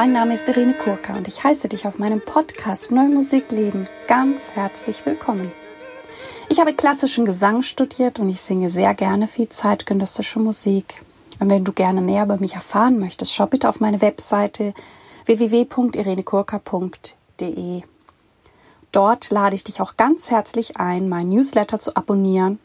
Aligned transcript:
Mein 0.00 0.12
Name 0.12 0.32
ist 0.32 0.48
Irene 0.48 0.72
Kurka 0.72 1.14
und 1.14 1.28
ich 1.28 1.44
heiße 1.44 1.68
dich 1.68 1.86
auf 1.86 1.98
meinem 1.98 2.22
Podcast 2.22 2.90
Neue 2.90 3.10
Musik 3.10 3.50
leben 3.50 3.84
ganz 4.06 4.52
herzlich 4.52 5.04
willkommen. 5.04 5.52
Ich 6.48 6.58
habe 6.58 6.72
klassischen 6.72 7.26
Gesang 7.26 7.60
studiert 7.60 8.18
und 8.18 8.30
ich 8.30 8.40
singe 8.40 8.70
sehr 8.70 8.94
gerne 8.94 9.28
viel 9.28 9.50
zeitgenössische 9.50 10.38
Musik. 10.38 11.02
Und 11.38 11.50
wenn 11.50 11.64
du 11.64 11.74
gerne 11.74 12.00
mehr 12.00 12.24
über 12.24 12.38
mich 12.38 12.54
erfahren 12.54 12.98
möchtest, 12.98 13.34
schau 13.34 13.44
bitte 13.44 13.68
auf 13.68 13.80
meine 13.80 14.00
Webseite 14.00 14.72
www.irenekurka.de. 15.26 17.82
Dort 18.92 19.28
lade 19.28 19.54
ich 19.54 19.64
dich 19.64 19.82
auch 19.82 19.98
ganz 19.98 20.30
herzlich 20.30 20.78
ein, 20.78 21.10
mein 21.10 21.28
Newsletter 21.28 21.78
zu 21.78 21.94
abonnieren 21.94 22.58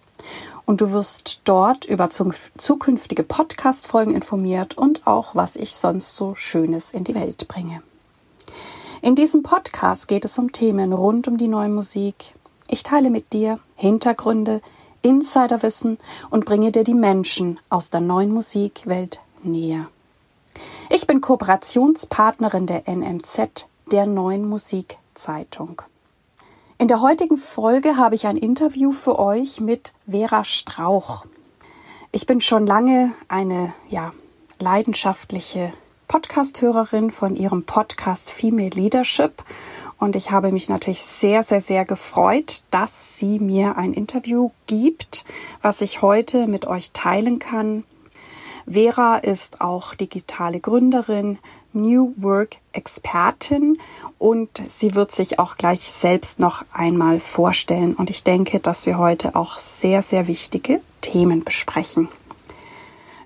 und 0.66 0.82
du 0.82 0.92
wirst 0.92 1.42
dort 1.44 1.86
über 1.86 2.10
zukünftige 2.10 3.24
Podcast-Folgen 3.24 4.14
informiert 4.14 4.78
und 4.78 5.06
auch, 5.08 5.36
was 5.36 5.56
ich 5.56 5.76
sonst 5.76 6.16
so 6.16 6.36
Schönes 6.36 6.92
in 6.92 7.04
die 7.04 7.16
Welt 7.16 7.48
bringe. 7.48 7.82
In 9.02 9.16
diesem 9.16 9.44
Podcast 9.44 10.08
geht 10.08 10.26
es 10.26 10.38
um 10.40 10.52
Themen 10.52 10.92
rund 10.92 11.28
um 11.28 11.38
die 11.38 11.48
neue 11.48 11.70
Musik. 11.70 12.34
Ich 12.68 12.82
teile 12.82 13.12
mit 13.12 13.34
dir 13.34 13.60
Hintergründe, 13.76 14.62
Insiderwissen 15.04 16.00
und 16.32 16.46
bringe 16.46 16.72
dir 16.72 16.84
die 16.84 16.96
Menschen 16.96 17.60
aus 17.70 17.90
der 17.90 18.02
neuen 18.02 18.32
Musikwelt 18.34 19.20
näher. 19.44 19.88
Ich 20.90 21.06
bin 21.06 21.22
Kooperationspartnerin 21.22 22.66
der 22.66 22.84
NMZ, 22.88 23.68
der 23.92 24.08
neuen 24.08 24.48
Musikzeitung. 24.48 25.84
In 26.78 26.90
der 26.90 27.00
heutigen 27.00 27.38
Folge 27.38 27.96
habe 27.96 28.16
ich 28.16 28.28
ein 28.28 28.36
Interview 28.36 28.92
für 28.92 29.18
euch 29.18 29.62
mit 29.62 29.94
Vera 30.10 30.44
Strauch. 30.44 31.26
Ich 32.12 32.26
bin 32.26 32.42
schon 32.42 32.68
lange 32.68 33.14
eine 33.30 33.74
ja, 33.88 34.12
leidenschaftliche 34.60 35.72
Podcast-Hörerin 36.10 37.12
von 37.12 37.38
ihrem 37.38 37.64
Podcast 37.64 38.30
Female 38.30 38.72
Leadership 38.72 39.42
und 40.00 40.18
ich 40.18 40.32
habe 40.32 40.52
mich 40.52 40.68
natürlich 40.68 41.02
sehr, 41.02 41.44
sehr, 41.44 41.62
sehr 41.62 41.86
gefreut, 41.86 42.64
dass 42.72 43.18
sie 43.18 43.40
mir 43.40 43.78
ein 43.78 43.94
Interview 43.94 44.52
gibt, 44.68 45.24
was 45.62 45.80
ich 45.80 46.02
heute 46.02 46.46
mit 46.46 46.66
euch 46.66 46.92
teilen 46.92 47.40
kann. 47.40 47.86
Vera 48.68 49.16
ist 49.20 49.62
auch 49.62 49.96
digitale 49.96 50.60
Gründerin, 50.60 51.40
New 51.76 52.14
Work 52.18 52.58
Expertin 52.72 53.78
und 54.18 54.50
sie 54.70 54.96
wird 54.96 55.12
sich 55.12 55.38
auch 55.40 55.58
gleich 55.58 55.82
selbst 55.82 56.40
noch 56.40 56.66
einmal 56.72 57.20
vorstellen. 57.20 57.94
Und 57.94 58.10
ich 58.10 58.24
denke, 58.24 58.60
dass 58.60 58.86
wir 58.86 58.98
heute 58.98 59.36
auch 59.36 59.60
sehr, 59.60 60.02
sehr 60.02 60.28
wichtige 60.28 60.82
Themen 61.02 61.44
besprechen. 61.44 62.08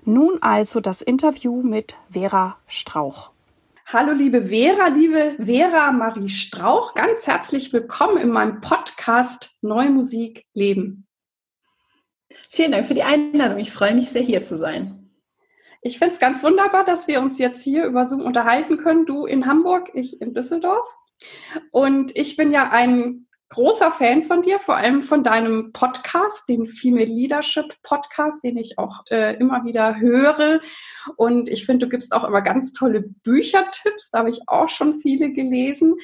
Nun 0.04 0.38
also 0.42 0.80
das 0.80 1.00
Interview 1.00 1.62
mit 1.62 1.96
Vera 2.10 2.56
Strauch. 2.66 3.30
Hallo 3.86 4.12
liebe 4.12 4.48
Vera, 4.48 4.88
liebe 4.88 5.36
Vera 5.44 5.90
Marie 5.92 6.28
Strauch, 6.28 6.94
ganz 6.94 7.26
herzlich 7.26 7.72
willkommen 7.72 8.18
in 8.18 8.30
meinem 8.30 8.60
Podcast 8.60 9.56
Neue 9.62 9.90
Musik 9.90 10.44
Leben. 10.54 11.06
Vielen 12.48 12.72
Dank 12.72 12.86
für 12.86 12.94
die 12.94 13.02
Einladung. 13.02 13.58
Ich 13.58 13.72
freue 13.72 13.94
mich 13.94 14.08
sehr, 14.08 14.22
hier 14.22 14.42
zu 14.42 14.58
sein. 14.58 14.99
Ich 15.82 15.98
finde 15.98 16.14
es 16.14 16.20
ganz 16.20 16.42
wunderbar, 16.42 16.84
dass 16.84 17.08
wir 17.08 17.20
uns 17.20 17.38
jetzt 17.38 17.62
hier 17.62 17.84
über 17.86 18.04
Zoom 18.04 18.20
unterhalten 18.20 18.76
können. 18.76 19.06
Du 19.06 19.24
in 19.26 19.46
Hamburg, 19.46 19.90
ich 19.94 20.20
in 20.20 20.34
Düsseldorf. 20.34 20.86
Und 21.70 22.14
ich 22.16 22.36
bin 22.36 22.50
ja 22.50 22.70
ein 22.70 23.26
großer 23.50 23.90
Fan 23.90 24.24
von 24.24 24.42
dir, 24.42 24.58
vor 24.60 24.76
allem 24.76 25.02
von 25.02 25.24
deinem 25.24 25.72
Podcast, 25.72 26.48
den 26.48 26.66
Female 26.66 27.06
Leadership 27.06 27.74
Podcast, 27.82 28.44
den 28.44 28.56
ich 28.56 28.78
auch 28.78 29.04
äh, 29.10 29.36
immer 29.36 29.64
wieder 29.64 29.98
höre. 29.98 30.60
Und 31.16 31.48
ich 31.48 31.66
finde, 31.66 31.86
du 31.86 31.90
gibst 31.90 32.12
auch 32.12 32.24
immer 32.24 32.42
ganz 32.42 32.72
tolle 32.72 33.02
Büchertipps. 33.24 34.10
Da 34.10 34.20
habe 34.20 34.30
ich 34.30 34.40
auch 34.46 34.68
schon 34.68 35.00
viele 35.00 35.32
gelesen. 35.32 35.94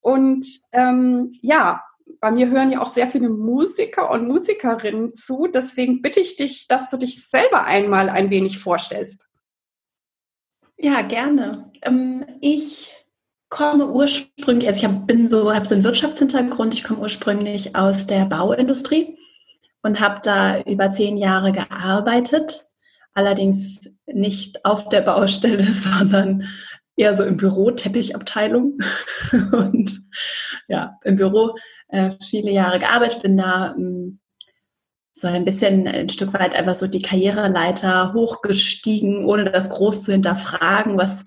Und 0.00 0.46
ähm, 0.72 1.32
ja, 1.42 1.82
bei 2.20 2.30
mir 2.30 2.50
hören 2.50 2.72
ja 2.72 2.80
auch 2.80 2.88
sehr 2.88 3.06
viele 3.06 3.28
Musiker 3.28 4.10
und 4.10 4.26
Musikerinnen 4.26 5.14
zu. 5.14 5.46
Deswegen 5.46 6.02
bitte 6.02 6.20
ich 6.20 6.36
dich, 6.36 6.66
dass 6.68 6.90
du 6.90 6.96
dich 6.96 7.26
selber 7.28 7.64
einmal 7.64 8.08
ein 8.08 8.30
wenig 8.30 8.58
vorstellst. 8.58 9.24
Ja, 10.76 11.02
gerne. 11.02 11.70
Ähm, 11.82 12.24
ich 12.40 12.94
komme 13.48 13.88
ursprünglich, 13.88 14.68
also 14.68 14.86
ich 14.86 14.92
bin 15.06 15.26
so, 15.26 15.54
habe 15.54 15.66
so 15.66 15.74
einen 15.74 15.84
Wirtschaftshintergrund. 15.84 16.74
Ich 16.74 16.84
komme 16.84 17.00
ursprünglich 17.00 17.74
aus 17.74 18.06
der 18.06 18.26
Bauindustrie 18.26 19.18
und 19.82 20.00
habe 20.00 20.20
da 20.22 20.60
über 20.62 20.90
zehn 20.90 21.16
Jahre 21.16 21.52
gearbeitet. 21.52 22.62
Allerdings 23.14 23.88
nicht 24.06 24.64
auf 24.64 24.88
der 24.88 25.00
Baustelle, 25.00 25.66
sondern 25.74 26.48
eher 26.96 27.14
so 27.14 27.24
im 27.24 27.36
Büro, 27.36 27.70
Teppichabteilung. 27.70 28.78
und 29.52 30.02
ja, 30.68 30.98
im 31.04 31.16
Büro 31.16 31.56
äh, 31.88 32.10
viele 32.28 32.50
Jahre 32.50 32.78
gearbeitet, 32.78 33.22
bin 33.22 33.36
da 33.36 33.74
ähm, 33.76 34.20
so 35.12 35.26
ein 35.26 35.44
bisschen 35.44 35.86
ein 35.86 36.08
Stück 36.08 36.32
weit 36.32 36.54
einfach 36.54 36.74
so 36.74 36.86
die 36.86 37.02
Karriereleiter 37.02 38.12
hochgestiegen, 38.14 39.24
ohne 39.24 39.50
das 39.50 39.70
groß 39.70 40.04
zu 40.04 40.12
hinterfragen, 40.12 40.96
was, 40.96 41.24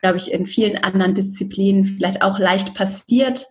glaube 0.00 0.16
ich, 0.16 0.32
in 0.32 0.46
vielen 0.46 0.82
anderen 0.82 1.14
Disziplinen 1.14 1.84
vielleicht 1.84 2.22
auch 2.22 2.38
leicht 2.38 2.74
passiert. 2.74 3.46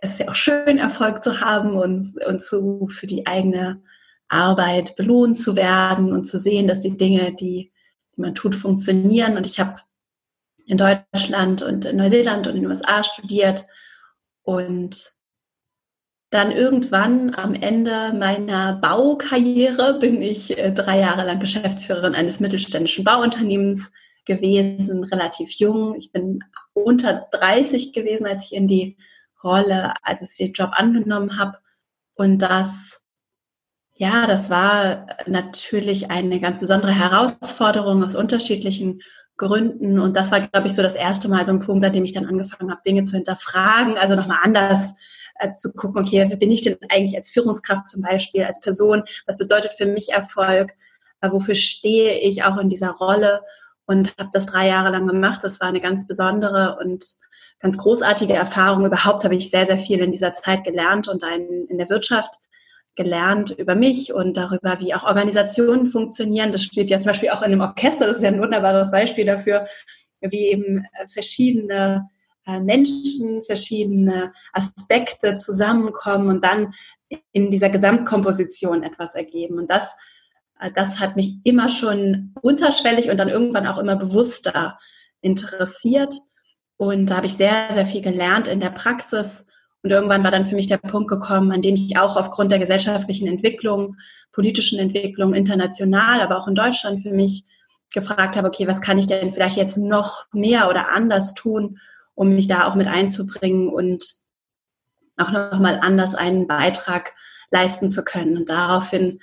Es 0.00 0.12
ist 0.12 0.20
ja 0.20 0.28
auch 0.28 0.34
schön, 0.34 0.78
Erfolg 0.78 1.22
zu 1.22 1.40
haben 1.40 1.76
und, 1.76 2.24
und 2.26 2.40
zu, 2.40 2.88
für 2.88 3.06
die 3.06 3.26
eigene 3.26 3.82
Arbeit 4.28 4.96
belohnt 4.96 5.38
zu 5.38 5.56
werden 5.56 6.12
und 6.12 6.24
zu 6.24 6.38
sehen, 6.38 6.66
dass 6.66 6.80
die 6.80 6.96
Dinge, 6.96 7.32
die, 7.32 7.70
die 8.16 8.20
man 8.20 8.34
tut, 8.34 8.54
funktionieren. 8.54 9.36
Und 9.36 9.46
ich 9.46 9.60
habe 9.60 9.76
in 10.66 10.78
Deutschland 10.78 11.62
und 11.62 11.84
in 11.84 11.96
Neuseeland 11.96 12.46
und 12.46 12.56
in 12.56 12.62
den 12.62 12.70
USA 12.70 13.04
studiert 13.04 13.66
und 14.42 15.15
dann 16.30 16.50
irgendwann 16.50 17.34
am 17.34 17.54
Ende 17.54 18.12
meiner 18.12 18.74
Baukarriere 18.74 19.98
bin 19.98 20.20
ich 20.22 20.58
äh, 20.58 20.72
drei 20.72 21.00
Jahre 21.00 21.24
lang 21.24 21.38
Geschäftsführerin 21.38 22.14
eines 22.14 22.40
mittelständischen 22.40 23.04
Bauunternehmens 23.04 23.92
gewesen, 24.24 25.04
relativ 25.04 25.50
jung. 25.52 25.94
Ich 25.94 26.10
bin 26.10 26.42
unter 26.72 27.28
30 27.30 27.92
gewesen, 27.92 28.26
als 28.26 28.46
ich 28.46 28.54
in 28.54 28.66
die 28.66 28.96
Rolle, 29.42 29.94
als 30.02 30.20
ich 30.20 30.36
den 30.36 30.52
Job 30.52 30.70
angenommen 30.72 31.38
habe. 31.38 31.58
Und 32.14 32.38
das, 32.38 33.05
ja, 33.98 34.26
das 34.26 34.50
war 34.50 35.06
natürlich 35.26 36.10
eine 36.10 36.38
ganz 36.38 36.60
besondere 36.60 36.92
Herausforderung 36.92 38.04
aus 38.04 38.14
unterschiedlichen 38.14 39.00
Gründen. 39.38 39.98
Und 39.98 40.16
das 40.16 40.30
war, 40.30 40.40
glaube 40.40 40.66
ich, 40.66 40.74
so 40.74 40.82
das 40.82 40.94
erste 40.94 41.28
Mal 41.28 41.46
so 41.46 41.52
ein 41.52 41.60
Punkt, 41.60 41.84
an 41.84 41.92
dem 41.92 42.04
ich 42.04 42.12
dann 42.12 42.26
angefangen 42.26 42.70
habe, 42.70 42.82
Dinge 42.86 43.04
zu 43.04 43.16
hinterfragen, 43.16 43.96
also 43.96 44.14
nochmal 44.14 44.38
anders 44.42 44.92
äh, 45.38 45.54
zu 45.56 45.72
gucken, 45.72 46.02
okay, 46.02 46.26
wer 46.28 46.36
bin 46.36 46.50
ich 46.50 46.60
denn 46.60 46.76
eigentlich 46.90 47.16
als 47.16 47.30
Führungskraft 47.30 47.88
zum 47.88 48.02
Beispiel, 48.02 48.44
als 48.44 48.60
Person? 48.60 49.02
Was 49.26 49.38
bedeutet 49.38 49.72
für 49.72 49.86
mich 49.86 50.10
Erfolg? 50.10 50.72
Äh, 51.22 51.30
wofür 51.30 51.54
stehe 51.54 52.18
ich 52.18 52.44
auch 52.44 52.58
in 52.58 52.68
dieser 52.68 52.90
Rolle? 52.90 53.40
Und 53.86 54.14
habe 54.18 54.30
das 54.32 54.46
drei 54.46 54.66
Jahre 54.66 54.90
lang 54.90 55.06
gemacht. 55.06 55.42
Das 55.42 55.60
war 55.60 55.68
eine 55.68 55.80
ganz 55.80 56.06
besondere 56.06 56.76
und 56.82 57.06
ganz 57.60 57.78
großartige 57.78 58.34
Erfahrung. 58.34 58.84
Überhaupt 58.84 59.24
habe 59.24 59.36
ich 59.36 59.48
sehr, 59.48 59.66
sehr 59.66 59.78
viel 59.78 60.00
in 60.00 60.12
dieser 60.12 60.32
Zeit 60.32 60.64
gelernt 60.64 61.08
und 61.08 61.22
in 61.22 61.78
der 61.78 61.88
Wirtschaft 61.88 62.34
gelernt 62.96 63.50
über 63.50 63.74
mich 63.74 64.12
und 64.12 64.36
darüber, 64.36 64.80
wie 64.80 64.94
auch 64.94 65.04
Organisationen 65.04 65.86
funktionieren. 65.86 66.50
Das 66.50 66.62
spielt 66.62 66.90
ja 66.90 66.98
zum 66.98 67.10
Beispiel 67.10 67.30
auch 67.30 67.42
in 67.42 67.52
einem 67.52 67.60
Orchester, 67.60 68.06
das 68.06 68.16
ist 68.16 68.22
ja 68.22 68.30
ein 68.30 68.40
wunderbares 68.40 68.90
Beispiel 68.90 69.26
dafür, 69.26 69.66
wie 70.20 70.48
eben 70.48 70.78
äh, 70.78 71.06
verschiedene 71.06 72.08
äh, 72.46 72.58
Menschen, 72.60 73.44
verschiedene 73.44 74.32
Aspekte 74.52 75.36
zusammenkommen 75.36 76.28
und 76.28 76.44
dann 76.44 76.74
in 77.32 77.50
dieser 77.50 77.68
Gesamtkomposition 77.68 78.82
etwas 78.82 79.14
ergeben. 79.14 79.58
Und 79.58 79.70
das, 79.70 79.94
äh, 80.58 80.70
das 80.72 80.98
hat 80.98 81.16
mich 81.16 81.34
immer 81.44 81.68
schon 81.68 82.34
unterschwellig 82.40 83.10
und 83.10 83.18
dann 83.18 83.28
irgendwann 83.28 83.66
auch 83.66 83.78
immer 83.78 83.96
bewusster 83.96 84.78
interessiert. 85.20 86.14
Und 86.78 87.10
da 87.10 87.16
habe 87.16 87.26
ich 87.26 87.34
sehr, 87.34 87.72
sehr 87.72 87.86
viel 87.86 88.02
gelernt 88.02 88.48
in 88.48 88.60
der 88.60 88.70
Praxis 88.70 89.45
und 89.86 89.92
irgendwann 89.92 90.24
war 90.24 90.32
dann 90.32 90.46
für 90.46 90.56
mich 90.56 90.66
der 90.66 90.78
Punkt 90.78 91.08
gekommen, 91.08 91.52
an 91.52 91.62
dem 91.62 91.76
ich 91.76 91.96
auch 91.96 92.16
aufgrund 92.16 92.50
der 92.50 92.58
gesellschaftlichen 92.58 93.28
Entwicklung, 93.28 93.94
politischen 94.32 94.80
Entwicklung 94.80 95.32
international, 95.32 96.20
aber 96.20 96.36
auch 96.38 96.48
in 96.48 96.56
Deutschland 96.56 97.04
für 97.04 97.12
mich 97.12 97.44
gefragt 97.94 98.36
habe, 98.36 98.48
okay, 98.48 98.66
was 98.66 98.80
kann 98.80 98.98
ich 98.98 99.06
denn 99.06 99.30
vielleicht 99.30 99.56
jetzt 99.56 99.76
noch 99.76 100.26
mehr 100.32 100.68
oder 100.68 100.90
anders 100.90 101.34
tun, 101.34 101.78
um 102.16 102.34
mich 102.34 102.48
da 102.48 102.66
auch 102.66 102.74
mit 102.74 102.88
einzubringen 102.88 103.68
und 103.68 104.04
auch 105.18 105.30
nochmal 105.30 105.78
anders 105.80 106.16
einen 106.16 106.48
Beitrag 106.48 107.12
leisten 107.52 107.88
zu 107.88 108.02
können. 108.02 108.36
Und 108.38 108.48
daraufhin 108.48 109.20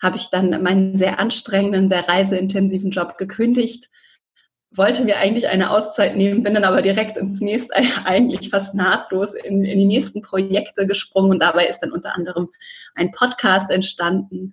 habe 0.00 0.16
ich 0.16 0.30
dann 0.30 0.62
meinen 0.62 0.96
sehr 0.96 1.20
anstrengenden, 1.20 1.90
sehr 1.90 2.08
reiseintensiven 2.08 2.90
Job 2.90 3.18
gekündigt 3.18 3.90
wollte 4.70 5.04
mir 5.04 5.18
eigentlich 5.18 5.48
eine 5.48 5.70
Auszeit 5.70 6.16
nehmen, 6.16 6.42
bin 6.42 6.54
dann 6.54 6.64
aber 6.64 6.82
direkt 6.82 7.16
ins 7.16 7.40
nächste, 7.40 7.74
eigentlich 8.04 8.50
fast 8.50 8.74
nahtlos 8.74 9.34
in, 9.34 9.64
in 9.64 9.78
die 9.78 9.86
nächsten 9.86 10.22
Projekte 10.22 10.86
gesprungen 10.86 11.30
und 11.32 11.40
dabei 11.40 11.66
ist 11.66 11.80
dann 11.80 11.92
unter 11.92 12.14
anderem 12.14 12.48
ein 12.94 13.12
Podcast 13.12 13.70
entstanden, 13.70 14.52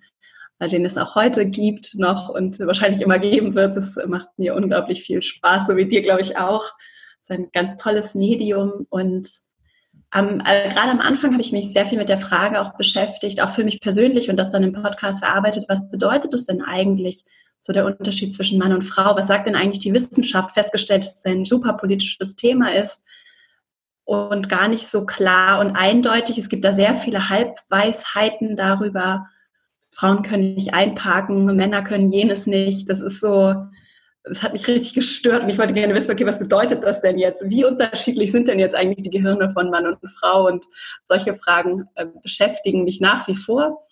den 0.60 0.84
es 0.84 0.96
auch 0.96 1.14
heute 1.14 1.44
gibt 1.44 1.94
noch 1.96 2.30
und 2.30 2.58
wahrscheinlich 2.60 3.02
immer 3.02 3.18
geben 3.18 3.54
wird. 3.54 3.76
Das 3.76 3.96
macht 4.06 4.28
mir 4.38 4.54
unglaublich 4.54 5.02
viel 5.02 5.20
Spaß, 5.20 5.66
so 5.66 5.76
wie 5.76 5.86
dir, 5.86 6.00
glaube 6.00 6.22
ich, 6.22 6.38
auch. 6.38 6.64
Es 7.22 7.28
ist 7.28 7.38
ein 7.38 7.50
ganz 7.52 7.76
tolles 7.76 8.14
Medium 8.14 8.86
und 8.88 9.28
ähm, 10.14 10.40
äh, 10.46 10.68
gerade 10.68 10.90
am 10.90 11.00
Anfang 11.00 11.32
habe 11.32 11.42
ich 11.42 11.52
mich 11.52 11.72
sehr 11.72 11.86
viel 11.86 11.98
mit 11.98 12.08
der 12.08 12.18
Frage 12.18 12.60
auch 12.60 12.76
beschäftigt, 12.76 13.42
auch 13.42 13.48
für 13.48 13.64
mich 13.64 13.80
persönlich 13.80 14.30
und 14.30 14.36
das 14.36 14.50
dann 14.50 14.62
im 14.62 14.72
Podcast 14.72 15.24
verarbeitet. 15.24 15.64
Was 15.68 15.90
bedeutet 15.90 16.32
es 16.34 16.44
denn 16.44 16.62
eigentlich, 16.62 17.24
so 17.64 17.72
der 17.72 17.86
Unterschied 17.86 18.30
zwischen 18.30 18.58
Mann 18.58 18.74
und 18.74 18.82
Frau? 18.82 19.16
Was 19.16 19.28
sagt 19.28 19.48
denn 19.48 19.56
eigentlich 19.56 19.78
die 19.78 19.94
Wissenschaft? 19.94 20.52
Festgestellt, 20.52 21.02
dass 21.02 21.14
es 21.14 21.24
ein 21.24 21.46
super 21.46 21.72
politisches 21.72 22.36
Thema 22.36 22.74
ist 22.74 23.04
und 24.04 24.50
gar 24.50 24.68
nicht 24.68 24.86
so 24.86 25.06
klar 25.06 25.60
und 25.60 25.74
eindeutig. 25.74 26.36
Es 26.36 26.50
gibt 26.50 26.62
da 26.62 26.74
sehr 26.74 26.94
viele 26.94 27.30
Halbweisheiten 27.30 28.58
darüber. 28.58 29.28
Frauen 29.92 30.20
können 30.20 30.54
nicht 30.56 30.74
einparken, 30.74 31.46
Männer 31.56 31.82
können 31.82 32.12
jenes 32.12 32.46
nicht. 32.46 32.90
Das 32.90 33.00
ist 33.00 33.20
so, 33.20 33.54
das 34.24 34.42
hat 34.42 34.52
mich 34.52 34.68
richtig 34.68 34.92
gestört 34.92 35.42
und 35.44 35.48
ich 35.48 35.56
wollte 35.56 35.72
gerne 35.72 35.94
wissen, 35.94 36.10
okay, 36.10 36.26
was 36.26 36.40
bedeutet 36.40 36.84
das 36.84 37.00
denn 37.00 37.18
jetzt? 37.18 37.48
Wie 37.48 37.64
unterschiedlich 37.64 38.30
sind 38.30 38.46
denn 38.46 38.58
jetzt 38.58 38.74
eigentlich 38.74 39.04
die 39.04 39.16
Gehirne 39.16 39.48
von 39.48 39.70
Mann 39.70 39.86
und 39.86 39.98
Frau? 40.10 40.48
Und 40.48 40.66
solche 41.06 41.32
Fragen 41.32 41.88
äh, 41.94 42.04
beschäftigen 42.22 42.84
mich 42.84 43.00
nach 43.00 43.26
wie 43.26 43.34
vor. 43.34 43.86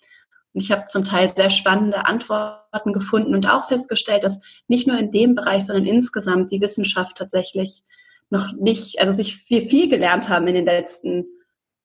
Und 0.53 0.61
ich 0.61 0.71
habe 0.71 0.85
zum 0.87 1.03
Teil 1.03 1.29
sehr 1.29 1.49
spannende 1.49 2.05
Antworten 2.05 2.93
gefunden 2.93 3.33
und 3.35 3.49
auch 3.49 3.67
festgestellt, 3.67 4.23
dass 4.23 4.39
nicht 4.67 4.87
nur 4.87 4.97
in 4.97 5.11
dem 5.11 5.35
Bereich, 5.35 5.65
sondern 5.65 5.85
insgesamt 5.85 6.51
die 6.51 6.61
Wissenschaft 6.61 7.17
tatsächlich 7.17 7.83
noch 8.29 8.53
nicht, 8.53 8.99
also 8.99 9.13
sich 9.13 9.37
viel, 9.37 9.61
viel 9.61 9.89
gelernt 9.89 10.29
haben 10.29 10.47
in 10.47 10.55
den 10.55 10.65
letzten 10.65 11.25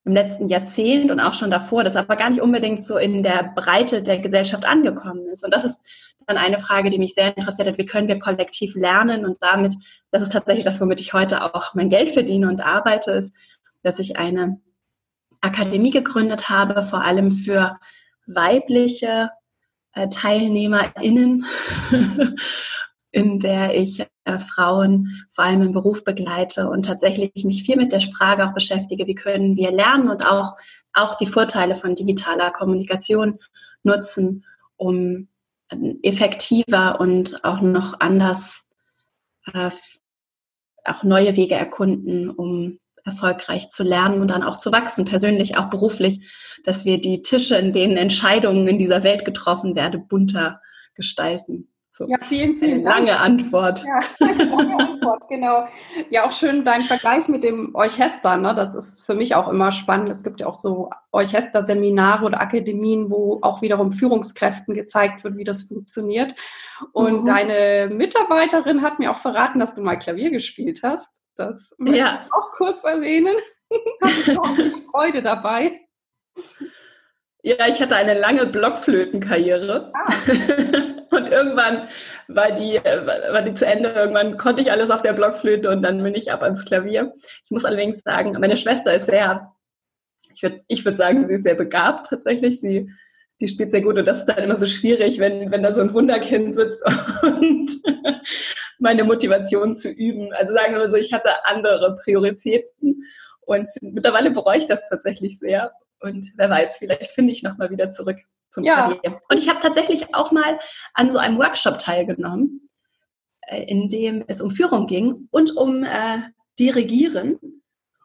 im 0.08 0.14
letzten 0.14 0.48
Jahrzehnt 0.48 1.10
und 1.10 1.20
auch 1.20 1.34
schon 1.34 1.50
davor, 1.50 1.84
das 1.84 1.94
aber 1.94 2.16
gar 2.16 2.30
nicht 2.30 2.40
unbedingt 2.40 2.82
so 2.82 2.96
in 2.96 3.22
der 3.22 3.52
Breite 3.54 4.02
der 4.02 4.18
Gesellschaft 4.18 4.64
angekommen 4.64 5.28
ist. 5.28 5.44
Und 5.44 5.52
das 5.52 5.64
ist 5.64 5.82
dann 6.26 6.38
eine 6.38 6.58
Frage, 6.58 6.88
die 6.88 6.98
mich 6.98 7.14
sehr 7.14 7.36
interessiert 7.36 7.68
hat. 7.68 7.78
Wie 7.78 7.84
können 7.84 8.08
wir 8.08 8.18
kollektiv 8.18 8.74
lernen? 8.74 9.26
Und 9.26 9.42
damit, 9.42 9.74
das 10.10 10.22
ist 10.22 10.32
tatsächlich 10.32 10.64
das, 10.64 10.80
womit 10.80 11.00
ich 11.00 11.12
heute 11.12 11.42
auch 11.42 11.74
mein 11.74 11.90
Geld 11.90 12.08
verdiene 12.08 12.48
und 12.48 12.62
arbeite, 12.62 13.12
ist, 13.12 13.34
dass 13.82 13.98
ich 13.98 14.16
eine 14.16 14.60
Akademie 15.42 15.90
gegründet 15.90 16.48
habe, 16.48 16.82
vor 16.82 17.02
allem 17.02 17.30
für 17.30 17.78
weibliche 18.28 19.30
äh, 19.94 20.08
TeilnehmerInnen 20.08 21.46
in 23.10 23.38
der 23.38 23.74
ich 23.74 24.00
äh, 24.24 24.38
Frauen 24.38 25.26
vor 25.30 25.44
allem 25.44 25.62
im 25.62 25.72
Beruf 25.72 26.04
begleite 26.04 26.68
und 26.68 26.84
tatsächlich 26.84 27.32
mich 27.44 27.62
viel 27.64 27.76
mit 27.76 27.92
der 27.92 28.00
Frage 28.00 28.46
auch 28.46 28.52
beschäftige, 28.52 29.06
wie 29.06 29.14
können 29.14 29.56
wir 29.56 29.70
lernen 29.70 30.10
und 30.10 30.26
auch, 30.26 30.56
auch 30.92 31.16
die 31.16 31.26
Vorteile 31.26 31.74
von 31.74 31.94
digitaler 31.94 32.50
Kommunikation 32.50 33.38
nutzen, 33.82 34.44
um 34.76 35.28
äh, 35.70 35.94
effektiver 36.02 37.00
und 37.00 37.44
auch 37.44 37.60
noch 37.60 37.98
anders 38.00 38.66
äh, 39.52 39.70
auch 40.84 41.02
neue 41.02 41.36
Wege 41.36 41.54
erkunden, 41.54 42.30
um 42.30 42.78
erfolgreich 43.04 43.70
zu 43.70 43.82
lernen 43.82 44.20
und 44.20 44.30
dann 44.30 44.42
auch 44.42 44.58
zu 44.58 44.72
wachsen, 44.72 45.04
persönlich, 45.04 45.56
auch 45.56 45.70
beruflich, 45.70 46.28
dass 46.64 46.84
wir 46.84 47.00
die 47.00 47.22
Tische, 47.22 47.56
in 47.56 47.72
denen 47.72 47.96
Entscheidungen 47.96 48.68
in 48.68 48.78
dieser 48.78 49.02
Welt 49.02 49.24
getroffen 49.24 49.74
werden, 49.74 50.06
bunter 50.08 50.60
gestalten. 50.94 51.68
So. 51.98 52.06
Ja, 52.06 52.18
vielen, 52.22 52.60
vielen 52.60 52.80
Dank. 52.80 53.08
Lange 53.08 53.18
Antwort. 53.18 53.84
Ja, 53.84 53.98
lange 54.28 54.78
Antwort, 54.78 55.28
genau. 55.28 55.66
Ja, 56.10 56.26
auch 56.26 56.30
schön 56.30 56.64
dein 56.64 56.82
Vergleich 56.82 57.26
mit 57.26 57.42
dem 57.42 57.74
Orchester. 57.74 58.36
Ne? 58.36 58.54
Das 58.54 58.72
ist 58.72 59.04
für 59.04 59.14
mich 59.14 59.34
auch 59.34 59.48
immer 59.48 59.72
spannend. 59.72 60.08
Es 60.08 60.22
gibt 60.22 60.38
ja 60.40 60.46
auch 60.46 60.54
so 60.54 60.90
Orchesterseminare 61.10 62.24
oder 62.24 62.40
Akademien, 62.40 63.10
wo 63.10 63.40
auch 63.42 63.62
wiederum 63.62 63.90
Führungskräften 63.90 64.74
gezeigt 64.74 65.24
wird, 65.24 65.36
wie 65.36 65.44
das 65.44 65.62
funktioniert. 65.64 66.36
Und 66.92 67.22
mhm. 67.22 67.26
deine 67.26 67.90
Mitarbeiterin 67.92 68.82
hat 68.82 69.00
mir 69.00 69.10
auch 69.10 69.18
verraten, 69.18 69.58
dass 69.58 69.74
du 69.74 69.82
mal 69.82 69.96
Klavier 69.96 70.30
gespielt 70.30 70.82
hast. 70.84 71.20
Das 71.38 71.74
möchte 71.78 71.98
ja. 71.98 72.26
ich 72.26 72.32
auch 72.32 72.50
kurz 72.52 72.84
erwähnen. 72.84 73.36
Hatte 74.02 74.40
auch 74.40 74.56
nicht 74.56 74.76
Freude 74.90 75.22
dabei. 75.22 75.80
Ja, 77.42 77.68
ich 77.68 77.80
hatte 77.80 77.96
eine 77.96 78.18
lange 78.18 78.46
Blockflötenkarriere. 78.46 79.92
Ah. 79.94 80.12
und 81.16 81.28
irgendwann 81.28 81.88
war 82.26 82.52
die, 82.52 82.74
war 82.74 83.42
die 83.42 83.54
zu 83.54 83.66
Ende. 83.66 83.90
Irgendwann 83.90 84.36
konnte 84.36 84.62
ich 84.62 84.72
alles 84.72 84.90
auf 84.90 85.02
der 85.02 85.12
Blockflöte 85.12 85.70
und 85.70 85.82
dann 85.82 86.02
bin 86.02 86.14
ich 86.14 86.32
ab 86.32 86.42
ans 86.42 86.64
Klavier. 86.64 87.14
Ich 87.44 87.50
muss 87.50 87.64
allerdings 87.64 88.00
sagen, 88.00 88.32
meine 88.40 88.56
Schwester 88.56 88.94
ist 88.94 89.06
sehr, 89.06 89.52
ich 90.34 90.42
würde 90.42 90.64
ich 90.66 90.84
würd 90.84 90.96
sagen, 90.96 91.28
sie 91.28 91.34
ist 91.34 91.44
sehr 91.44 91.54
begabt 91.54 92.08
tatsächlich. 92.10 92.60
Sie, 92.60 92.90
die 93.40 93.48
spielt 93.48 93.70
sehr 93.70 93.82
gut 93.82 93.96
und 93.96 94.04
das 94.04 94.18
ist 94.18 94.26
dann 94.26 94.38
immer 94.38 94.58
so 94.58 94.66
schwierig, 94.66 95.18
wenn, 95.18 95.50
wenn 95.50 95.62
da 95.62 95.74
so 95.74 95.80
ein 95.80 95.94
Wunderkind 95.94 96.54
sitzt 96.54 96.82
und 97.22 97.70
meine 98.78 99.04
Motivation 99.04 99.74
zu 99.74 99.90
üben. 99.90 100.32
Also 100.32 100.52
sagen 100.52 100.72
wir 100.72 100.80
mal 100.80 100.90
so, 100.90 100.96
ich 100.96 101.12
hatte 101.12 101.44
andere 101.44 101.96
Prioritäten 102.02 103.04
und 103.40 103.68
mittlerweile 103.80 104.30
bereue 104.30 104.58
ich 104.58 104.66
das 104.66 104.80
tatsächlich 104.88 105.38
sehr. 105.38 105.72
Und 106.00 106.26
wer 106.36 106.50
weiß, 106.50 106.76
vielleicht 106.76 107.12
finde 107.12 107.32
ich 107.32 107.42
nochmal 107.42 107.70
wieder 107.70 107.90
zurück 107.90 108.18
zum 108.50 108.64
ja. 108.64 108.92
Klavier. 108.92 109.18
Und 109.28 109.38
ich 109.38 109.48
habe 109.48 109.60
tatsächlich 109.60 110.14
auch 110.14 110.32
mal 110.32 110.58
an 110.94 111.12
so 111.12 111.18
einem 111.18 111.38
Workshop 111.38 111.78
teilgenommen, 111.78 112.68
äh, 113.42 113.62
in 113.64 113.88
dem 113.88 114.24
es 114.26 114.40
um 114.40 114.50
Führung 114.50 114.86
ging 114.86 115.28
und 115.30 115.56
um 115.56 115.84
äh, 115.84 116.18
Dirigieren. 116.58 117.38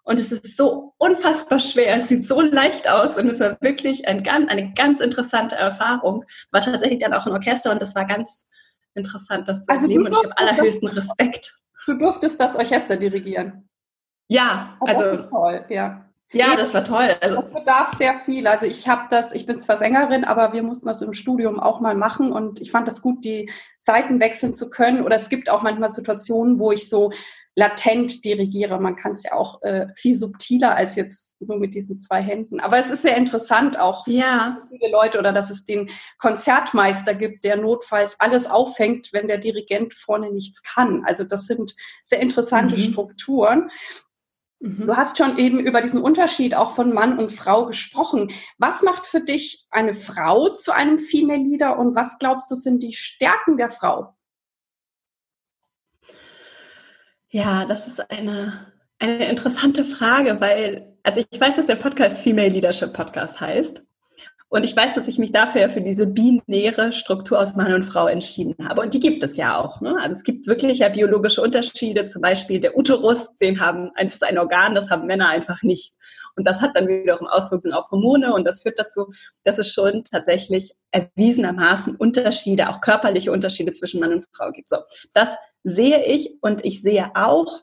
Und 0.03 0.19
es 0.19 0.31
ist 0.31 0.57
so 0.57 0.93
unfassbar 0.97 1.59
schwer. 1.59 1.97
Es 1.97 2.09
sieht 2.09 2.27
so 2.27 2.41
leicht 2.41 2.89
aus 2.89 3.17
und 3.17 3.27
es 3.27 3.39
war 3.39 3.57
wirklich 3.61 4.07
ein, 4.07 4.27
eine 4.27 4.73
ganz 4.73 4.99
interessante 4.99 5.55
Erfahrung. 5.55 6.25
War 6.51 6.61
tatsächlich 6.61 6.99
dann 6.99 7.13
auch 7.13 7.25
ein 7.25 7.31
Orchester 7.31 7.71
und 7.71 7.81
das 7.81 7.95
war 7.95 8.05
ganz 8.05 8.45
interessant, 8.95 9.47
das 9.47 9.63
zu 9.63 9.71
also 9.71 9.83
erleben. 9.83 10.05
Und 10.05 10.11
ich 10.11 10.17
habe 10.17 10.37
allerhöchsten 10.37 10.89
das, 10.89 10.97
Respekt. 10.97 11.53
Du 11.85 11.97
durftest 11.97 12.39
das 12.39 12.55
Orchester 12.55 12.97
dirigieren. 12.97 13.69
Ja, 14.27 14.77
oh, 14.81 14.85
also 14.85 15.23
toll, 15.23 15.65
ja. 15.69 16.05
Ja, 16.33 16.55
das 16.55 16.73
war 16.73 16.83
toll. 16.83 17.15
Also, 17.21 17.41
das 17.41 17.51
bedarf 17.51 17.89
sehr 17.91 18.15
viel. 18.15 18.47
Also 18.47 18.65
ich 18.65 18.87
habe 18.87 19.03
das, 19.11 19.33
ich 19.33 19.45
bin 19.45 19.59
zwar 19.59 19.77
Sängerin, 19.77 20.23
aber 20.23 20.51
wir 20.51 20.63
mussten 20.63 20.87
das 20.87 21.03
im 21.03 21.13
Studium 21.13 21.59
auch 21.59 21.79
mal 21.79 21.95
machen 21.95 22.31
und 22.31 22.59
ich 22.59 22.71
fand 22.71 22.87
das 22.87 23.03
gut, 23.03 23.23
die 23.23 23.51
Seiten 23.79 24.19
wechseln 24.19 24.53
zu 24.55 24.71
können. 24.71 25.03
Oder 25.03 25.15
es 25.15 25.29
gibt 25.29 25.49
auch 25.51 25.61
manchmal 25.61 25.89
Situationen, 25.89 26.57
wo 26.57 26.71
ich 26.71 26.89
so 26.89 27.11
latent 27.55 28.25
dirigiere. 28.25 28.79
Man 28.79 28.95
kann 28.95 29.11
es 29.11 29.23
ja 29.23 29.33
auch 29.33 29.61
äh, 29.61 29.87
viel 29.95 30.15
subtiler 30.15 30.75
als 30.75 30.95
jetzt 30.95 31.39
nur 31.41 31.59
mit 31.59 31.75
diesen 31.75 31.99
zwei 31.99 32.21
Händen. 32.21 32.59
Aber 32.59 32.77
es 32.77 32.89
ist 32.89 33.03
sehr 33.03 33.17
interessant 33.17 33.79
auch 33.79 34.07
ja. 34.07 34.57
für 34.61 34.77
viele 34.77 34.91
Leute 34.91 35.19
oder 35.19 35.33
dass 35.33 35.49
es 35.49 35.65
den 35.65 35.89
Konzertmeister 36.17 37.13
gibt, 37.13 37.43
der 37.43 37.57
notfalls 37.57 38.19
alles 38.19 38.47
auffängt, 38.47 39.09
wenn 39.13 39.27
der 39.27 39.37
Dirigent 39.37 39.93
vorne 39.93 40.31
nichts 40.31 40.63
kann. 40.63 41.03
Also 41.05 41.23
das 41.23 41.45
sind 41.45 41.75
sehr 42.03 42.19
interessante 42.19 42.75
mhm. 42.75 42.79
Strukturen. 42.79 43.69
Mhm. 44.59 44.87
Du 44.87 44.95
hast 44.95 45.17
schon 45.17 45.37
eben 45.37 45.59
über 45.59 45.81
diesen 45.81 46.01
Unterschied 46.01 46.55
auch 46.55 46.73
von 46.73 46.93
Mann 46.93 47.19
und 47.19 47.33
Frau 47.33 47.67
gesprochen. 47.67 48.31
Was 48.57 48.81
macht 48.81 49.05
für 49.05 49.21
dich 49.21 49.67
eine 49.69 49.93
Frau 49.93 50.49
zu 50.49 50.71
einem 50.73 50.99
Female 50.99 51.41
Leader 51.41 51.77
und 51.77 51.95
was 51.95 52.17
glaubst 52.17 52.49
du 52.49 52.55
sind 52.55 52.81
die 52.81 52.93
Stärken 52.93 53.57
der 53.57 53.69
Frau? 53.69 54.15
Ja, 57.33 57.65
das 57.65 57.87
ist 57.87 58.11
eine, 58.11 58.67
eine 58.99 59.27
interessante 59.27 59.83
Frage, 59.83 60.39
weil, 60.39 60.95
also 61.01 61.19
ich 61.19 61.41
weiß, 61.41 61.55
dass 61.55 61.65
der 61.65 61.77
Podcast 61.77 62.21
Female 62.21 62.49
Leadership 62.49 62.93
Podcast 62.93 63.41
heißt. 63.41 63.81
Und 64.49 64.63
ich 64.65 64.75
weiß, 64.75 64.93
dass 64.93 65.07
ich 65.07 65.17
mich 65.17 65.31
dafür 65.31 65.67
für 65.71 65.81
diese 65.81 66.05
binäre 66.05 66.93
Struktur 66.93 67.39
aus 67.39 67.55
Mann 67.55 67.73
und 67.73 67.85
Frau 67.85 68.05
entschieden 68.05 68.53
habe. 68.69 68.81
Und 68.81 68.93
die 68.93 68.99
gibt 68.99 69.23
es 69.23 69.35
ja 69.35 69.57
auch. 69.57 69.81
Ne? 69.81 69.95
Also 69.99 70.17
es 70.17 70.23
gibt 70.23 70.45
wirklich 70.45 70.77
ja 70.77 70.89
biologische 70.89 71.41
Unterschiede. 71.41 72.05
Zum 72.05 72.21
Beispiel 72.21 72.59
der 72.59 72.77
Uterus, 72.77 73.29
den 73.41 73.59
haben, 73.59 73.89
das 73.99 74.13
ist 74.13 74.23
ein 74.23 74.37
Organ, 74.37 74.75
das 74.75 74.91
haben 74.91 75.07
Männer 75.07 75.29
einfach 75.29 75.63
nicht. 75.63 75.91
Und 76.35 76.47
das 76.47 76.61
hat 76.61 76.75
dann 76.75 76.87
wiederum 76.87 77.25
Auswirkungen 77.25 77.73
auf 77.73 77.89
Hormone. 77.89 78.31
Und 78.31 78.43
das 78.45 78.61
führt 78.61 78.77
dazu, 78.77 79.11
dass 79.43 79.57
es 79.57 79.73
schon 79.73 80.03
tatsächlich 80.03 80.75
erwiesenermaßen 80.91 81.95
Unterschiede, 81.95 82.69
auch 82.69 82.79
körperliche 82.79 83.31
Unterschiede 83.31 83.73
zwischen 83.73 84.01
Mann 84.01 84.13
und 84.13 84.27
Frau 84.33 84.51
gibt. 84.51 84.69
So, 84.69 84.77
das 85.13 85.29
sehe 85.63 86.05
ich 86.05 86.37
und 86.41 86.63
ich 86.65 86.81
sehe 86.81 87.11
auch, 87.15 87.61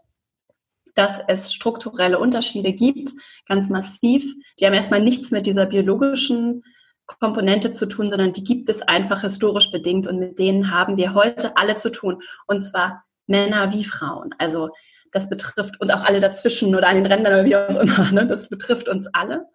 dass 0.94 1.20
es 1.28 1.52
strukturelle 1.52 2.18
Unterschiede 2.18 2.72
gibt, 2.72 3.10
ganz 3.46 3.70
massiv. 3.70 4.24
Die 4.58 4.66
haben 4.66 4.74
erstmal 4.74 5.02
nichts 5.02 5.30
mit 5.30 5.46
dieser 5.46 5.66
biologischen 5.66 6.62
Komponente 7.06 7.72
zu 7.72 7.86
tun, 7.86 8.10
sondern 8.10 8.32
die 8.32 8.44
gibt 8.44 8.68
es 8.68 8.82
einfach 8.82 9.22
historisch 9.22 9.70
bedingt 9.70 10.06
und 10.06 10.18
mit 10.18 10.38
denen 10.38 10.70
haben 10.70 10.96
wir 10.96 11.14
heute 11.14 11.56
alle 11.56 11.76
zu 11.76 11.90
tun. 11.90 12.20
Und 12.46 12.60
zwar 12.62 13.04
Männer 13.26 13.72
wie 13.72 13.84
Frauen. 13.84 14.34
Also 14.38 14.70
das 15.12 15.28
betrifft 15.28 15.80
und 15.80 15.92
auch 15.92 16.04
alle 16.04 16.20
dazwischen 16.20 16.74
oder 16.74 16.88
an 16.88 16.96
den 16.96 17.06
Rändern 17.06 17.32
oder 17.32 17.44
wie 17.44 17.56
auch 17.56 17.80
immer. 17.80 18.12
Ne? 18.12 18.26
Das 18.26 18.48
betrifft 18.48 18.88
uns 18.88 19.08
alle. 19.12 19.46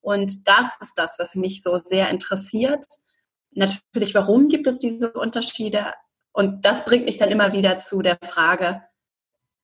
Und 0.00 0.46
das 0.48 0.66
ist 0.80 0.94
das, 0.96 1.18
was 1.18 1.34
mich 1.34 1.62
so 1.62 1.78
sehr 1.78 2.08
interessiert. 2.10 2.84
Natürlich, 3.52 4.14
warum 4.14 4.48
gibt 4.48 4.66
es 4.66 4.78
diese 4.78 5.12
Unterschiede? 5.12 5.86
Und 6.32 6.64
das 6.64 6.84
bringt 6.84 7.04
mich 7.04 7.18
dann 7.18 7.30
immer 7.30 7.52
wieder 7.52 7.78
zu 7.78 8.02
der 8.02 8.18
Frage, 8.22 8.82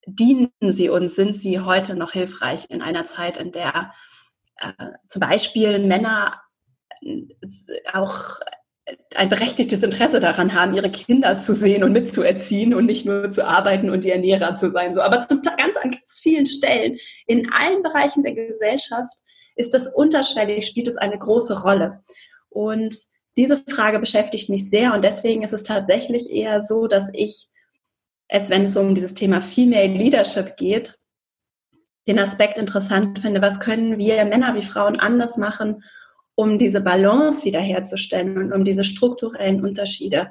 dienen 0.06 0.50
sie 0.61 0.88
uns? 0.88 1.14
Sind 1.14 1.35
sie 1.35 1.61
heute 1.61 1.96
noch 1.96 2.12
hilfreich 2.12 2.66
in 2.70 2.82
einer 2.82 3.06
Zeit, 3.06 3.38
in 3.38 3.52
der 3.52 3.92
äh, 4.56 4.73
zum 5.08 5.20
Beispiel 5.20 5.78
Männer 5.80 6.40
auch 7.92 8.40
ein 9.16 9.28
berechtigtes 9.28 9.82
Interesse 9.82 10.20
daran 10.20 10.54
haben, 10.54 10.75
ihre 10.75 10.90
Kinder 10.90 11.38
zu 11.38 11.52
sehen 11.52 11.82
und 11.82 11.92
mitzuerziehen 11.92 12.73
und 12.73 12.87
nicht 12.87 13.04
nur 13.04 13.30
zu 13.30 13.44
arbeiten 13.44 13.90
und 13.90 14.04
die 14.04 14.11
Ernährer 14.11 14.54
zu 14.54 14.70
sein. 14.70 14.94
So, 14.94 15.00
aber 15.00 15.20
zum, 15.20 15.42
ganz, 15.42 15.76
an 15.82 15.90
ganz 15.90 16.20
vielen 16.20 16.46
Stellen, 16.46 16.99
in 17.26 17.52
allen 17.52 17.82
Bereichen 17.82 18.23
der 18.23 18.35
Gesellschaft, 18.35 19.12
ist 19.56 19.75
das 19.75 19.88
unterschwellig, 19.88 20.66
spielt 20.66 20.87
es 20.87 20.96
eine 20.96 21.18
große 21.18 21.62
Rolle. 21.62 22.04
Und 22.49 22.96
diese 23.36 23.58
Frage 23.68 23.98
beschäftigt 23.98 24.48
mich 24.48 24.70
sehr 24.70 24.94
und 24.94 25.04
deswegen 25.04 25.42
ist 25.42 25.52
es 25.52 25.62
tatsächlich 25.62 26.30
eher 26.30 26.60
so, 26.60 26.86
dass 26.86 27.08
ich 27.12 27.48
es, 28.28 28.50
wenn 28.50 28.62
es 28.62 28.76
um 28.76 28.94
dieses 28.94 29.14
Thema 29.14 29.40
Female 29.40 29.92
Leadership 29.92 30.56
geht, 30.56 30.98
den 32.08 32.18
Aspekt 32.18 32.58
interessant 32.58 33.18
finde, 33.18 33.42
was 33.42 33.60
können 33.60 33.98
wir 33.98 34.24
Männer 34.24 34.54
wie 34.54 34.62
Frauen 34.62 34.98
anders 34.98 35.36
machen, 35.36 35.82
um 36.34 36.58
diese 36.58 36.80
Balance 36.80 37.44
wiederherzustellen 37.44 38.38
und 38.38 38.52
um 38.52 38.64
diese 38.64 38.84
strukturellen 38.84 39.64
Unterschiede 39.64 40.30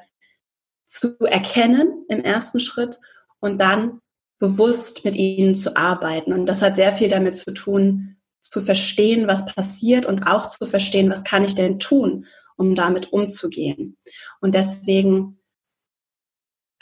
zu 0.86 1.18
erkennen 1.20 2.06
im 2.10 2.24
ersten 2.24 2.60
Schritt 2.60 3.00
und 3.40 3.60
dann 3.60 4.00
bewusst 4.40 5.04
mit 5.04 5.16
ihnen 5.16 5.56
zu 5.56 5.76
arbeiten. 5.76 6.34
Und 6.34 6.46
das 6.46 6.62
hat 6.62 6.76
sehr 6.76 6.94
viel 6.94 7.10
damit 7.10 7.38
zu 7.38 7.54
tun, 7.54 8.18
zu 8.42 8.62
verstehen, 8.62 9.28
was 9.28 9.46
passiert 9.46 10.06
und 10.06 10.24
auch 10.24 10.50
zu 10.50 10.68
verstehen, 10.68 11.10
was 11.10 11.24
kann 11.24 11.44
ich 11.44 11.56
denn 11.56 11.80
tun, 11.80 12.26
um 12.56 12.76
damit 12.76 13.12
umzugehen. 13.12 13.98
Und 14.42 14.56
deswegen, 14.56 15.40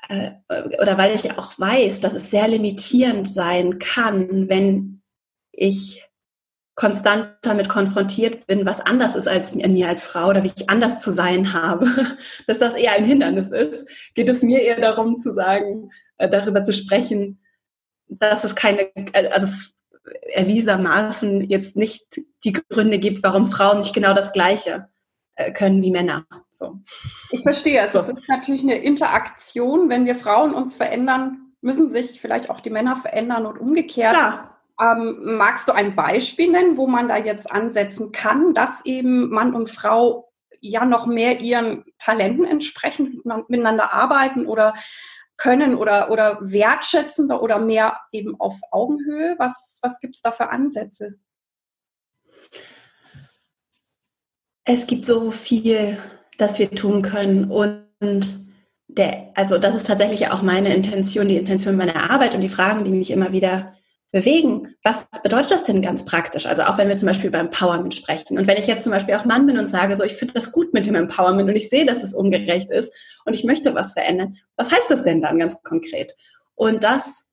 äh, 0.08 0.32
oder 0.82 0.98
weil 0.98 1.16
ich 1.16 1.38
auch 1.38 1.58
weiß, 1.58 2.02
dass 2.02 2.14
es 2.14 2.32
sehr 2.32 2.48
limitierend 2.48 3.28
sein 3.28 3.80
kann, 3.80 4.50
wenn 4.50 5.02
ich 5.52 6.08
konstant 6.76 7.30
damit 7.44 7.70
konfrontiert 7.70 8.48
bin, 8.48 8.66
was 8.66 8.82
anders 8.82 9.16
ist 9.16 9.28
als 9.28 9.54
mir 9.54 9.88
als 9.88 10.04
Frau 10.04 10.30
oder 10.30 10.44
wie 10.44 10.52
ich 10.56 10.70
anders 10.70 11.00
zu 11.00 11.14
sein 11.14 11.54
habe, 11.54 11.88
dass 12.48 12.60
das 12.60 12.74
eher 12.74 12.94
ein 12.94 13.06
Hindernis 13.06 13.50
ist, 13.50 14.14
geht 14.16 14.30
es 14.30 14.42
mir 14.42 14.62
eher 14.62 14.82
darum 14.82 15.18
zu 15.18 15.34
sagen, 15.34 15.92
äh, 16.18 16.28
darüber 16.28 16.64
zu 16.64 16.74
sprechen, 16.74 17.40
dass 18.08 18.44
es 18.44 18.56
keine, 18.56 18.96
äh, 18.96 19.30
also 19.30 19.48
erwiesenermaßen 20.32 21.42
jetzt 21.42 21.76
nicht 21.76 22.22
die 22.44 22.54
Gründe 22.54 23.00
gibt, 23.00 23.24
warum 23.24 23.48
Frauen 23.48 23.80
nicht 23.80 23.94
genau 23.94 24.14
das 24.14 24.34
Gleiche 24.34 24.90
können 25.54 25.82
wie 25.82 25.92
Männer. 25.92 26.26
So. 26.52 26.80
Ich 27.32 27.42
verstehe. 27.42 27.82
Also 27.82 28.02
so. 28.02 28.12
Es 28.12 28.18
ist 28.18 28.30
natürlich 28.30 28.64
eine 28.64 28.76
Interaktion. 28.76 29.90
Wenn 29.90 30.06
wir 30.06 30.16
Frauen 30.16 30.54
uns 30.54 30.76
verändern, 30.76 31.54
müssen 31.62 31.90
sich 31.90 32.22
vielleicht 32.22 32.50
auch 32.50 32.60
die 32.60 32.70
Männer 32.70 32.96
verändern 32.96 33.46
und 33.46 33.60
umgekehrt. 33.60 34.16
Klar. 34.16 34.60
Ähm, 34.82 35.38
magst 35.38 35.68
du 35.68 35.72
ein 35.72 35.96
Beispiel 35.96 36.52
nennen, 36.52 36.78
wo 36.78 36.88
man 36.88 37.08
da 37.08 37.18
jetzt 37.18 37.52
ansetzen 37.52 38.12
kann, 38.12 38.54
dass 38.54 38.86
eben 38.86 39.30
Mann 39.30 39.54
und 39.54 39.70
Frau 39.70 40.32
ja 40.62 40.86
noch 40.86 41.06
mehr 41.06 41.40
ihren 41.40 41.86
Talenten 42.00 42.46
entsprechend 42.46 43.24
miteinander 43.26 43.94
arbeiten 43.94 44.48
oder 44.48 44.74
können 45.38 45.76
oder, 45.76 46.10
oder 46.10 46.40
wertschätzender 46.42 47.42
oder 47.42 47.60
mehr 47.60 48.00
eben 48.12 48.40
auf 48.40 48.56
Augenhöhe? 48.72 49.36
Was, 49.38 49.80
was 49.82 50.00
gibt 50.00 50.16
es 50.16 50.22
da 50.22 50.32
für 50.32 50.50
Ansätze? 50.50 51.16
Es 54.66 54.88
gibt 54.88 55.06
so 55.06 55.32
viel, 55.32 55.98
das 56.38 56.60
wir 56.60 56.72
tun 56.72 57.02
können 57.02 57.52
und 57.52 57.86
der, 58.88 59.32
also 59.36 59.58
das 59.58 59.76
ist 59.76 59.88
tatsächlich 59.88 60.30
auch 60.30 60.42
meine 60.42 60.74
Intention, 60.74 61.28
die 61.28 61.38
Intention 61.38 61.76
meiner 61.76 62.12
Arbeit 62.12 62.36
und 62.36 62.42
die 62.42 62.50
Fragen, 62.50 62.84
die 62.84 62.92
mich 62.92 63.12
immer 63.12 63.32
wieder 63.32 63.74
bewegen. 64.12 64.76
Was 64.84 65.08
bedeutet 65.24 65.52
das 65.52 65.64
denn 65.64 65.82
ganz 65.82 66.06
praktisch? 66.06 66.46
Also 66.46 66.64
auch 66.64 66.78
wenn 66.78 66.88
wir 66.88 66.96
zum 66.96 67.08
Beispiel 67.08 67.32
beim 67.32 67.48
Empowerment 67.48 67.96
sprechen. 67.96 68.38
Und 68.38 68.46
wenn 68.46 68.58
ich 68.58 68.68
jetzt 68.68 68.84
zum 68.84 68.92
Beispiel 68.92 69.16
auch 69.16 69.26
Mann 69.26 69.48
bin 69.48 69.58
und 69.58 69.68
sage, 69.68 69.98
so 69.98 70.04
ich 70.04 70.14
finde 70.14 70.36
das 70.36 70.52
gut 70.52 70.74
mit 70.74 70.86
dem 70.86 70.96
Empowerment 70.96 71.50
und 71.50 71.56
ich 71.56 71.70
sehe, 71.70 71.86
dass 71.86 72.04
es 72.04 72.14
ungerecht 72.14 72.70
ist 72.70 72.94
und 73.26 73.34
ich 73.34 73.44
möchte 73.44 73.74
was 73.74 73.94
verändern, 73.94 74.38
was 74.56 74.72
heißt 74.72 74.90
das 74.90 75.04
denn 75.04 75.22
dann 75.22 75.40
ganz 75.40 75.62
konkret? 75.64 76.16
Und 76.56 76.84
das 76.84 77.26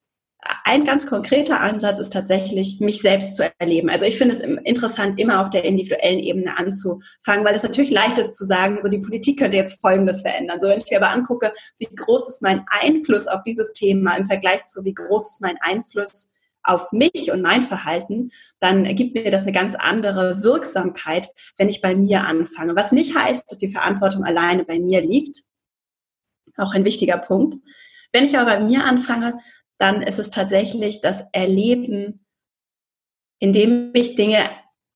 ein 0.63 0.85
ganz 0.85 1.05
konkreter 1.05 1.59
Ansatz 1.61 1.99
ist 1.99 2.13
tatsächlich, 2.13 2.79
mich 2.79 3.01
selbst 3.01 3.35
zu 3.35 3.51
erleben. 3.59 3.89
Also 3.89 4.05
ich 4.05 4.17
finde 4.17 4.35
es 4.35 4.41
interessant, 4.41 5.19
immer 5.19 5.39
auf 5.39 5.49
der 5.49 5.63
individuellen 5.63 6.19
Ebene 6.19 6.57
anzufangen, 6.57 7.45
weil 7.45 7.55
es 7.55 7.63
natürlich 7.63 7.91
leicht 7.91 8.17
ist 8.17 8.35
zu 8.35 8.45
sagen, 8.45 8.79
so 8.81 8.89
die 8.89 8.99
Politik 8.99 9.39
könnte 9.39 9.57
jetzt 9.57 9.79
Folgendes 9.81 10.21
verändern. 10.21 10.59
So 10.59 10.67
wenn 10.67 10.79
ich 10.79 10.89
mir 10.89 10.97
aber 10.97 11.11
angucke, 11.11 11.53
wie 11.77 11.89
groß 11.93 12.27
ist 12.27 12.41
mein 12.41 12.65
Einfluss 12.69 13.27
auf 13.27 13.43
dieses 13.43 13.73
Thema 13.73 14.15
im 14.15 14.25
Vergleich 14.25 14.65
zu 14.67 14.83
wie 14.83 14.93
groß 14.93 15.33
ist 15.33 15.41
mein 15.41 15.57
Einfluss 15.61 16.33
auf 16.63 16.91
mich 16.91 17.31
und 17.31 17.41
mein 17.41 17.63
Verhalten, 17.63 18.31
dann 18.59 18.83
gibt 18.95 19.15
mir 19.15 19.31
das 19.31 19.43
eine 19.43 19.51
ganz 19.51 19.75
andere 19.75 20.43
Wirksamkeit, 20.43 21.29
wenn 21.57 21.69
ich 21.69 21.81
bei 21.81 21.95
mir 21.95 22.23
anfange. 22.23 22.75
Was 22.75 22.91
nicht 22.91 23.15
heißt, 23.15 23.51
dass 23.51 23.57
die 23.57 23.71
Verantwortung 23.71 24.23
alleine 24.23 24.63
bei 24.63 24.79
mir 24.79 25.01
liegt. 25.01 25.43
Auch 26.57 26.73
ein 26.73 26.85
wichtiger 26.85 27.17
Punkt. 27.17 27.57
Wenn 28.11 28.25
ich 28.25 28.37
aber 28.37 28.57
bei 28.57 28.59
mir 28.59 28.83
anfange, 28.83 29.39
dann 29.81 30.01
ist 30.01 30.19
es 30.19 30.31
tatsächlich 30.31 31.01
das 31.01 31.23
Erleben, 31.31 32.21
indem 33.39 33.91
ich 33.93 34.15
Dinge 34.15 34.49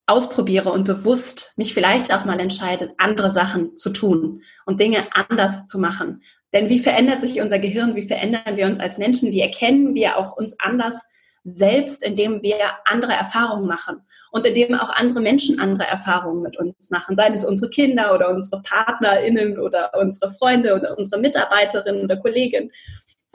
ausprobiere 0.05 0.71
und 0.71 0.85
bewusst 0.85 1.53
mich 1.57 1.73
vielleicht 1.73 2.13
auch 2.13 2.25
mal 2.25 2.39
entscheide, 2.39 2.93
andere 2.97 3.31
Sachen 3.31 3.77
zu 3.77 3.89
tun 3.89 4.43
und 4.65 4.79
Dinge 4.79 5.07
anders 5.13 5.65
zu 5.65 5.79
machen. 5.79 6.21
Denn 6.53 6.69
wie 6.69 6.79
verändert 6.79 7.21
sich 7.21 7.41
unser 7.41 7.57
Gehirn? 7.57 7.95
Wie 7.95 8.07
verändern 8.07 8.55
wir 8.55 8.67
uns 8.67 8.79
als 8.79 8.99
Menschen? 8.99 9.31
Wie 9.31 9.41
erkennen 9.41 9.95
wir 9.95 10.17
auch 10.17 10.37
uns 10.37 10.55
anders? 10.59 11.01
selbst, 11.45 12.03
indem 12.03 12.41
wir 12.41 12.55
andere 12.85 13.13
Erfahrungen 13.13 13.67
machen 13.67 14.01
und 14.31 14.47
indem 14.47 14.73
auch 14.73 14.89
andere 14.89 15.21
Menschen 15.21 15.59
andere 15.59 15.87
Erfahrungen 15.87 16.41
mit 16.41 16.57
uns 16.57 16.89
machen, 16.89 17.15
seien 17.15 17.33
es 17.33 17.45
unsere 17.45 17.69
Kinder 17.69 18.13
oder 18.15 18.29
unsere 18.29 18.63
PartnerInnen 18.63 19.59
oder 19.59 19.91
unsere 19.93 20.31
Freunde 20.31 20.73
oder 20.73 20.97
unsere 20.97 21.21
Mitarbeiterinnen 21.21 22.03
oder 22.03 22.17
Kolleginnen. 22.17 22.71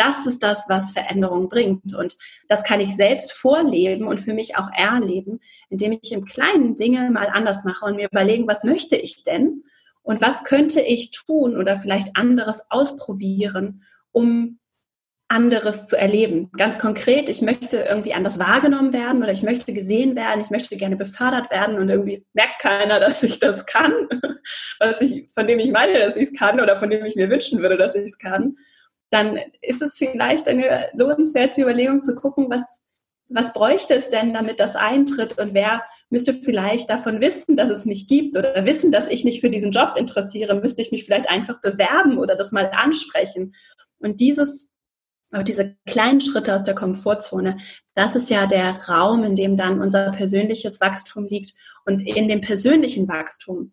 Das 0.00 0.25
ist 0.25 0.42
das, 0.42 0.64
was 0.69 0.92
Veränderung 0.92 1.50
bringt. 1.50 1.95
Und 1.95 2.16
das 2.49 2.64
kann 2.64 2.80
ich 2.80 2.97
selbst 2.97 3.33
vorleben 3.33 4.07
und 4.07 4.21
für 4.21 4.33
mich 4.33 4.57
auch 4.57 4.71
erleben, 4.73 5.40
indem 5.69 5.92
ich 6.00 6.12
im 6.12 6.25
Kleinen 6.25 6.75
Dinge 6.75 7.11
mal 7.11 7.28
anders 7.30 7.64
mache 7.64 7.85
und 7.85 7.97
mir 7.97 8.09
überlegen, 8.11 8.49
was 8.49 8.64
möchte 8.64 8.97
ich 8.97 9.25
denn? 9.25 9.64
Und 10.02 10.23
was 10.23 10.45
könnte 10.45 10.80
ich 10.80 11.11
tun 11.11 11.54
oder 11.54 11.76
vielleicht 11.76 12.16
anderes 12.16 12.62
ausprobieren, 12.71 13.83
um 14.11 14.59
anderes 15.30 15.87
zu 15.87 15.97
erleben. 15.97 16.50
Ganz 16.57 16.80
konkret, 16.80 17.28
ich 17.28 17.40
möchte 17.40 17.76
irgendwie 17.78 18.14
anders 18.14 18.40
wahrgenommen 18.40 18.92
werden 18.92 19.23
oder 19.23 19.30
ich 19.30 19.45
möchte 19.45 19.73
gesehen 19.73 20.16
werden, 20.16 20.40
ich 20.40 20.50
möchte 20.50 20.76
gerne 20.76 20.97
befördert 20.97 21.52
werden 21.52 21.78
und 21.78 21.88
irgendwie 21.88 22.26
merkt 22.33 22.61
keiner, 22.61 22.99
dass 22.99 23.23
ich 23.23 23.38
das 23.38 23.64
kann, 23.64 23.92
was 24.80 25.00
ich, 25.00 25.30
von 25.33 25.47
dem 25.47 25.61
ich 25.61 25.71
meine, 25.71 26.00
dass 26.00 26.16
ich 26.16 26.30
es 26.30 26.38
kann 26.38 26.61
oder 26.61 26.76
von 26.76 26.90
dem 26.90 27.04
ich 27.04 27.14
mir 27.14 27.30
wünschen 27.30 27.62
würde, 27.62 27.76
dass 27.76 27.95
ich 27.95 28.07
es 28.07 28.19
kann, 28.19 28.57
dann 29.10 29.38
ist 29.60 29.82
es 29.82 29.98
vielleicht 29.98 30.48
eine 30.48 30.88
lohnenswerte 30.94 31.60
Überlegung 31.60 32.02
zu 32.02 32.14
gucken, 32.14 32.46
was, 32.48 32.62
was 33.28 33.52
bräuchte 33.52 33.94
es 33.94 34.10
denn, 34.10 34.32
damit 34.32 34.60
das 34.60 34.76
eintritt 34.76 35.38
und 35.38 35.54
wer 35.54 35.82
müsste 36.08 36.32
vielleicht 36.32 36.90
davon 36.90 37.20
wissen, 37.20 37.56
dass 37.56 37.70
es 37.70 37.84
mich 37.84 38.06
gibt 38.06 38.36
oder 38.36 38.64
wissen, 38.66 38.92
dass 38.92 39.10
ich 39.10 39.24
mich 39.24 39.40
für 39.40 39.50
diesen 39.50 39.72
Job 39.72 39.94
interessiere, 39.96 40.54
müsste 40.54 40.82
ich 40.82 40.92
mich 40.92 41.04
vielleicht 41.04 41.28
einfach 41.28 41.60
bewerben 41.60 42.18
oder 42.18 42.36
das 42.36 42.52
mal 42.52 42.70
ansprechen. 42.72 43.54
Und 43.98 44.20
dieses 44.20 44.70
aber 45.32 45.44
diese 45.44 45.76
kleinen 45.86 46.20
Schritte 46.20 46.54
aus 46.54 46.64
der 46.64 46.74
Komfortzone, 46.74 47.58
das 47.94 48.16
ist 48.16 48.30
ja 48.30 48.46
der 48.46 48.72
Raum, 48.88 49.22
in 49.22 49.36
dem 49.36 49.56
dann 49.56 49.80
unser 49.80 50.10
persönliches 50.10 50.80
Wachstum 50.80 51.26
liegt. 51.26 51.54
Und 51.84 52.00
in 52.00 52.28
dem 52.28 52.40
persönlichen 52.40 53.06
Wachstum 53.06 53.72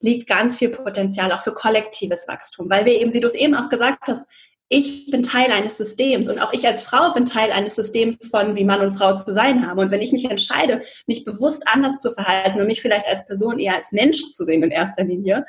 liegt 0.00 0.28
ganz 0.28 0.56
viel 0.56 0.68
Potenzial 0.68 1.32
auch 1.32 1.40
für 1.40 1.52
kollektives 1.52 2.28
Wachstum, 2.28 2.70
weil 2.70 2.84
wir 2.84 3.00
eben, 3.00 3.14
wie 3.14 3.20
du 3.20 3.26
es 3.26 3.34
eben 3.34 3.54
auch 3.54 3.68
gesagt 3.68 4.06
hast, 4.06 4.24
ich 4.68 5.10
bin 5.10 5.22
Teil 5.22 5.52
eines 5.52 5.76
Systems 5.76 6.28
und 6.28 6.40
auch 6.40 6.52
ich 6.52 6.66
als 6.66 6.82
Frau 6.82 7.12
bin 7.12 7.24
Teil 7.24 7.52
eines 7.52 7.76
Systems 7.76 8.26
von, 8.26 8.56
wie 8.56 8.64
Mann 8.64 8.80
und 8.80 8.92
Frau 8.92 9.14
zu 9.14 9.32
sein 9.32 9.66
haben. 9.66 9.78
Und 9.78 9.90
wenn 9.90 10.02
ich 10.02 10.12
mich 10.12 10.28
entscheide, 10.28 10.82
mich 11.06 11.24
bewusst 11.24 11.62
anders 11.66 11.98
zu 11.98 12.10
verhalten 12.10 12.60
und 12.60 12.66
mich 12.66 12.82
vielleicht 12.82 13.06
als 13.06 13.24
Person 13.24 13.58
eher 13.58 13.76
als 13.76 13.92
Mensch 13.92 14.30
zu 14.30 14.44
sehen 14.44 14.62
in 14.62 14.70
erster 14.70 15.04
Linie 15.04 15.46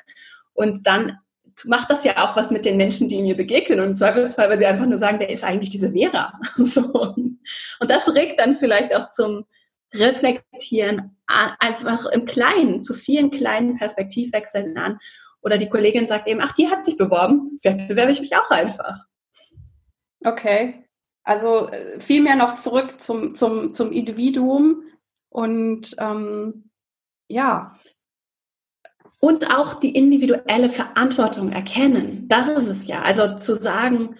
und 0.53 0.85
dann 0.85 1.17
macht 1.65 1.89
das 1.89 2.03
ja 2.03 2.23
auch 2.23 2.35
was 2.35 2.51
mit 2.51 2.65
den 2.65 2.77
Menschen, 2.77 3.09
die 3.09 3.21
mir 3.21 3.35
begegnen. 3.35 3.79
Und 3.79 3.87
im 3.87 3.95
Zweifelsfall, 3.95 4.49
weil 4.49 4.59
sie 4.59 4.65
einfach 4.65 4.85
nur 4.85 4.99
sagen, 4.99 5.19
wer 5.19 5.29
ist 5.29 5.43
eigentlich 5.43 5.69
diese 5.69 5.91
Vera? 5.91 6.39
So. 6.57 7.15
Und 7.79 7.91
das 7.91 8.13
regt 8.13 8.39
dann 8.39 8.55
vielleicht 8.55 8.95
auch 8.95 9.09
zum 9.11 9.45
Reflektieren, 9.93 11.17
einfach 11.59 12.05
im 12.07 12.25
Kleinen, 12.25 12.81
zu 12.81 12.93
vielen 12.93 13.31
kleinen 13.31 13.77
Perspektivwechseln 13.77 14.77
an. 14.77 14.99
Oder 15.41 15.57
die 15.57 15.69
Kollegin 15.69 16.07
sagt 16.07 16.27
eben, 16.27 16.41
ach, 16.41 16.53
die 16.53 16.69
hat 16.69 16.85
sich 16.85 16.97
beworben, 16.97 17.57
vielleicht 17.61 17.87
bewerbe 17.87 18.11
ich 18.11 18.21
mich 18.21 18.35
auch 18.35 18.49
einfach. 18.49 19.05
Okay. 20.25 20.83
Also 21.23 21.69
äh, 21.69 21.99
vielmehr 21.99 22.35
noch 22.35 22.55
zurück 22.55 22.99
zum, 22.99 23.35
zum, 23.35 23.73
zum 23.73 23.91
Individuum 23.91 24.83
und 25.29 25.95
ähm, 25.99 26.69
ja, 27.27 27.77
und 29.19 29.53
auch 29.53 29.73
die 29.73 29.95
individuelle 29.95 30.69
Verantwortung 30.69 31.51
erkennen. 31.51 32.27
Das 32.27 32.47
ist 32.47 32.67
es 32.67 32.87
ja. 32.87 33.01
Also 33.01 33.35
zu 33.35 33.55
sagen, 33.55 34.15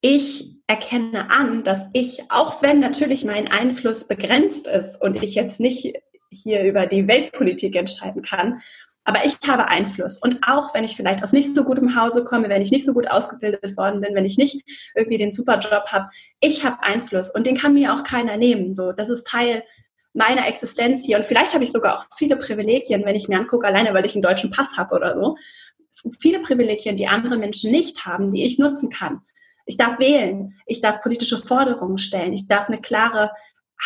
ich 0.00 0.56
erkenne 0.66 1.30
an, 1.30 1.62
dass 1.62 1.86
ich, 1.92 2.24
auch 2.30 2.62
wenn 2.62 2.80
natürlich 2.80 3.24
mein 3.24 3.48
Einfluss 3.50 4.06
begrenzt 4.06 4.66
ist 4.66 5.00
und 5.00 5.22
ich 5.22 5.34
jetzt 5.34 5.60
nicht 5.60 5.94
hier 6.30 6.62
über 6.62 6.86
die 6.86 7.08
Weltpolitik 7.08 7.76
entscheiden 7.76 8.22
kann, 8.22 8.60
Aber 9.04 9.24
ich 9.24 9.36
habe 9.48 9.68
Einfluss. 9.68 10.18
Und 10.18 10.40
auch 10.46 10.74
wenn 10.74 10.84
ich 10.84 10.94
vielleicht 10.94 11.22
aus 11.22 11.32
nicht 11.32 11.54
so 11.54 11.64
gutem 11.64 11.96
Hause 11.96 12.22
komme, 12.24 12.48
wenn 12.48 12.62
ich 12.62 12.70
nicht 12.70 12.84
so 12.84 12.92
gut 12.92 13.10
ausgebildet 13.10 13.76
worden 13.76 14.00
bin, 14.00 14.14
wenn 14.14 14.26
ich 14.26 14.36
nicht 14.36 14.62
irgendwie 14.94 15.16
den 15.16 15.32
super 15.32 15.58
Job 15.58 15.84
habe, 15.88 16.10
ich 16.40 16.64
habe 16.64 16.82
Einfluss 16.82 17.30
und 17.30 17.46
den 17.46 17.56
kann 17.56 17.74
mir 17.74 17.94
auch 17.94 18.04
keiner 18.04 18.36
nehmen. 18.36 18.74
So, 18.74 18.92
das 18.92 19.08
ist 19.08 19.26
Teil 19.26 19.64
meiner 20.12 20.46
Existenz 20.46 21.04
hier. 21.04 21.16
Und 21.16 21.24
vielleicht 21.24 21.54
habe 21.54 21.64
ich 21.64 21.72
sogar 21.72 21.98
auch 21.98 22.06
viele 22.16 22.36
Privilegien, 22.36 23.04
wenn 23.04 23.14
ich 23.14 23.28
mir 23.28 23.38
angucke, 23.38 23.66
alleine 23.66 23.94
weil 23.94 24.04
ich 24.04 24.14
einen 24.14 24.22
deutschen 24.22 24.50
Pass 24.50 24.76
habe 24.76 24.94
oder 24.94 25.14
so. 25.14 25.36
Viele 26.20 26.40
Privilegien, 26.40 26.96
die 26.96 27.08
andere 27.08 27.36
Menschen 27.36 27.70
nicht 27.70 28.04
haben, 28.04 28.30
die 28.30 28.44
ich 28.44 28.58
nutzen 28.58 28.90
kann. 28.90 29.20
Ich 29.66 29.76
darf 29.76 29.98
wählen, 29.98 30.54
ich 30.66 30.80
darf 30.80 31.02
politische 31.02 31.38
Forderungen 31.38 31.98
stellen, 31.98 32.32
ich 32.32 32.48
darf 32.48 32.68
eine 32.68 32.80
klare 32.80 33.30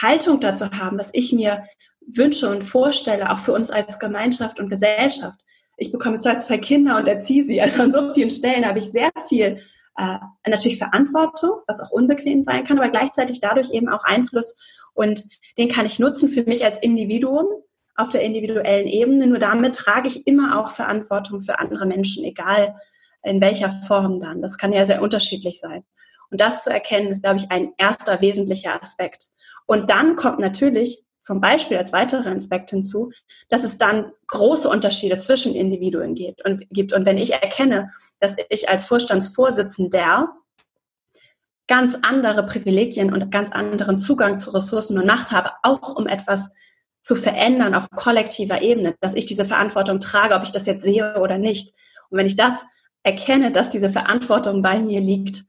Haltung 0.00 0.40
dazu 0.40 0.71
haben, 0.71 0.99
was 0.99 1.11
ich 1.12 1.33
mir 1.33 1.64
wünsche 2.07 2.49
und 2.49 2.63
vorstelle, 2.63 3.31
auch 3.31 3.39
für 3.39 3.53
uns 3.53 3.71
als 3.71 3.99
Gemeinschaft 3.99 4.61
und 4.61 4.69
Gesellschaft. 4.69 5.41
Ich 5.77 5.91
bekomme 5.91 6.19
zwei, 6.19 6.37
zwei 6.37 6.59
Kinder 6.59 6.97
und 6.99 7.09
erziehe 7.09 7.45
sie. 7.45 7.61
Also 7.61 7.83
an 7.83 7.93
so 7.93 8.13
vielen 8.13 8.31
Stellen 8.31 8.67
habe 8.67 8.79
ich 8.79 8.91
sehr 8.91 9.11
viel 9.29 9.61
äh, 9.97 10.19
natürlich 10.47 10.79
Verantwortung, 10.79 11.61
was 11.67 11.81
auch 11.81 11.91
unbequem 11.91 12.43
sein 12.43 12.65
kann, 12.65 12.79
aber 12.79 12.89
gleichzeitig 12.89 13.41
dadurch 13.41 13.71
eben 13.73 13.89
auch 13.89 14.05
Einfluss 14.05 14.57
und 14.93 15.25
den 15.59 15.69
kann 15.69 15.87
ich 15.87 15.99
nutzen 15.99 16.29
für 16.29 16.45
mich 16.45 16.65
als 16.65 16.79
Individuum 16.79 17.47
auf 17.97 18.11
der 18.11 18.23
individuellen 18.23 18.87
Ebene. 18.87 19.27
Nur 19.27 19.39
damit 19.39 19.75
trage 19.75 20.09
ich 20.09 20.27
immer 20.27 20.61
auch 20.61 20.73
Verantwortung 20.73 21.43
für 21.43 21.59
andere 21.59 21.87
Menschen, 21.87 22.25
egal 22.25 22.77
in 23.23 23.41
welcher 23.41 23.71
Form 23.71 24.21
dann. 24.21 24.43
Das 24.43 24.59
kann 24.59 24.73
ja 24.73 24.87
sehr 24.87 25.03
unterschiedlich 25.03 25.61
sein. 25.61 25.85
Und 26.31 26.41
das 26.41 26.65
zu 26.65 26.71
erkennen, 26.71 27.09
ist, 27.09 27.23
glaube 27.23 27.37
ich, 27.37 27.51
ein 27.51 27.73
erster 27.79 28.21
wesentlicher 28.21 28.81
Aspekt. 28.81 29.29
Und 29.67 29.91
dann 29.91 30.17
kommt 30.17 30.41
natürlich 30.41 31.04
zum 31.25 31.40
Beispiel 31.40 31.78
als 31.78 31.90
weiterer 31.95 32.37
Aspekt 32.37 32.69
hinzu, 32.69 33.11
dass 33.49 33.64
es 33.64 33.78
dann 33.78 34.12
große 34.26 34.69
Unterschiede 34.69 35.16
zwischen 35.16 35.54
Individuen 35.54 36.14
gibt. 36.14 36.45
Und, 36.45 36.69
gibt. 36.69 36.93
und 36.93 37.07
wenn 37.07 37.16
ich 37.16 37.33
erkenne, 37.33 37.90
dass 38.21 38.37
ich 38.50 38.69
als 38.69 38.85
Vorstandsvorsitzender 38.85 40.35
ganz 41.66 41.97
andere 42.02 42.45
Privilegien 42.45 43.11
und 43.11 43.31
ganz 43.31 43.52
anderen 43.52 43.99
Zugang 43.99 44.38
zu 44.38 44.50
Ressourcen 44.50 44.99
und 44.99 45.07
Macht 45.07 45.33
habe, 45.33 45.52
auch 45.62 45.97
um 45.97 46.07
etwas 46.07 46.50
zu 47.00 47.16
verändern 47.16 47.75
auf 47.75 47.88
kollektiver 47.88 48.61
Ebene, 48.61 48.95
dass 49.00 49.14
ich 49.14 49.25
diese 49.25 49.47
Verantwortung 49.47 50.00
trage, 50.00 50.35
ob 50.35 50.43
ich 50.43 50.52
das 50.52 50.66
jetzt 50.66 50.85
sehe 50.85 51.19
oder 51.19 51.38
nicht. 51.38 51.73
Und 52.11 52.19
wenn 52.19 52.26
ich 52.26 52.37
das 52.37 52.66
erkenne, 53.02 53.50
dass 53.50 53.71
diese 53.71 53.88
Verantwortung 53.88 54.61
bei 54.61 54.78
mir 54.78 55.00
liegt, 55.00 55.45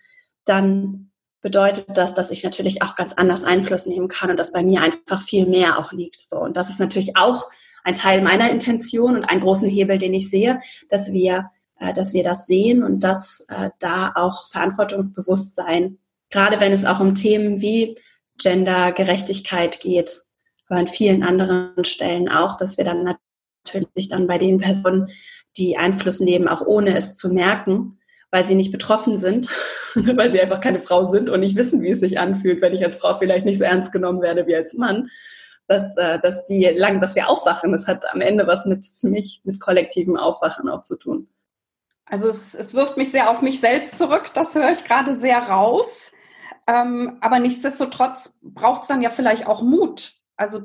dann 0.46 1.12
bedeutet 1.46 1.96
das, 1.96 2.16
dass 2.16 2.32
ich 2.32 2.44
natürlich 2.44 2.82
auch 2.82 2.96
ganz 2.96 3.14
anders 3.14 3.44
Einfluss 3.44 3.86
nehmen 3.86 4.08
kann 4.08 4.32
und 4.32 4.38
dass 4.38 4.52
bei 4.52 4.64
mir 4.64 4.82
einfach 4.82 5.22
viel 5.22 5.46
mehr 5.46 5.78
auch 5.78 5.92
liegt. 5.92 6.20
So 6.20 6.38
und 6.38 6.58
das 6.58 6.72
ist 6.72 6.80
natürlich 6.80 7.18
auch 7.18 7.52
ein 7.84 7.94
Teil 7.94 8.24
meiner 8.24 8.50
Intention 8.50 9.16
und 9.16 9.26
einen 9.26 9.42
großen 9.42 9.70
Hebel, 9.70 10.00
den 10.00 10.16
ich 10.16 10.32
sehe, 10.32 10.60
dass 10.90 11.14
wir, 11.14 11.52
äh, 11.80 11.94
dass 11.94 12.16
wir 12.16 12.24
das 12.24 12.48
sehen 12.48 12.82
und 12.82 13.04
dass 13.04 13.46
äh, 13.50 13.70
da 13.78 14.12
auch 14.16 14.48
Verantwortungsbewusstsein, 14.48 16.00
gerade 16.32 16.60
wenn 16.60 16.74
es 16.74 16.84
auch 16.84 17.00
um 17.00 17.14
Themen 17.14 17.62
wie 17.62 18.00
Gendergerechtigkeit 18.40 19.80
geht, 19.80 20.22
aber 20.68 20.80
an 20.80 20.88
vielen 20.88 21.22
anderen 21.22 21.86
Stellen 21.86 22.28
auch, 22.28 22.58
dass 22.58 22.80
wir 22.80 22.86
dann 22.86 23.04
natürlich 23.04 24.10
dann 24.10 24.26
bei 24.26 24.40
den 24.40 24.58
Personen, 24.58 25.12
die 25.58 25.78
Einfluss 25.78 26.22
nehmen, 26.22 26.48
auch 26.48 26.62
ohne 26.62 26.98
es 26.98 27.16
zu 27.16 27.30
merken, 27.30 28.00
weil 28.32 28.46
sie 28.46 28.56
nicht 28.56 28.72
betroffen 28.72 29.18
sind, 29.18 29.48
weil 29.96 30.32
sie 30.32 30.42
einfach 30.42 30.62
keine 30.62 30.80
Frau 30.80 31.06
sind 31.06 31.30
und 31.30 31.40
nicht 31.40 31.56
wissen, 31.56 31.82
wie 31.82 31.92
es 31.92 32.00
sich 32.00 32.20
anfühlt, 32.20 32.62
wenn 32.62 32.74
ich 32.74 32.84
als 32.84 32.98
Frau 32.98 33.14
vielleicht 33.14 33.46
nicht 33.46 33.60
so 33.60 33.66
ernst 33.66 33.92
genommen 33.92 34.22
werde 34.22 34.48
wie 34.48 34.56
als 34.56 34.74
Mann, 34.74 35.10
dass, 35.68 35.96
äh, 35.98 36.20
dass 36.20 36.46
die 36.46 36.66
lang, 36.66 37.02
dass 37.02 37.16
wir 37.16 37.30
aufwachen. 37.30 37.72
Das 37.72 37.88
hat 37.88 38.06
am 38.14 38.22
Ende 38.22 38.48
was 38.48 38.66
mit 38.66 38.86
für 38.86 39.08
mich 39.08 39.42
mit 39.44 39.60
kollektivem 39.60 40.18
Aufwachen 40.18 40.70
auch 40.70 40.84
zu 40.84 40.98
tun. 40.98 41.28
Also 42.06 42.28
es, 42.28 42.54
es 42.54 42.76
wirft 42.76 42.98
mich 42.98 43.10
sehr 43.10 43.30
auf 43.30 43.42
mich 43.42 43.60
selbst 43.60 43.98
zurück, 43.98 44.32
das 44.34 44.54
höre 44.54 44.72
ich 44.72 44.84
gerade 44.84 45.16
sehr 45.16 45.40
raus. 45.40 46.12
Ähm, 46.68 47.18
aber 47.22 47.40
nichtsdestotrotz 47.40 48.36
braucht 48.42 48.84
es 48.84 48.88
dann 48.88 49.02
ja 49.02 49.10
vielleicht 49.10 49.48
auch 49.48 49.62
Mut. 49.62 50.14
Also 50.38 50.62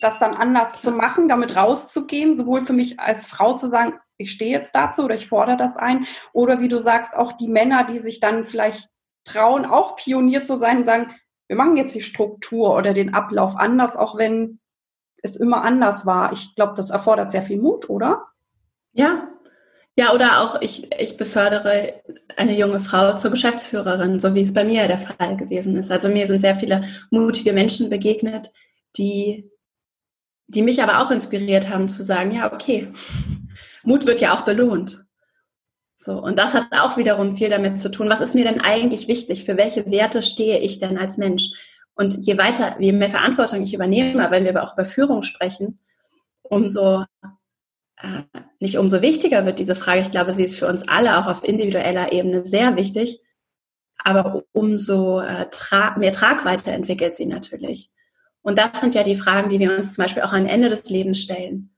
das 0.00 0.18
dann 0.18 0.34
anders 0.34 0.80
zu 0.80 0.90
machen, 0.90 1.28
damit 1.28 1.56
rauszugehen, 1.56 2.34
sowohl 2.34 2.62
für 2.62 2.72
mich 2.72 2.98
als 2.98 3.26
Frau 3.26 3.54
zu 3.54 3.68
sagen, 3.68 3.94
ich 4.22 4.32
stehe 4.32 4.50
jetzt 4.50 4.74
dazu 4.74 5.04
oder 5.04 5.14
ich 5.14 5.26
fordere 5.26 5.56
das 5.56 5.76
ein. 5.76 6.06
Oder 6.32 6.60
wie 6.60 6.68
du 6.68 6.78
sagst, 6.78 7.14
auch 7.14 7.32
die 7.32 7.48
Männer, 7.48 7.84
die 7.84 7.98
sich 7.98 8.20
dann 8.20 8.44
vielleicht 8.44 8.88
trauen, 9.24 9.64
auch 9.64 9.96
Pionier 9.96 10.42
zu 10.42 10.56
sein 10.56 10.84
sagen, 10.84 11.14
wir 11.48 11.56
machen 11.56 11.76
jetzt 11.76 11.94
die 11.94 12.00
Struktur 12.00 12.74
oder 12.74 12.94
den 12.94 13.14
Ablauf 13.14 13.56
anders, 13.56 13.96
auch 13.96 14.16
wenn 14.16 14.58
es 15.22 15.36
immer 15.36 15.62
anders 15.62 16.06
war. 16.06 16.32
Ich 16.32 16.54
glaube, 16.54 16.74
das 16.76 16.90
erfordert 16.90 17.30
sehr 17.30 17.42
viel 17.42 17.60
Mut, 17.60 17.88
oder? 17.88 18.26
Ja. 18.92 19.28
Ja, 19.94 20.14
oder 20.14 20.40
auch 20.40 20.62
ich, 20.62 20.90
ich 20.98 21.18
befördere 21.18 22.02
eine 22.36 22.56
junge 22.56 22.80
Frau 22.80 23.14
zur 23.14 23.30
Geschäftsführerin, 23.30 24.20
so 24.20 24.34
wie 24.34 24.42
es 24.42 24.54
bei 24.54 24.64
mir 24.64 24.88
der 24.88 24.98
Fall 24.98 25.36
gewesen 25.36 25.76
ist. 25.76 25.90
Also 25.90 26.08
mir 26.08 26.26
sind 26.26 26.38
sehr 26.38 26.54
viele 26.54 26.84
mutige 27.10 27.52
Menschen 27.52 27.90
begegnet, 27.90 28.50
die, 28.96 29.50
die 30.46 30.62
mich 30.62 30.82
aber 30.82 31.02
auch 31.02 31.10
inspiriert 31.10 31.68
haben 31.68 31.88
zu 31.88 32.02
sagen, 32.02 32.32
ja, 32.32 32.50
okay, 32.50 32.90
Mut 33.84 34.06
wird 34.06 34.20
ja 34.20 34.34
auch 34.34 34.42
belohnt. 34.42 35.04
So, 36.04 36.12
und 36.20 36.38
das 36.38 36.54
hat 36.54 36.66
auch 36.72 36.96
wiederum 36.96 37.36
viel 37.36 37.48
damit 37.48 37.78
zu 37.78 37.90
tun, 37.90 38.08
was 38.08 38.20
ist 38.20 38.34
mir 38.34 38.44
denn 38.44 38.60
eigentlich 38.60 39.06
wichtig? 39.06 39.44
Für 39.44 39.56
welche 39.56 39.90
Werte 39.90 40.20
stehe 40.22 40.58
ich 40.58 40.80
denn 40.80 40.98
als 40.98 41.16
Mensch? 41.16 41.50
Und 41.94 42.14
je 42.26 42.38
weiter, 42.38 42.76
je 42.80 42.92
mehr 42.92 43.10
Verantwortung 43.10 43.62
ich 43.62 43.74
übernehme, 43.74 44.30
wenn 44.30 44.44
wir 44.44 44.50
aber 44.50 44.64
auch 44.64 44.74
über 44.74 44.84
Führung 44.84 45.22
sprechen, 45.22 45.78
umso 46.42 47.04
äh, 47.98 48.22
nicht 48.58 48.78
umso 48.78 49.02
wichtiger 49.02 49.46
wird 49.46 49.58
diese 49.58 49.76
Frage. 49.76 50.00
Ich 50.00 50.10
glaube, 50.10 50.32
sie 50.32 50.44
ist 50.44 50.58
für 50.58 50.66
uns 50.66 50.88
alle 50.88 51.18
auch 51.18 51.26
auf 51.26 51.44
individueller 51.44 52.12
Ebene 52.12 52.44
sehr 52.44 52.76
wichtig, 52.76 53.20
aber 53.98 54.42
umso 54.52 55.20
äh, 55.20 55.46
tra 55.50 55.96
mehr 55.98 56.12
Tragweite 56.12 56.72
entwickelt 56.72 57.14
sie 57.14 57.26
natürlich. 57.26 57.90
Und 58.40 58.58
das 58.58 58.80
sind 58.80 58.94
ja 58.94 59.04
die 59.04 59.14
Fragen, 59.14 59.50
die 59.50 59.60
wir 59.60 59.76
uns 59.76 59.94
zum 59.94 60.02
Beispiel 60.02 60.22
auch 60.22 60.32
am 60.32 60.46
Ende 60.46 60.68
des 60.68 60.90
Lebens 60.90 61.20
stellen. 61.20 61.71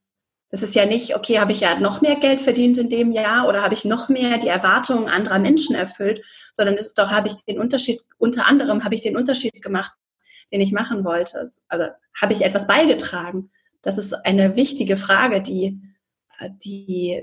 Das 0.55 0.63
ist 0.63 0.77
ja 0.77 0.87
nicht, 0.87 1.17
okay, 1.17 1.41
habe 1.41 1.51
ich 1.51 1.59
ja 1.59 1.81
noch 1.81 2.01
mehr 2.01 2.15
Geld 2.15 2.41
verdient 2.41 2.79
in 2.79 2.89
dem 2.89 3.11
Jahr 3.11 3.49
oder 3.49 3.61
habe 3.63 3.75
ich 3.75 3.85
noch 3.85 4.09
mehr 4.09 4.39
die 4.39 4.47
Erwartungen 4.47 5.09
anderer 5.09 5.41
Menschen 5.41 5.75
erfüllt, 5.75 6.23
sondern 6.53 6.77
es 6.77 6.87
ist 6.87 6.99
doch, 7.01 7.11
habe 7.11 7.27
ich 7.27 7.35
den 7.45 7.59
Unterschied, 7.59 8.01
unter 8.19 8.47
anderem 8.47 8.85
habe 8.85 8.95
ich 8.95 9.01
den 9.01 9.17
Unterschied 9.17 9.61
gemacht, 9.61 9.91
den 10.53 10.61
ich 10.61 10.71
machen 10.71 11.05
wollte. 11.05 11.51
Also 11.67 11.87
habe 12.15 12.33
ich 12.35 12.45
etwas 12.45 12.69
beigetragen? 12.69 13.51
Das 13.83 13.99
ist 13.99 14.13
eine 14.13 14.55
wichtige 14.55 14.97
Frage, 14.97 15.43
die, 15.43 15.81
die, 16.63 17.21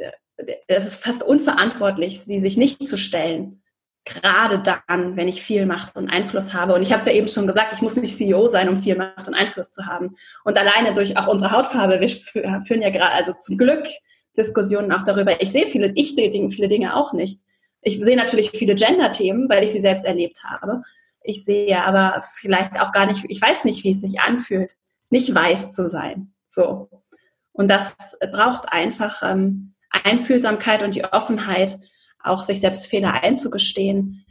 es 0.68 0.86
ist 0.86 1.02
fast 1.02 1.24
unverantwortlich, 1.24 2.20
sie 2.20 2.42
sich 2.42 2.58
nicht 2.58 2.86
zu 2.86 2.98
stellen 2.98 3.61
gerade 4.06 4.60
dann, 4.60 5.16
wenn 5.16 5.28
ich 5.28 5.44
viel 5.44 5.66
Macht 5.66 5.96
und 5.96 6.10
Einfluss 6.10 6.54
habe. 6.54 6.74
Und 6.74 6.82
ich 6.82 6.92
habe 6.92 7.02
es 7.02 7.08
ja 7.08 7.14
eben 7.14 7.28
schon 7.28 7.48
gesagt, 7.48 7.74
ich 7.74 7.82
muss 7.82 7.96
nicht 7.96 8.18
CEO 8.18 8.48
sein, 8.48 8.68
um 8.68 8.78
viel 8.78 8.96
Macht 8.96 9.28
und 9.28 9.36
Einfluss 9.36 9.72
zu 9.72 9.86
haben. 9.86 10.16
Und 10.44 10.58
alleine 10.58 10.94
durch 10.94 11.18
auch 11.18 11.28
unsere 11.28 11.52
Hautfarbe, 11.52 12.00
wir 12.00 12.10
führen 12.10 12.82
ja 12.82 12.90
gerade, 12.90 13.14
also 13.14 13.34
zum 13.40 13.58
Glück 13.58 13.86
Diskussionen 14.38 14.92
auch 14.92 15.04
darüber. 15.04 15.42
Ich 15.42 15.52
sehe 15.52 15.68
viele, 15.68 15.92
ich 15.96 16.16
sehe 16.16 16.32
viele 16.32 16.68
Dinge 16.68 16.96
auch 16.96 17.14
nicht. 17.14 17.40
Ich 17.82 18.04
sehe 18.04 18.16
natürlich 18.16 18.52
viele 18.52 18.76
Gender-Themen, 18.76 19.50
weil 19.50 19.64
ich 19.64 19.72
sie 19.72 19.82
selbst 19.82 20.06
erlebt 20.06 20.44
habe. 20.44 20.84
Ich 21.24 21.44
sehe 21.46 21.84
aber 21.84 22.22
vielleicht 22.36 22.80
auch 22.80 22.92
gar 22.92 23.06
nicht, 23.06 23.26
ich 23.28 23.42
weiß 23.42 23.66
nicht, 23.66 23.84
wie 23.84 23.92
es 23.92 24.02
sich 24.02 24.20
anfühlt, 24.22 24.74
nicht 25.10 25.34
weiß 25.34 25.72
zu 25.72 25.90
sein. 25.90 26.34
So. 26.52 26.90
Und 27.54 27.70
das 27.70 28.18
braucht 28.32 28.72
einfach 28.72 29.22
ähm, 29.24 29.74
Einfühlsamkeit 29.92 30.84
und 30.84 30.96
die 30.96 31.04
Offenheit, 31.04 31.78
auch 32.24 32.44
sich 32.44 32.60
selbst 32.60 32.88
Fehler 32.88 33.24
einzugestehen, 33.24 34.26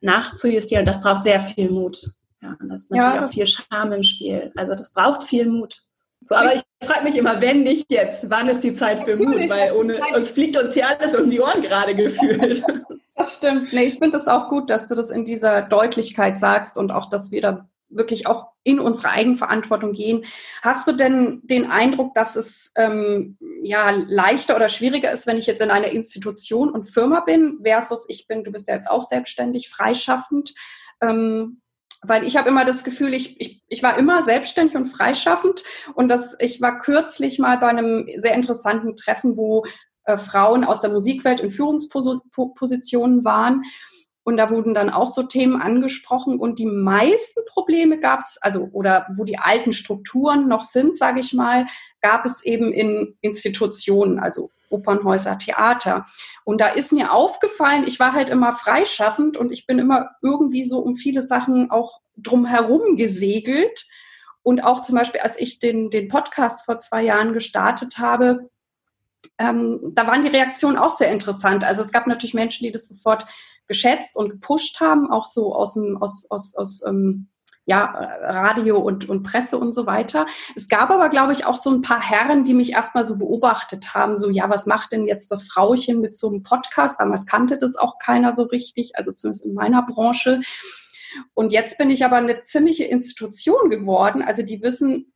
nachzujustieren. 0.00 0.84
Das 0.84 1.00
braucht 1.00 1.24
sehr 1.24 1.40
viel 1.40 1.70
Mut. 1.70 2.10
Ja, 2.42 2.56
und 2.60 2.68
das 2.68 2.82
ist 2.82 2.90
natürlich 2.90 3.14
ja. 3.14 3.24
auch 3.24 3.30
viel 3.30 3.46
Scham 3.46 3.92
im 3.92 4.02
Spiel. 4.02 4.52
Also 4.56 4.74
das 4.74 4.92
braucht 4.92 5.24
viel 5.24 5.46
Mut. 5.46 5.76
So, 6.20 6.34
aber 6.36 6.54
ich 6.54 6.62
frage 6.84 7.04
mich 7.04 7.16
immer, 7.16 7.40
wenn 7.40 7.62
nicht 7.62 7.90
jetzt, 7.90 8.30
wann 8.30 8.48
ist 8.48 8.62
die 8.62 8.74
Zeit 8.74 9.00
für 9.00 9.16
Mut? 9.16 9.50
Weil 9.50 9.72
ohne 9.72 9.98
uns 10.14 10.30
fliegt 10.30 10.56
uns 10.56 10.74
ja 10.74 10.86
alles 10.86 11.14
um 11.14 11.30
die 11.30 11.40
Ohren 11.40 11.62
gerade 11.62 11.94
gefühlt. 11.94 12.62
Das 13.14 13.34
stimmt. 13.34 13.74
Nee, 13.74 13.84
ich 13.84 13.98
finde 13.98 14.16
es 14.16 14.26
auch 14.26 14.48
gut, 14.48 14.70
dass 14.70 14.88
du 14.88 14.94
das 14.94 15.10
in 15.10 15.26
dieser 15.26 15.60
Deutlichkeit 15.60 16.38
sagst 16.38 16.78
und 16.78 16.90
auch, 16.90 17.10
dass 17.10 17.30
wir 17.30 17.42
da 17.42 17.68
wirklich 17.92 18.26
auch 18.26 18.52
in 18.64 18.78
unsere 18.80 19.10
Eigenverantwortung 19.10 19.92
gehen. 19.92 20.24
Hast 20.62 20.86
du 20.86 20.92
denn 20.92 21.40
den 21.44 21.70
Eindruck, 21.70 22.14
dass 22.14 22.36
es 22.36 22.72
ähm, 22.76 23.36
ja 23.62 23.90
leichter 23.90 24.56
oder 24.56 24.68
schwieriger 24.68 25.10
ist, 25.10 25.26
wenn 25.26 25.38
ich 25.38 25.46
jetzt 25.46 25.62
in 25.62 25.70
einer 25.70 25.88
Institution 25.88 26.70
und 26.70 26.84
Firma 26.84 27.20
bin, 27.20 27.60
versus 27.64 28.06
ich 28.08 28.26
bin, 28.26 28.44
du 28.44 28.52
bist 28.52 28.68
ja 28.68 28.74
jetzt 28.74 28.90
auch 28.90 29.02
selbstständig, 29.02 29.68
freischaffend? 29.68 30.54
Ähm, 31.00 31.60
weil 32.02 32.24
ich 32.24 32.36
habe 32.36 32.48
immer 32.48 32.64
das 32.64 32.82
Gefühl, 32.82 33.14
ich, 33.14 33.40
ich, 33.40 33.62
ich 33.68 33.82
war 33.82 33.96
immer 33.96 34.22
selbstständig 34.22 34.74
und 34.74 34.88
freischaffend 34.88 35.62
und 35.94 36.08
das, 36.08 36.36
ich 36.40 36.60
war 36.60 36.80
kürzlich 36.80 37.38
mal 37.38 37.58
bei 37.58 37.68
einem 37.68 38.08
sehr 38.16 38.34
interessanten 38.34 38.96
Treffen, 38.96 39.36
wo 39.36 39.64
äh, 40.04 40.18
Frauen 40.18 40.64
aus 40.64 40.80
der 40.80 40.90
Musikwelt 40.90 41.40
in 41.40 41.50
Führungspositionen 41.50 43.24
waren 43.24 43.62
und 44.24 44.36
da 44.36 44.50
wurden 44.50 44.74
dann 44.74 44.90
auch 44.90 45.08
so 45.08 45.24
Themen 45.24 45.60
angesprochen 45.60 46.38
und 46.38 46.58
die 46.58 46.66
meisten 46.66 47.40
Probleme 47.46 47.98
gab 47.98 48.20
es, 48.20 48.38
also 48.40 48.68
oder 48.72 49.06
wo 49.16 49.24
die 49.24 49.38
alten 49.38 49.72
Strukturen 49.72 50.46
noch 50.46 50.62
sind, 50.62 50.96
sage 50.96 51.20
ich 51.20 51.32
mal, 51.32 51.66
gab 52.00 52.24
es 52.24 52.44
eben 52.44 52.72
in 52.72 53.16
Institutionen, 53.20 54.18
also 54.18 54.50
Opernhäuser, 54.70 55.38
Theater. 55.38 56.06
Und 56.44 56.60
da 56.60 56.68
ist 56.68 56.92
mir 56.92 57.12
aufgefallen, 57.12 57.84
ich 57.86 58.00
war 58.00 58.12
halt 58.12 58.30
immer 58.30 58.52
freischaffend 58.52 59.36
und 59.36 59.52
ich 59.52 59.66
bin 59.66 59.78
immer 59.78 60.10
irgendwie 60.22 60.62
so 60.62 60.78
um 60.78 60.96
viele 60.96 61.22
Sachen 61.22 61.70
auch 61.70 62.00
drumherum 62.16 62.96
gesegelt. 62.96 63.86
Und 64.42 64.64
auch 64.64 64.82
zum 64.82 64.96
Beispiel, 64.96 65.20
als 65.20 65.38
ich 65.38 65.60
den, 65.60 65.90
den 65.90 66.08
Podcast 66.08 66.64
vor 66.64 66.80
zwei 66.80 67.02
Jahren 67.02 67.32
gestartet 67.32 67.98
habe, 67.98 68.50
ähm, 69.38 69.92
da 69.94 70.06
waren 70.06 70.22
die 70.22 70.28
Reaktionen 70.28 70.76
auch 70.76 70.96
sehr 70.96 71.12
interessant. 71.12 71.62
Also 71.62 71.82
es 71.82 71.92
gab 71.92 72.08
natürlich 72.08 72.34
Menschen, 72.34 72.64
die 72.64 72.72
das 72.72 72.88
sofort 72.88 73.26
geschätzt 73.68 74.16
und 74.16 74.30
gepusht 74.30 74.80
haben, 74.80 75.10
auch 75.10 75.24
so 75.24 75.54
aus 75.54 75.74
dem, 75.74 75.96
aus, 76.00 76.26
aus, 76.30 76.54
aus 76.56 76.82
ähm, 76.86 77.28
ja, 77.64 77.84
Radio 78.22 78.78
und, 78.78 79.08
und 79.08 79.22
Presse 79.22 79.56
und 79.56 79.72
so 79.72 79.86
weiter. 79.86 80.26
Es 80.56 80.68
gab 80.68 80.90
aber, 80.90 81.08
glaube 81.08 81.32
ich, 81.32 81.46
auch 81.46 81.56
so 81.56 81.70
ein 81.70 81.80
paar 81.80 82.00
Herren, 82.02 82.44
die 82.44 82.54
mich 82.54 82.72
erstmal 82.72 83.04
so 83.04 83.18
beobachtet 83.18 83.94
haben, 83.94 84.16
so, 84.16 84.30
ja, 84.30 84.50
was 84.50 84.66
macht 84.66 84.92
denn 84.92 85.06
jetzt 85.06 85.30
das 85.30 85.44
Frauchen 85.44 86.00
mit 86.00 86.16
so 86.16 86.28
einem 86.28 86.42
Podcast? 86.42 86.98
Damals 86.98 87.24
kannte 87.24 87.58
das 87.58 87.76
auch 87.76 87.98
keiner 87.98 88.32
so 88.32 88.44
richtig, 88.44 88.96
also 88.96 89.12
zumindest 89.12 89.44
in 89.44 89.54
meiner 89.54 89.82
Branche. 89.82 90.40
Und 91.34 91.52
jetzt 91.52 91.78
bin 91.78 91.90
ich 91.90 92.04
aber 92.04 92.16
eine 92.16 92.42
ziemliche 92.44 92.84
Institution 92.84 93.70
geworden. 93.70 94.22
Also 94.22 94.42
die 94.42 94.62
wissen, 94.62 95.12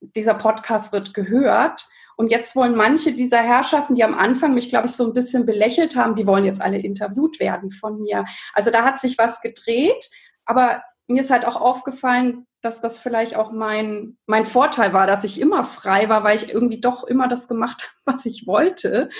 dieser 0.00 0.34
Podcast 0.34 0.92
wird 0.92 1.14
gehört. 1.14 1.88
Und 2.18 2.32
jetzt 2.32 2.56
wollen 2.56 2.74
manche 2.74 3.12
dieser 3.12 3.38
Herrschaften, 3.38 3.94
die 3.94 4.02
am 4.02 4.18
Anfang 4.18 4.52
mich, 4.52 4.68
glaube 4.70 4.88
ich, 4.88 4.92
so 4.92 5.06
ein 5.06 5.12
bisschen 5.12 5.46
belächelt 5.46 5.94
haben, 5.94 6.16
die 6.16 6.26
wollen 6.26 6.44
jetzt 6.44 6.60
alle 6.60 6.78
interviewt 6.78 7.38
werden 7.38 7.70
von 7.70 8.00
mir. 8.02 8.24
Also 8.54 8.72
da 8.72 8.84
hat 8.84 8.98
sich 8.98 9.16
was 9.18 9.40
gedreht. 9.40 10.10
Aber 10.44 10.82
mir 11.06 11.20
ist 11.20 11.30
halt 11.30 11.46
auch 11.46 11.54
aufgefallen, 11.54 12.44
dass 12.60 12.80
das 12.80 12.98
vielleicht 12.98 13.36
auch 13.36 13.52
mein, 13.52 14.18
mein 14.26 14.46
Vorteil 14.46 14.92
war, 14.92 15.06
dass 15.06 15.22
ich 15.22 15.40
immer 15.40 15.62
frei 15.62 16.08
war, 16.08 16.24
weil 16.24 16.34
ich 16.34 16.52
irgendwie 16.52 16.80
doch 16.80 17.04
immer 17.04 17.28
das 17.28 17.46
gemacht 17.46 17.94
habe, 18.06 18.16
was 18.16 18.26
ich 18.26 18.48
wollte. 18.48 19.10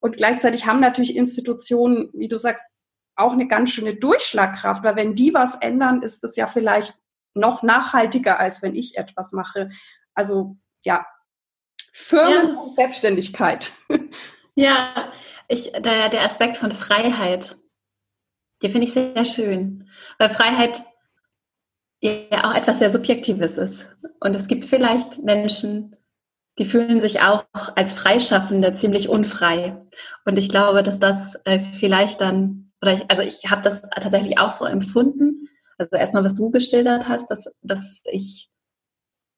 Und 0.00 0.18
gleichzeitig 0.18 0.66
haben 0.66 0.80
natürlich 0.80 1.16
Institutionen, 1.16 2.10
wie 2.12 2.28
du 2.28 2.36
sagst, 2.36 2.66
auch 3.16 3.32
eine 3.32 3.48
ganz 3.48 3.70
schöne 3.70 3.94
Durchschlagkraft, 3.94 4.84
weil 4.84 4.96
wenn 4.96 5.14
die 5.14 5.32
was 5.32 5.54
ändern, 5.54 6.02
ist 6.02 6.22
es 6.24 6.36
ja 6.36 6.46
vielleicht 6.46 7.00
noch 7.32 7.62
nachhaltiger, 7.62 8.38
als 8.38 8.60
wenn 8.60 8.74
ich 8.74 8.98
etwas 8.98 9.32
mache. 9.32 9.70
Also 10.14 10.58
ja, 10.84 11.06
Firmen 11.96 12.48
ja. 12.50 12.60
und 12.60 12.74
Selbstständigkeit. 12.74 13.72
Ja, 14.56 15.12
ich, 15.48 15.72
der, 15.72 16.08
der 16.08 16.24
Aspekt 16.24 16.56
von 16.56 16.72
Freiheit, 16.72 17.56
den 18.62 18.70
finde 18.70 18.86
ich 18.86 18.92
sehr 18.92 19.24
schön. 19.24 19.88
Weil 20.18 20.30
Freiheit 20.30 20.82
ja 22.00 22.44
auch 22.44 22.54
etwas 22.54 22.78
sehr 22.78 22.90
Subjektives 22.90 23.58
ist. 23.58 23.90
Und 24.20 24.34
es 24.34 24.46
gibt 24.46 24.66
vielleicht 24.66 25.22
Menschen, 25.22 25.96
die 26.58 26.64
fühlen 26.64 27.00
sich 27.00 27.20
auch 27.22 27.44
als 27.74 27.92
Freischaffende 27.92 28.72
ziemlich 28.72 29.08
unfrei. 29.08 29.80
Und 30.24 30.38
ich 30.38 30.48
glaube, 30.48 30.82
dass 30.82 30.98
das 30.98 31.36
äh, 31.44 31.60
vielleicht 31.78 32.20
dann, 32.20 32.72
oder 32.80 32.92
ich, 32.92 33.10
also 33.10 33.22
ich 33.22 33.50
habe 33.50 33.62
das 33.62 33.82
tatsächlich 33.82 34.38
auch 34.38 34.50
so 34.50 34.64
empfunden. 34.64 35.48
Also 35.78 35.96
erstmal, 35.96 36.24
was 36.24 36.34
du 36.34 36.50
geschildert 36.50 37.08
hast, 37.08 37.30
dass, 37.30 37.46
dass 37.62 38.02
ich 38.04 38.50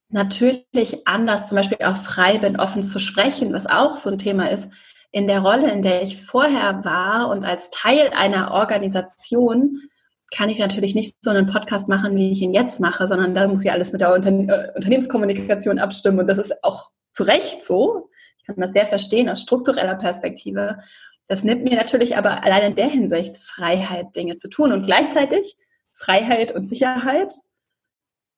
natürlich 0.09 1.05
anders 1.05 1.47
zum 1.47 1.57
Beispiel 1.57 1.85
auch 1.85 1.97
frei 1.97 2.37
bin, 2.37 2.59
offen 2.59 2.83
zu 2.83 2.99
sprechen, 2.99 3.53
was 3.53 3.65
auch 3.65 3.95
so 3.95 4.09
ein 4.09 4.17
Thema 4.17 4.49
ist. 4.49 4.71
In 5.11 5.27
der 5.27 5.39
Rolle, 5.39 5.71
in 5.71 5.81
der 5.81 6.03
ich 6.03 6.21
vorher 6.21 6.83
war 6.83 7.29
und 7.29 7.45
als 7.45 7.69
Teil 7.69 8.11
einer 8.15 8.51
Organisation, 8.51 9.89
kann 10.31 10.49
ich 10.49 10.59
natürlich 10.59 10.93
nicht 10.93 11.23
so 11.23 11.29
einen 11.29 11.47
Podcast 11.47 11.87
machen, 11.87 12.15
wie 12.15 12.31
ich 12.31 12.41
ihn 12.41 12.53
jetzt 12.53 12.79
mache, 12.79 13.07
sondern 13.07 13.33
da 13.33 13.47
muss 13.47 13.63
ich 13.63 13.71
alles 13.71 13.91
mit 13.91 14.01
der 14.01 14.13
Unterne 14.13 14.43
äh, 14.53 14.75
Unternehmenskommunikation 14.75 15.79
abstimmen. 15.79 16.19
Und 16.19 16.27
das 16.27 16.37
ist 16.37 16.63
auch 16.63 16.91
zu 17.11 17.23
Recht 17.23 17.65
so. 17.65 18.09
Ich 18.37 18.45
kann 18.45 18.57
das 18.57 18.73
sehr 18.73 18.87
verstehen 18.87 19.29
aus 19.29 19.41
struktureller 19.41 19.95
Perspektive. 19.95 20.79
Das 21.27 21.43
nimmt 21.43 21.63
mir 21.63 21.75
natürlich 21.75 22.17
aber 22.17 22.43
allein 22.43 22.71
in 22.71 22.75
der 22.75 22.89
Hinsicht 22.89 23.37
Freiheit, 23.37 24.15
Dinge 24.15 24.35
zu 24.35 24.49
tun. 24.49 24.73
Und 24.73 24.85
gleichzeitig 24.85 25.57
Freiheit 25.93 26.53
und 26.53 26.67
Sicherheit 26.67 27.33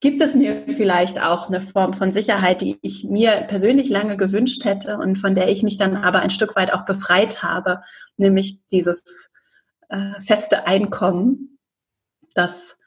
gibt 0.01 0.21
es 0.21 0.33
mir 0.33 0.63
vielleicht 0.67 1.21
auch 1.21 1.47
eine 1.47 1.61
Form 1.61 1.93
von 1.93 2.11
Sicherheit, 2.13 2.61
die 2.61 2.79
ich 2.81 3.03
mir 3.03 3.41
persönlich 3.47 3.89
lange 3.89 4.17
gewünscht 4.17 4.63
hätte 4.63 4.97
und 4.97 5.17
von 5.17 5.35
der 5.35 5.49
ich 5.49 5.61
mich 5.61 5.77
dann 5.77 5.97
aber 5.97 6.19
ein 6.19 6.29
Stück 6.29 6.55
weit 6.55 6.73
auch 6.73 6.85
befreit 6.85 7.43
habe, 7.43 7.81
nämlich 8.15 8.59
dieses 8.71 9.29
äh, 9.89 10.21
feste 10.21 10.67
Einkommen, 10.67 11.59
das 12.33 12.78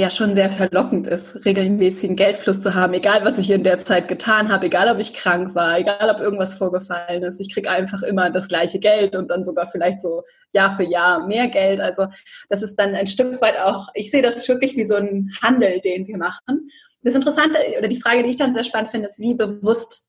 ja 0.00 0.08
schon 0.08 0.34
sehr 0.34 0.48
verlockend 0.48 1.06
ist, 1.06 1.44
regelmäßigen 1.44 2.16
Geldfluss 2.16 2.62
zu 2.62 2.74
haben, 2.74 2.94
egal 2.94 3.22
was 3.24 3.36
ich 3.36 3.50
in 3.50 3.64
der 3.64 3.80
Zeit 3.80 4.08
getan 4.08 4.50
habe, 4.50 4.66
egal 4.66 4.88
ob 4.88 4.98
ich 4.98 5.12
krank 5.12 5.54
war, 5.54 5.78
egal 5.78 6.08
ob 6.10 6.20
irgendwas 6.20 6.54
vorgefallen 6.54 7.22
ist. 7.22 7.38
Ich 7.38 7.52
kriege 7.52 7.70
einfach 7.70 8.02
immer 8.02 8.30
das 8.30 8.48
gleiche 8.48 8.78
Geld 8.78 9.14
und 9.14 9.28
dann 9.28 9.44
sogar 9.44 9.66
vielleicht 9.66 10.00
so 10.00 10.24
Jahr 10.52 10.74
für 10.74 10.84
Jahr 10.84 11.26
mehr 11.26 11.48
Geld. 11.48 11.80
Also 11.80 12.06
das 12.48 12.62
ist 12.62 12.76
dann 12.76 12.94
ein 12.94 13.06
Stück 13.06 13.42
weit 13.42 13.58
auch, 13.60 13.88
ich 13.92 14.10
sehe 14.10 14.22
das 14.22 14.48
wirklich 14.48 14.74
wie 14.74 14.84
so 14.84 14.96
ein 14.96 15.30
Handel, 15.42 15.80
den 15.80 16.06
wir 16.06 16.16
machen. 16.16 16.70
Das 17.02 17.14
Interessante 17.14 17.58
oder 17.78 17.88
die 17.88 18.00
Frage, 18.00 18.22
die 18.22 18.30
ich 18.30 18.38
dann 18.38 18.54
sehr 18.54 18.64
spannend 18.64 18.90
finde, 18.90 19.06
ist, 19.06 19.18
wie 19.18 19.34
bewusst 19.34 20.08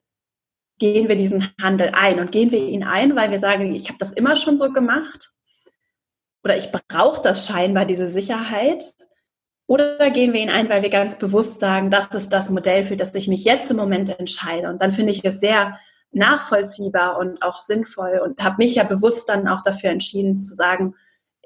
gehen 0.80 1.10
wir 1.10 1.18
diesen 1.18 1.50
Handel 1.62 1.92
ein? 1.94 2.20
Und 2.20 2.32
gehen 2.32 2.52
wir 2.52 2.60
ihn 2.60 2.84
ein, 2.84 3.16
weil 3.18 3.30
wir 3.30 3.40
sagen, 3.40 3.76
ich 3.76 3.90
habe 3.90 4.00
das 4.00 4.14
immer 4.14 4.38
schon 4.38 4.58
so 4.58 4.72
gemacht 4.72 5.32
oder 6.46 6.56
ich 6.56 6.72
brauche 6.72 7.22
das 7.22 7.46
scheinbar, 7.46 7.86
diese 7.86 8.10
Sicherheit? 8.10 8.86
Oder 9.72 10.12
gehen 10.12 10.34
wir 10.34 10.42
ihn 10.42 10.50
ein, 10.50 10.68
weil 10.68 10.82
wir 10.82 10.90
ganz 10.90 11.18
bewusst 11.18 11.62
sagen, 11.62 11.92
das 11.92 12.10
ist 12.10 12.34
das 12.34 12.50
Modell, 12.50 12.84
für 12.84 12.98
das 12.98 13.16
ich 13.16 13.30
mich 13.30 13.46
jetzt 13.46 13.72
im 13.72 13.78
Moment 13.78 14.20
entscheide? 14.20 14.68
Und 14.68 14.82
dann 14.82 14.92
finde 14.92 15.14
ich 15.14 15.24
es 15.24 15.40
sehr 15.40 15.80
nachvollziehbar 16.12 17.18
und 17.18 17.42
auch 17.42 17.58
sinnvoll 17.58 18.20
und 18.22 18.44
habe 18.44 18.58
mich 18.58 18.76
ja 18.76 18.84
bewusst 18.84 19.30
dann 19.30 19.48
auch 19.48 19.62
dafür 19.62 19.92
entschieden 19.92 20.36
zu 20.36 20.56
sagen, 20.56 20.96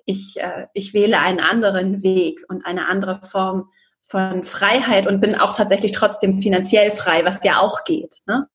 ich, 0.06 0.42
äh, 0.42 0.66
ich 0.74 0.96
wähle 0.96 1.20
einen 1.20 1.40
anderen 1.40 2.02
Weg 2.02 2.42
und 2.48 2.66
eine 2.66 2.90
andere 2.90 3.22
Form 3.22 3.70
von 4.02 4.44
Freiheit 4.44 5.06
und 5.06 5.22
bin 5.22 5.36
auch 5.36 5.56
tatsächlich 5.56 5.92
trotzdem 5.92 6.42
finanziell 6.42 6.90
frei, 6.90 7.26
was 7.26 7.44
ja 7.44 7.60
auch 7.60 7.84
geht. 7.84 8.24
Ne? 8.26 8.48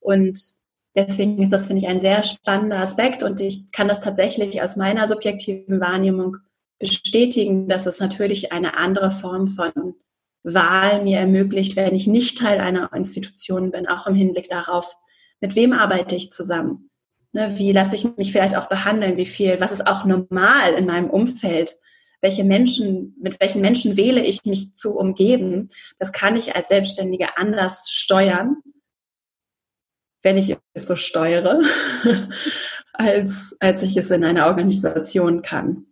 Und 0.00 0.38
Deswegen 0.94 1.40
ist 1.40 1.52
das, 1.52 1.68
finde 1.68 1.82
ich, 1.82 1.88
ein 1.88 2.00
sehr 2.00 2.24
spannender 2.24 2.78
Aspekt 2.78 3.22
und 3.22 3.40
ich 3.40 3.70
kann 3.70 3.86
das 3.86 4.00
tatsächlich 4.00 4.62
aus 4.62 4.74
meiner 4.74 5.06
subjektiven 5.06 5.80
Wahrnehmung 5.80 6.38
bestätigen, 6.78 7.68
dass 7.68 7.86
es 7.86 8.00
natürlich 8.00 8.52
eine 8.52 8.76
andere 8.76 9.10
Form 9.10 9.48
von 9.48 9.94
Wahl 10.42 11.02
mir 11.02 11.18
ermöglicht, 11.18 11.76
wenn 11.76 11.94
ich 11.94 12.06
nicht 12.06 12.38
Teil 12.38 12.60
einer 12.60 12.92
Institution 12.92 13.70
bin, 13.70 13.88
auch 13.88 14.06
im 14.06 14.14
Hinblick 14.14 14.48
darauf, 14.48 14.96
mit 15.40 15.54
wem 15.54 15.72
arbeite 15.72 16.14
ich 16.14 16.32
zusammen? 16.32 16.90
Ne, 17.32 17.58
wie 17.58 17.72
lasse 17.72 17.94
ich 17.94 18.16
mich 18.16 18.32
vielleicht 18.32 18.56
auch 18.56 18.68
behandeln? 18.68 19.16
Wie 19.16 19.26
viel? 19.26 19.60
Was 19.60 19.72
ist 19.72 19.86
auch 19.86 20.04
normal 20.04 20.72
in 20.74 20.86
meinem 20.86 21.10
Umfeld? 21.10 21.74
Welche 22.20 22.42
Menschen, 22.42 23.14
mit 23.20 23.38
welchen 23.40 23.60
Menschen 23.60 23.96
wähle 23.96 24.24
ich 24.24 24.44
mich 24.44 24.74
zu 24.74 24.96
umgeben? 24.96 25.70
Das 25.98 26.12
kann 26.12 26.36
ich 26.36 26.56
als 26.56 26.68
Selbstständige 26.68 27.36
anders 27.36 27.90
steuern 27.90 28.56
wenn 30.22 30.36
ich 30.36 30.56
es 30.74 30.86
so 30.86 30.96
steuere, 30.96 31.60
als, 32.92 33.56
als 33.60 33.82
ich 33.82 33.96
es 33.96 34.10
in 34.10 34.24
einer 34.24 34.46
Organisation 34.46 35.42
kann. 35.42 35.86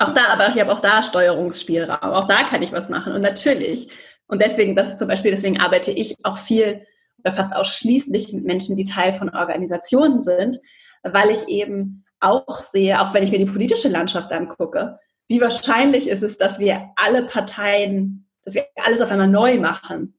Auch 0.00 0.14
da, 0.14 0.26
aber 0.32 0.48
ich 0.48 0.58
habe 0.60 0.72
auch 0.72 0.80
da 0.80 1.02
Steuerungsspielraum. 1.02 2.10
Auch 2.10 2.26
da 2.26 2.42
kann 2.42 2.62
ich 2.62 2.72
was 2.72 2.88
machen. 2.88 3.12
Und 3.12 3.22
natürlich, 3.22 3.88
und 4.26 4.40
deswegen, 4.40 4.74
das 4.74 4.88
ist 4.88 4.98
zum 4.98 5.08
Beispiel, 5.08 5.30
deswegen 5.30 5.60
arbeite 5.60 5.90
ich 5.90 6.16
auch 6.24 6.38
viel 6.38 6.86
oder 7.18 7.32
fast 7.32 7.54
ausschließlich 7.54 8.32
mit 8.32 8.44
Menschen, 8.44 8.76
die 8.76 8.84
Teil 8.84 9.12
von 9.12 9.30
Organisationen 9.30 10.22
sind, 10.22 10.58
weil 11.02 11.30
ich 11.30 11.48
eben 11.48 12.04
auch 12.20 12.58
sehe, 12.60 13.00
auch 13.00 13.14
wenn 13.14 13.22
ich 13.22 13.30
mir 13.30 13.38
die 13.38 13.50
politische 13.50 13.88
Landschaft 13.88 14.32
angucke, 14.32 14.98
wie 15.28 15.40
wahrscheinlich 15.40 16.08
ist 16.08 16.22
es, 16.22 16.38
dass 16.38 16.58
wir 16.58 16.90
alle 16.96 17.24
Parteien, 17.24 18.28
dass 18.44 18.54
wir 18.54 18.66
alles 18.84 19.00
auf 19.00 19.10
einmal 19.10 19.28
neu 19.28 19.58
machen. 19.58 20.18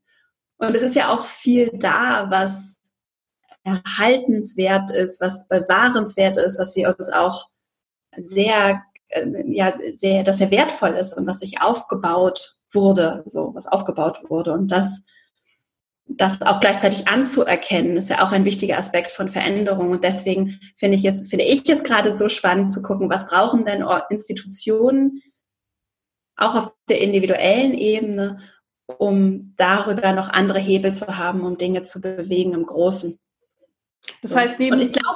Und 0.57 0.75
es 0.75 0.81
ist 0.81 0.95
ja 0.95 1.09
auch 1.09 1.25
viel 1.25 1.69
da, 1.73 2.27
was 2.29 2.81
erhaltenswert 3.63 4.91
ist, 4.91 5.19
was 5.19 5.47
bewahrenswert 5.47 6.37
ist, 6.37 6.59
was 6.59 6.75
wir 6.75 6.95
uns 6.97 7.09
auch 7.09 7.49
sehr, 8.15 8.83
ja, 9.47 9.73
sehr, 9.93 10.23
dass 10.23 10.39
sehr 10.39 10.51
wertvoll 10.51 10.95
ist 10.95 11.13
und 11.13 11.27
was 11.27 11.39
sich 11.39 11.61
aufgebaut 11.61 12.57
wurde, 12.71 13.23
so 13.27 13.51
was 13.53 13.67
aufgebaut 13.67 14.21
wurde. 14.29 14.53
Und 14.53 14.71
das, 14.71 15.01
das 16.07 16.41
auch 16.41 16.59
gleichzeitig 16.59 17.07
anzuerkennen, 17.07 17.97
ist 17.97 18.09
ja 18.09 18.23
auch 18.23 18.31
ein 18.31 18.45
wichtiger 18.45 18.77
Aspekt 18.77 19.11
von 19.11 19.29
Veränderung. 19.29 19.91
Und 19.91 20.03
deswegen 20.03 20.59
finde 20.77 20.97
ich 20.97 21.05
es, 21.05 21.29
finde 21.29 21.45
ich 21.45 21.67
es 21.69 21.83
gerade 21.83 22.15
so 22.15 22.29
spannend 22.29 22.73
zu 22.73 22.81
gucken, 22.81 23.09
was 23.09 23.27
brauchen 23.27 23.65
denn 23.65 23.85
Institutionen 24.09 25.21
auch 26.37 26.55
auf 26.55 26.71
der 26.89 27.01
individuellen 27.01 27.73
Ebene, 27.73 28.39
um 28.97 29.53
darüber 29.57 30.11
noch 30.11 30.29
andere 30.29 30.59
Hebel 30.59 30.93
zu 30.93 31.17
haben, 31.17 31.43
um 31.43 31.57
Dinge 31.57 31.83
zu 31.83 32.01
bewegen 32.01 32.53
im 32.53 32.65
Großen. 32.65 33.17
Das 34.21 34.35
heißt, 34.35 34.59
neben. 34.59 34.77
Glaube, 34.77 35.14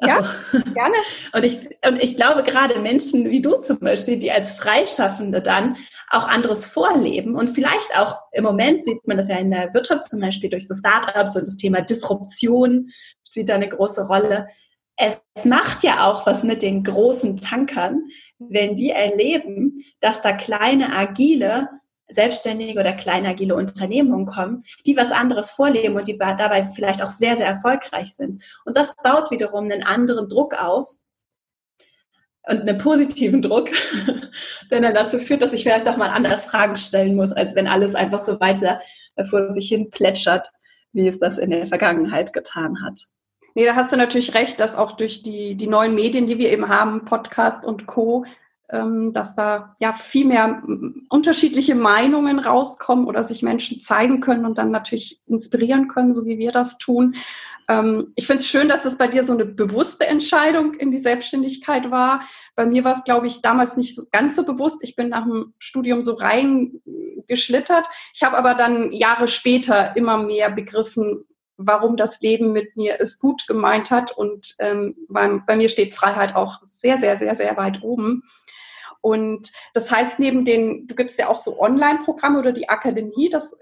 ja, 0.00 0.18
also, 0.18 0.72
gerne. 0.72 0.94
Und 1.32 1.44
ich, 1.44 1.58
und 1.86 2.02
ich 2.02 2.16
glaube, 2.16 2.42
gerade 2.44 2.78
Menschen 2.78 3.28
wie 3.30 3.42
du 3.42 3.56
zum 3.56 3.80
Beispiel, 3.80 4.16
die 4.16 4.30
als 4.30 4.52
Freischaffende 4.52 5.42
dann 5.42 5.76
auch 6.10 6.28
anderes 6.28 6.66
vorleben 6.66 7.34
und 7.34 7.50
vielleicht 7.50 7.98
auch 7.98 8.16
im 8.32 8.44
Moment 8.44 8.84
sieht 8.84 9.06
man 9.06 9.16
das 9.16 9.28
ja 9.28 9.36
in 9.36 9.50
der 9.50 9.74
Wirtschaft 9.74 10.04
zum 10.04 10.20
Beispiel 10.20 10.50
durch 10.50 10.66
so 10.66 10.74
Startups 10.74 11.36
und 11.36 11.46
das 11.46 11.56
Thema 11.56 11.80
Disruption 11.80 12.90
spielt 13.26 13.48
da 13.48 13.56
eine 13.56 13.68
große 13.68 14.06
Rolle. 14.06 14.48
Es 14.96 15.44
macht 15.44 15.82
ja 15.82 16.08
auch 16.08 16.26
was 16.26 16.44
mit 16.44 16.62
den 16.62 16.82
großen 16.82 17.36
Tankern, 17.36 18.02
wenn 18.38 18.76
die 18.76 18.90
erleben, 18.90 19.84
dass 20.00 20.22
da 20.22 20.32
kleine, 20.32 20.94
agile 20.96 21.68
selbstständige 22.08 22.80
oder 22.80 22.92
kleine 22.92 23.28
agile 23.28 23.54
Unternehmungen 23.54 24.26
kommen, 24.26 24.64
die 24.86 24.96
was 24.96 25.12
anderes 25.12 25.50
vorleben 25.50 25.96
und 25.96 26.08
die 26.08 26.18
dabei 26.18 26.64
vielleicht 26.74 27.02
auch 27.02 27.08
sehr, 27.08 27.36
sehr 27.36 27.46
erfolgreich 27.46 28.14
sind. 28.14 28.42
Und 28.64 28.76
das 28.76 28.96
baut 28.96 29.30
wiederum 29.30 29.64
einen 29.64 29.82
anderen 29.82 30.28
Druck 30.28 30.60
auf 30.60 30.88
und 32.48 32.60
einen 32.60 32.78
positiven 32.78 33.42
Druck, 33.42 33.70
der 34.70 34.80
dann 34.80 34.94
dazu 34.94 35.18
führt, 35.18 35.42
dass 35.42 35.52
ich 35.52 35.62
vielleicht 35.62 35.88
auch 35.88 35.96
mal 35.96 36.10
anders 36.10 36.46
Fragen 36.46 36.76
stellen 36.76 37.14
muss, 37.14 37.32
als 37.32 37.54
wenn 37.54 37.66
alles 37.66 37.94
einfach 37.94 38.20
so 38.20 38.40
weiter 38.40 38.80
vor 39.28 39.54
sich 39.54 39.68
hin 39.68 39.90
plätschert, 39.90 40.50
wie 40.92 41.06
es 41.06 41.18
das 41.18 41.38
in 41.38 41.50
der 41.50 41.66
Vergangenheit 41.66 42.32
getan 42.32 42.82
hat. 42.82 43.00
Nee, 43.54 43.64
da 43.64 43.74
hast 43.74 43.92
du 43.92 43.96
natürlich 43.96 44.34
recht, 44.34 44.60
dass 44.60 44.76
auch 44.76 44.92
durch 44.92 45.22
die, 45.22 45.56
die 45.56 45.66
neuen 45.66 45.94
Medien, 45.94 46.26
die 46.26 46.38
wir 46.38 46.50
eben 46.50 46.68
haben, 46.68 47.04
Podcast 47.04 47.64
und 47.64 47.86
Co., 47.86 48.24
dass 48.70 49.34
da 49.34 49.74
ja 49.80 49.94
viel 49.94 50.26
mehr 50.26 50.62
unterschiedliche 51.08 51.74
Meinungen 51.74 52.38
rauskommen 52.38 53.06
oder 53.06 53.24
sich 53.24 53.42
Menschen 53.42 53.80
zeigen 53.80 54.20
können 54.20 54.44
und 54.44 54.58
dann 54.58 54.70
natürlich 54.70 55.20
inspirieren 55.26 55.88
können, 55.88 56.12
so 56.12 56.26
wie 56.26 56.38
wir 56.38 56.52
das 56.52 56.76
tun. 56.76 57.16
Ähm, 57.68 58.10
ich 58.16 58.26
finde 58.26 58.42
es 58.42 58.48
schön, 58.48 58.68
dass 58.68 58.84
es 58.84 58.96
bei 58.96 59.06
dir 59.06 59.22
so 59.22 59.32
eine 59.32 59.44
bewusste 59.44 60.06
Entscheidung 60.06 60.74
in 60.74 60.90
die 60.90 60.98
Selbstständigkeit 60.98 61.90
war. 61.90 62.22
Bei 62.56 62.66
mir 62.66 62.84
war 62.84 62.92
es, 62.92 63.04
glaube 63.04 63.26
ich, 63.26 63.42
damals 63.42 63.76
nicht 63.76 63.94
so, 63.94 64.04
ganz 64.10 64.34
so 64.34 64.44
bewusst. 64.44 64.82
Ich 64.82 64.96
bin 64.96 65.10
nach 65.10 65.24
dem 65.24 65.52
Studium 65.58 66.02
so 66.02 66.14
reingeschlittert. 66.14 67.86
Ich 68.14 68.22
habe 68.22 68.36
aber 68.36 68.54
dann 68.54 68.92
Jahre 68.92 69.28
später 69.28 69.96
immer 69.96 70.18
mehr 70.18 70.50
begriffen, 70.50 71.24
warum 71.58 71.96
das 71.96 72.20
Leben 72.20 72.52
mit 72.52 72.76
mir 72.76 73.00
es 73.00 73.18
gut 73.18 73.46
gemeint 73.46 73.90
hat. 73.90 74.16
Und 74.16 74.54
ähm, 74.60 74.96
bei, 75.08 75.28
bei 75.46 75.56
mir 75.56 75.68
steht 75.68 75.94
Freiheit 75.94 76.34
auch 76.34 76.60
sehr, 76.64 76.96
sehr, 76.96 77.18
sehr, 77.18 77.36
sehr 77.36 77.56
weit 77.56 77.82
oben. 77.82 78.22
Und 79.00 79.52
das 79.74 79.90
heißt, 79.90 80.18
neben 80.18 80.44
den, 80.44 80.86
du 80.86 80.94
gibst 80.94 81.18
ja 81.18 81.28
auch 81.28 81.36
so 81.36 81.60
Online-Programme 81.60 82.38
oder 82.38 82.52
die 82.52 82.68
Akademie, 82.68 83.28
das, 83.30 83.56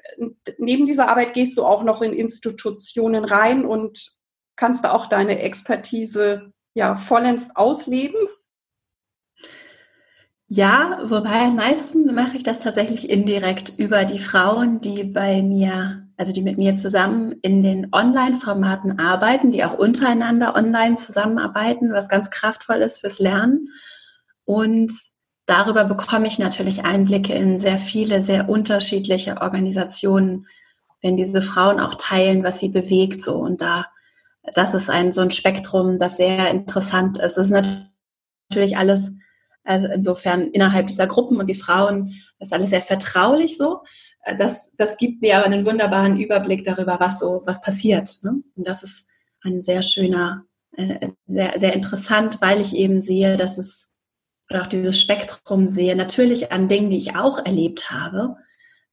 neben 0.58 0.86
dieser 0.86 1.08
Arbeit 1.08 1.34
gehst 1.34 1.58
du 1.58 1.64
auch 1.64 1.84
noch 1.84 2.02
in 2.02 2.12
Institutionen 2.12 3.24
rein 3.24 3.64
und 3.64 4.16
kannst 4.56 4.84
da 4.84 4.92
auch 4.92 5.06
deine 5.06 5.38
Expertise 5.40 6.52
ja 6.74 6.96
vollends 6.96 7.50
ausleben? 7.54 8.20
Ja, 10.48 11.00
wobei 11.02 11.46
am 11.46 11.56
meisten 11.56 12.14
mache 12.14 12.36
ich 12.36 12.44
das 12.44 12.60
tatsächlich 12.60 13.10
indirekt 13.10 13.72
über 13.78 14.04
die 14.04 14.20
Frauen, 14.20 14.80
die 14.80 15.02
bei 15.02 15.42
mir, 15.42 16.08
also 16.16 16.32
die 16.32 16.42
mit 16.42 16.56
mir 16.56 16.76
zusammen 16.76 17.34
in 17.42 17.64
den 17.64 17.88
Online-Formaten 17.92 19.00
arbeiten, 19.00 19.50
die 19.50 19.64
auch 19.64 19.76
untereinander 19.76 20.54
online 20.54 20.96
zusammenarbeiten, 20.96 21.92
was 21.92 22.08
ganz 22.08 22.30
kraftvoll 22.30 22.76
ist 22.76 23.00
fürs 23.00 23.18
Lernen. 23.18 23.70
Und 24.44 24.92
darüber 25.46 25.84
bekomme 25.84 26.26
ich 26.26 26.38
natürlich 26.38 26.84
Einblicke 26.84 27.32
in 27.32 27.58
sehr 27.58 27.78
viele, 27.78 28.20
sehr 28.20 28.48
unterschiedliche 28.48 29.40
Organisationen, 29.40 30.46
wenn 31.02 31.16
diese 31.16 31.42
Frauen 31.42 31.80
auch 31.80 31.94
teilen, 31.94 32.42
was 32.42 32.58
sie 32.58 32.68
bewegt, 32.68 33.22
so. 33.22 33.36
Und 33.36 33.60
da, 33.60 33.86
das 34.54 34.74
ist 34.74 34.90
ein, 34.90 35.12
so 35.12 35.20
ein 35.20 35.30
Spektrum, 35.30 35.98
das 35.98 36.16
sehr 36.16 36.50
interessant 36.50 37.18
ist. 37.18 37.38
Es 37.38 37.50
ist 37.50 37.50
natürlich 37.50 38.76
alles, 38.76 39.12
also 39.64 39.86
insofern 39.86 40.48
innerhalb 40.48 40.88
dieser 40.88 41.06
Gruppen 41.06 41.38
und 41.38 41.48
die 41.48 41.54
Frauen, 41.54 42.14
das 42.38 42.48
ist 42.48 42.52
alles 42.52 42.70
sehr 42.70 42.82
vertraulich 42.82 43.56
so. 43.56 43.82
Das, 44.38 44.72
das 44.76 44.96
gibt 44.96 45.22
mir 45.22 45.36
aber 45.36 45.46
einen 45.46 45.64
wunderbaren 45.64 46.18
Überblick 46.18 46.64
darüber, 46.64 46.98
was 46.98 47.20
so, 47.20 47.42
was 47.46 47.60
passiert. 47.60 48.10
Ne? 48.22 48.42
Und 48.56 48.66
das 48.66 48.82
ist 48.82 49.06
ein 49.42 49.62
sehr 49.62 49.82
schöner, 49.82 50.44
äh, 50.72 51.10
sehr, 51.28 51.54
sehr 51.58 51.74
interessant, 51.74 52.38
weil 52.40 52.60
ich 52.60 52.74
eben 52.74 53.00
sehe, 53.00 53.36
dass 53.36 53.56
es 53.56 53.92
oder 54.50 54.62
auch 54.62 54.66
dieses 54.66 55.00
Spektrum 55.00 55.68
sehe, 55.68 55.96
natürlich 55.96 56.52
an 56.52 56.68
Dingen, 56.68 56.90
die 56.90 56.98
ich 56.98 57.16
auch 57.16 57.44
erlebt 57.44 57.90
habe. 57.90 58.36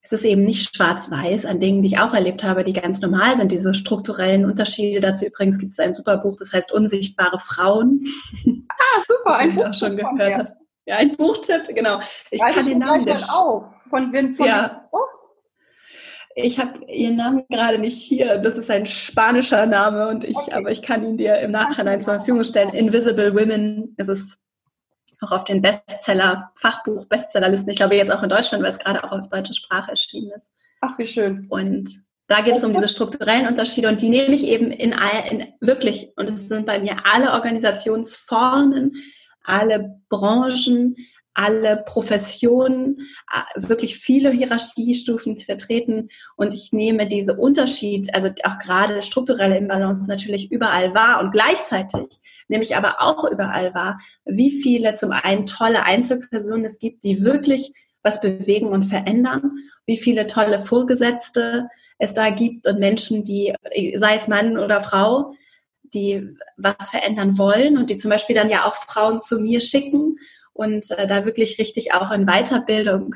Es 0.02 0.12
ist 0.12 0.26
eben 0.26 0.44
nicht 0.44 0.76
schwarz-weiß 0.76 1.46
an 1.46 1.62
Dingen, 1.62 1.82
die 1.82 1.88
ich 1.88 2.00
auch 2.00 2.14
erlebt 2.14 2.44
habe, 2.44 2.66
die 2.66 2.74
ganz 2.74 3.00
normal 3.02 3.38
sind, 3.38 3.52
diese 3.52 3.74
strukturellen 3.74 4.44
Unterschiede. 4.46 5.00
Dazu 5.00 5.26
übrigens 5.26 5.60
gibt 5.60 5.72
es 5.72 5.80
ein 5.80 5.94
super 5.94 6.18
Buch, 6.18 6.36
das 6.38 6.52
heißt 6.52 6.74
Unsichtbare 6.74 7.40
Frauen. 7.40 8.06
Ah, 8.76 9.02
super, 9.08 9.38
ein 9.38 9.54
Buch. 9.54 9.74
schon 9.74 9.96
gehört 9.96 10.36
hast. 10.36 10.56
Ja, 10.86 10.98
ein 10.98 11.16
Buchtipp, 11.16 11.74
genau. 11.74 12.02
Ich 12.32 12.42
Weiß 12.42 12.54
kann 12.54 12.64
ich 12.64 12.74
den 12.74 12.80
Namen 12.80 13.06
nicht. 13.06 13.30
Auch. 13.30 13.70
Von 13.90 14.12
von 14.36 14.46
ja. 14.46 14.90
Ich 16.36 16.58
habe 16.60 16.84
ihren 16.86 17.16
Namen 17.16 17.46
gerade 17.50 17.78
nicht 17.78 18.02
hier. 18.02 18.40
Das 18.40 18.58
ist 18.58 18.70
ein 18.72 18.86
spanischer 18.86 19.66
Name 19.68 20.08
und 20.10 20.24
ich, 20.24 20.36
okay. 20.36 20.54
aber 20.54 20.72
ich 20.72 20.82
kann 20.82 21.06
ihn 21.06 21.18
dir 21.18 21.38
im 21.38 21.52
Nachhinein 21.52 22.02
zur 22.02 22.16
Verfügung 22.16 22.44
stellen. 22.44 22.70
Invisible 22.70 23.34
Women 23.36 23.94
ist 23.98 24.10
es 24.10 24.38
auch 25.24 25.32
auf 25.32 25.44
den 25.44 25.62
Bestseller, 25.62 26.52
Fachbuch, 26.56 27.06
Bestsellerlisten. 27.06 27.70
Ich 27.70 27.78
glaube 27.78 27.96
jetzt 27.96 28.12
auch 28.12 28.24
in 28.24 28.30
Deutschland, 28.30 28.64
weil 28.64 28.72
es 28.72 28.80
gerade 28.80 29.04
auch 29.04 29.12
auf 29.12 29.30
deutsche 29.30 29.54
Sprache 29.54 29.92
erschienen 29.92 30.32
ist. 30.32 30.48
Ach, 30.82 30.98
wie 30.98 31.06
schön. 31.06 31.48
Und 31.50 31.90
da 32.28 32.42
geht 32.42 32.56
es 32.56 32.64
um 32.64 32.74
diese 32.74 32.88
strukturellen 32.88 33.48
Unterschiede 33.48 33.90
und 33.90 34.02
die 34.02 34.10
nehme 34.10 34.36
ich 34.36 34.44
eben 34.44 34.72
in, 34.72 34.94
all, 34.94 35.32
in 35.32 35.48
wirklich, 35.60 36.12
und 36.16 36.30
es 36.30 36.48
sind 36.48 36.66
bei 36.66 36.80
mir 36.80 36.98
alle 37.06 37.34
Organisationsformen, 37.34 38.94
alle 39.44 40.02
Branchen, 40.10 40.96
alle 41.34 41.84
Professionen, 41.86 43.08
wirklich 43.56 43.98
viele 43.98 44.32
Hierarchiestufen 44.32 45.38
vertreten. 45.38 46.10
Und 46.36 46.54
ich 46.54 46.72
nehme 46.72 47.08
diese 47.08 47.36
Unterschied, 47.36 48.14
also 48.14 48.30
auch 48.44 48.60
gerade 48.60 49.02
strukturelle 49.02 49.58
Imbalance 49.58 50.08
natürlich 50.10 50.52
überall 50.52 50.94
wahr 50.94 51.22
und 51.22 51.32
gleichzeitig 51.32 52.20
nehme 52.48 52.64
ich 52.64 52.76
aber 52.76 53.02
auch 53.02 53.30
überall 53.30 53.74
wahr, 53.74 54.00
wie 54.26 54.52
viele 54.52 54.94
zum 54.94 55.12
einen 55.12 55.46
tolle 55.46 55.84
Einzelpersonen 55.84 56.66
es 56.66 56.80
gibt, 56.80 57.04
die 57.04 57.24
wirklich 57.24 57.74
was 58.04 58.20
bewegen 58.20 58.68
und 58.68 58.84
verändern, 58.84 59.60
wie 59.86 59.98
viele 59.98 60.28
tolle 60.28 60.60
Vorgesetzte 60.60 61.70
es 61.98 62.14
da 62.14 62.30
gibt 62.30 62.68
und 62.68 62.80
Menschen, 62.80 63.24
die, 63.24 63.54
sei 63.96 64.16
es 64.16 64.28
Mann 64.28 64.58
oder 64.58 64.82
Frau, 64.82 65.34
die 65.94 66.30
was 66.58 66.90
verändern 66.90 67.38
wollen 67.38 67.78
und 67.78 67.90
die 67.90 67.98
zum 67.98 68.10
Beispiel 68.10 68.36
dann 68.36 68.50
ja 68.50 68.66
auch 68.66 68.76
Frauen 68.76 69.20
zu 69.20 69.40
mir 69.40 69.62
schicken 69.62 70.18
und 70.54 70.92
äh, 70.92 71.08
da 71.08 71.26
wirklich 71.26 71.60
richtig 71.60 71.94
auch 71.94 72.12
in 72.12 72.26
Weiterbildung 72.26 73.16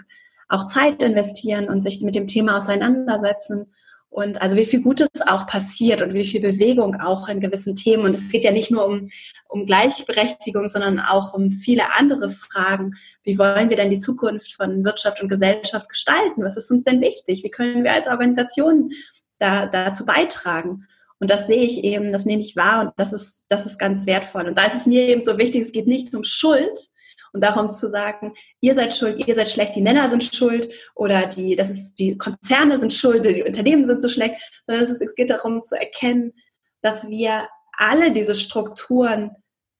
auch 0.50 0.66
Zeit 0.68 1.02
investieren 1.02 1.70
und 1.70 1.82
sich 1.82 2.02
mit 2.02 2.16
dem 2.16 2.28
Thema 2.28 2.58
auseinandersetzen. 2.58 3.74
Und 4.10 4.42
also 4.42 4.56
wie 4.56 4.66
viel 4.66 4.82
Gutes 4.82 5.10
auch 5.28 5.46
passiert 5.46 6.02
und 6.02 6.14
wie 6.14 6.26
viel 6.26 6.42
Bewegung 6.42 6.96
auch 6.96 7.28
in 7.28 7.42
gewissen 7.42 7.76
Themen. 7.76 8.06
Und 8.06 8.16
es 8.16 8.30
geht 8.30 8.46
ja 8.46 8.52
nicht 8.52 8.72
nur 8.72 8.86
um, 8.86 9.10
um 9.50 9.66
Gleichberechtigung, 9.66 10.70
sondern 10.70 11.00
auch 11.00 11.34
um 11.34 11.52
viele 11.52 11.94
andere 11.98 12.30
Fragen. 12.30 12.96
Wie 13.24 13.38
wollen 13.38 13.70
wir 13.70 13.78
denn 13.78 13.92
die 13.92 13.98
Zukunft 13.98 14.54
von 14.56 14.84
Wirtschaft 14.86 15.22
und 15.22 15.30
Gesellschaft 15.30 15.90
gestalten? 15.90 16.44
Was 16.44 16.58
ist 16.58 16.72
uns 16.72 16.86
denn 16.86 17.02
wichtig? 17.02 17.44
Wie 17.44 17.52
können 17.52 17.84
wir 17.84 17.94
als 17.94 18.08
Organisation 18.08 18.92
da, 19.40 19.68
dazu 19.68 20.06
beitragen? 20.06 20.88
Und 21.20 21.30
das 21.30 21.48
sehe 21.48 21.64
ich 21.64 21.84
eben, 21.84 22.12
das 22.12 22.26
nehme 22.26 22.42
ich 22.42 22.56
wahr 22.56 22.82
und 22.82 22.92
das 22.96 23.12
ist, 23.12 23.46
das 23.50 23.66
ist 23.66 23.78
ganz 23.78 24.06
wertvoll. 24.06 24.48
Und 24.48 24.58
da 24.58 24.66
ist 24.66 24.76
es 24.76 24.86
mir 24.86 25.08
eben 25.08 25.22
so 25.22 25.38
wichtig, 25.38 25.66
es 25.66 25.72
geht 25.72 25.88
nicht 25.88 26.14
um 26.16 26.24
Schuld, 26.24 26.90
und 27.34 27.42
darum 27.42 27.72
zu 27.72 27.90
sagen, 27.90 28.34
ihr 28.62 28.76
seid 28.76 28.94
schuld, 28.94 29.26
ihr 29.26 29.36
seid 29.36 29.48
schlecht, 29.48 29.76
die 29.76 29.82
Männer 29.82 30.10
sind 30.10 30.24
schuld 30.24 30.70
oder 30.96 31.26
die, 31.26 31.56
das 31.56 31.70
ist, 31.70 31.96
die 31.96 32.18
Konzerne 32.18 32.78
sind 32.78 32.94
schuld, 32.94 33.26
die 33.26 33.44
Unternehmen 33.44 33.86
sind 33.86 34.02
so 34.02 34.10
schlecht, 34.10 34.36
sondern 34.66 34.84
es, 34.84 34.90
ist, 34.90 35.02
es 35.02 35.16
geht 35.16 35.30
darum 35.30 35.64
zu 35.64 35.80
erkennen, 35.80 36.34
dass 36.82 37.10
wir 37.10 37.48
alle 37.78 38.12
diese 38.12 38.36
Strukturen 38.36 39.32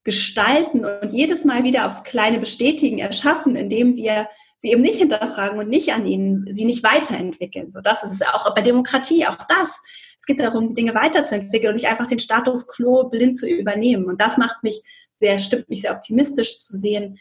gestalten 0.04 0.86
und 0.86 1.12
jedes 1.12 1.44
Mal 1.44 1.64
wieder 1.64 1.86
aufs 1.86 2.04
kleine 2.04 2.40
Bestätigen 2.40 3.00
erschaffen, 3.00 3.56
indem 3.56 3.96
wir 3.96 4.30
sie 4.60 4.72
eben 4.72 4.82
nicht 4.82 5.00
hinterfragen 5.00 5.60
und 5.60 5.70
nicht 5.70 5.94
an 5.94 6.06
ihnen, 6.06 6.48
sie 6.52 6.66
nicht 6.66 6.84
weiterentwickeln. 6.84 7.72
So, 7.72 7.82
das 7.82 8.04
ist 8.04 8.26
auch 8.26 8.54
bei 8.56 8.62
Demokratie, 8.62 9.28
auch 9.28 9.38
das. 9.48 9.78
Es 10.20 10.26
geht 10.26 10.40
darum, 10.40 10.68
die 10.68 10.74
Dinge 10.74 10.96
weiterzuentwickeln 10.96 11.72
und 11.72 11.76
nicht 11.76 11.90
einfach 11.90 12.08
den 12.08 12.20
Status 12.20 12.68
quo 12.68 13.04
blind 13.10 13.38
zu 13.38 13.48
übernehmen. 13.48 14.06
Und 14.06 14.20
das 14.20 14.38
macht 14.38 14.64
mich 14.64 14.82
sehr, 15.16 15.38
stimmt 15.38 15.70
mich 15.70 15.82
sehr 15.82 15.94
optimistisch 15.94 16.58
zu 16.58 16.76
sehen, 16.76 17.20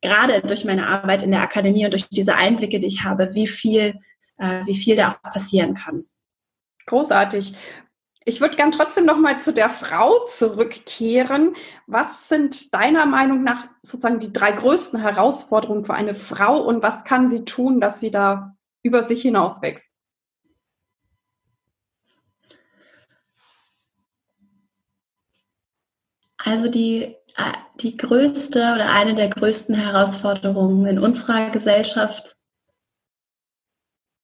gerade 0.00 0.42
durch 0.42 0.64
meine 0.64 0.86
Arbeit 0.86 1.22
in 1.22 1.30
der 1.30 1.42
Akademie 1.42 1.84
und 1.84 1.92
durch 1.92 2.08
diese 2.08 2.34
Einblicke, 2.36 2.80
die 2.80 2.86
ich 2.86 3.04
habe, 3.04 3.34
wie 3.34 3.46
viel, 3.46 4.00
äh, 4.38 4.64
wie 4.66 4.76
viel 4.76 4.96
da 4.96 5.12
auch 5.12 5.30
passieren 5.30 5.74
kann. 5.74 6.04
Großartig. 6.86 7.54
Ich 8.24 8.40
würde 8.40 8.56
gern 8.56 8.70
trotzdem 8.70 9.06
noch 9.06 9.18
mal 9.18 9.40
zu 9.40 9.52
der 9.52 9.70
Frau 9.70 10.26
zurückkehren. 10.26 11.56
Was 11.86 12.28
sind 12.28 12.74
deiner 12.74 13.06
Meinung 13.06 13.42
nach 13.42 13.66
sozusagen 13.82 14.18
die 14.18 14.32
drei 14.32 14.52
größten 14.52 15.00
Herausforderungen 15.00 15.84
für 15.84 15.94
eine 15.94 16.14
Frau 16.14 16.60
und 16.60 16.82
was 16.82 17.04
kann 17.04 17.28
sie 17.28 17.44
tun, 17.44 17.80
dass 17.80 18.00
sie 18.00 18.10
da 18.10 18.56
über 18.82 19.02
sich 19.02 19.22
hinaus 19.22 19.62
wächst? 19.62 19.90
Also 26.36 26.68
die 26.70 27.16
die 27.80 27.96
größte 27.96 28.72
oder 28.74 28.92
eine 28.92 29.14
der 29.14 29.28
größten 29.28 29.74
Herausforderungen 29.74 30.86
in 30.86 30.98
unserer 30.98 31.50
Gesellschaft 31.50 32.36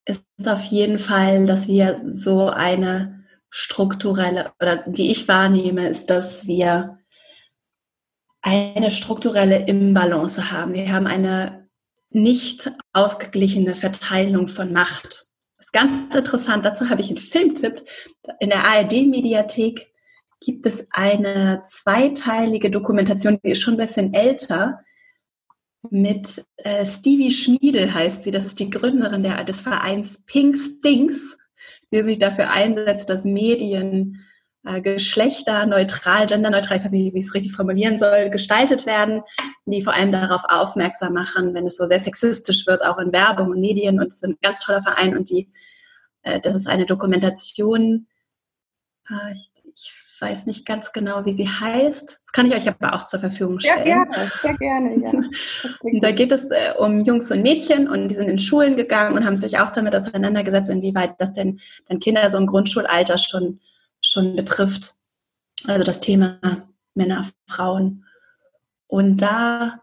ist 0.06 0.24
auf 0.46 0.62
jeden 0.64 0.98
Fall, 0.98 1.46
dass 1.46 1.68
wir 1.68 2.00
so 2.04 2.48
eine 2.48 3.24
strukturelle 3.50 4.52
oder 4.60 4.76
die 4.86 5.10
ich 5.10 5.28
wahrnehme, 5.28 5.88
ist, 5.88 6.10
dass 6.10 6.46
wir 6.46 6.98
eine 8.40 8.92
strukturelle 8.92 9.66
Imbalance 9.66 10.52
haben. 10.52 10.74
Wir 10.74 10.92
haben 10.92 11.08
eine 11.08 11.68
nicht 12.10 12.70
ausgeglichene 12.92 13.74
Verteilung 13.74 14.46
von 14.46 14.72
Macht. 14.72 15.26
Das 15.56 15.66
ist 15.66 15.72
ganz 15.72 16.14
interessant. 16.14 16.64
Dazu 16.64 16.88
habe 16.88 17.00
ich 17.00 17.08
einen 17.08 17.18
Filmtipp. 17.18 17.84
In 18.38 18.50
der 18.50 18.64
ARD-Mediathek 18.64 19.92
gibt 20.40 20.66
es 20.66 20.86
eine 20.90 21.62
zweiteilige 21.64 22.70
Dokumentation, 22.70 23.38
die 23.42 23.50
ist 23.50 23.62
schon 23.62 23.74
ein 23.74 23.86
bisschen 23.86 24.14
älter, 24.14 24.80
mit 25.90 26.44
äh, 26.56 26.84
Stevie 26.84 27.30
Schmiedel 27.30 27.92
heißt 27.92 28.24
sie. 28.24 28.30
Das 28.30 28.46
ist 28.46 28.58
die 28.58 28.70
Gründerin 28.70 29.22
der, 29.22 29.44
des 29.44 29.60
Vereins 29.60 30.24
Pink 30.26 30.56
Stinks, 30.58 31.38
die 31.92 32.02
sich 32.02 32.18
dafür 32.18 32.50
einsetzt, 32.50 33.08
dass 33.10 33.24
Medien 33.24 34.24
äh, 34.64 34.80
geschlechterneutral, 34.80 36.26
genderneutral, 36.26 36.78
ich 36.78 36.84
weiß 36.84 36.92
nicht, 36.92 37.14
wie 37.14 37.20
ich 37.20 37.26
es 37.26 37.34
richtig 37.34 37.52
formulieren 37.52 37.98
soll, 37.98 38.30
gestaltet 38.30 38.86
werden, 38.86 39.22
die 39.64 39.82
vor 39.82 39.94
allem 39.94 40.12
darauf 40.12 40.42
aufmerksam 40.48 41.12
machen, 41.12 41.54
wenn 41.54 41.66
es 41.66 41.76
so 41.76 41.86
sehr 41.86 42.00
sexistisch 42.00 42.66
wird, 42.66 42.84
auch 42.84 42.98
in 42.98 43.12
Werbung 43.12 43.50
und 43.50 43.60
Medien. 43.60 44.00
Und 44.00 44.08
es 44.08 44.16
ist 44.16 44.24
ein 44.24 44.38
ganz 44.42 44.60
toller 44.60 44.82
Verein 44.82 45.16
und 45.16 45.30
die, 45.30 45.50
äh, 46.22 46.40
das 46.40 46.54
ist 46.54 46.66
eine 46.66 46.86
Dokumentation, 46.86 48.08
äh, 49.08 49.32
ich, 49.32 49.50
weiß 50.20 50.46
nicht 50.46 50.66
ganz 50.66 50.92
genau, 50.92 51.24
wie 51.24 51.32
sie 51.32 51.48
heißt. 51.48 52.20
Das 52.24 52.32
kann 52.32 52.46
ich 52.46 52.54
euch 52.54 52.68
aber 52.68 52.94
auch 52.94 53.06
zur 53.06 53.20
Verfügung 53.20 53.60
stellen. 53.60 53.84
Sehr 53.84 53.84
gerne, 53.84 54.30
sehr 54.42 54.54
gerne, 54.54 55.30
ja. 55.92 56.00
da 56.00 56.12
geht 56.12 56.32
es 56.32 56.44
äh, 56.44 56.74
um 56.78 57.02
Jungs 57.04 57.30
und 57.30 57.42
Mädchen 57.42 57.88
und 57.88 58.08
die 58.08 58.14
sind 58.14 58.28
in 58.28 58.38
Schulen 58.38 58.76
gegangen 58.76 59.16
und 59.16 59.24
haben 59.24 59.36
sich 59.36 59.58
auch 59.58 59.70
damit 59.70 59.94
auseinandergesetzt, 59.94 60.70
inwieweit 60.70 61.20
das 61.20 61.32
denn 61.32 61.60
dann 61.88 62.00
Kinder 62.00 62.28
so 62.30 62.38
im 62.38 62.46
Grundschulalter 62.46 63.18
schon, 63.18 63.60
schon 64.00 64.36
betrifft. 64.36 64.94
Also 65.66 65.84
das 65.84 66.00
Thema 66.00 66.38
Männer, 66.94 67.26
Frauen. 67.46 68.04
Und 68.86 69.18
da 69.18 69.82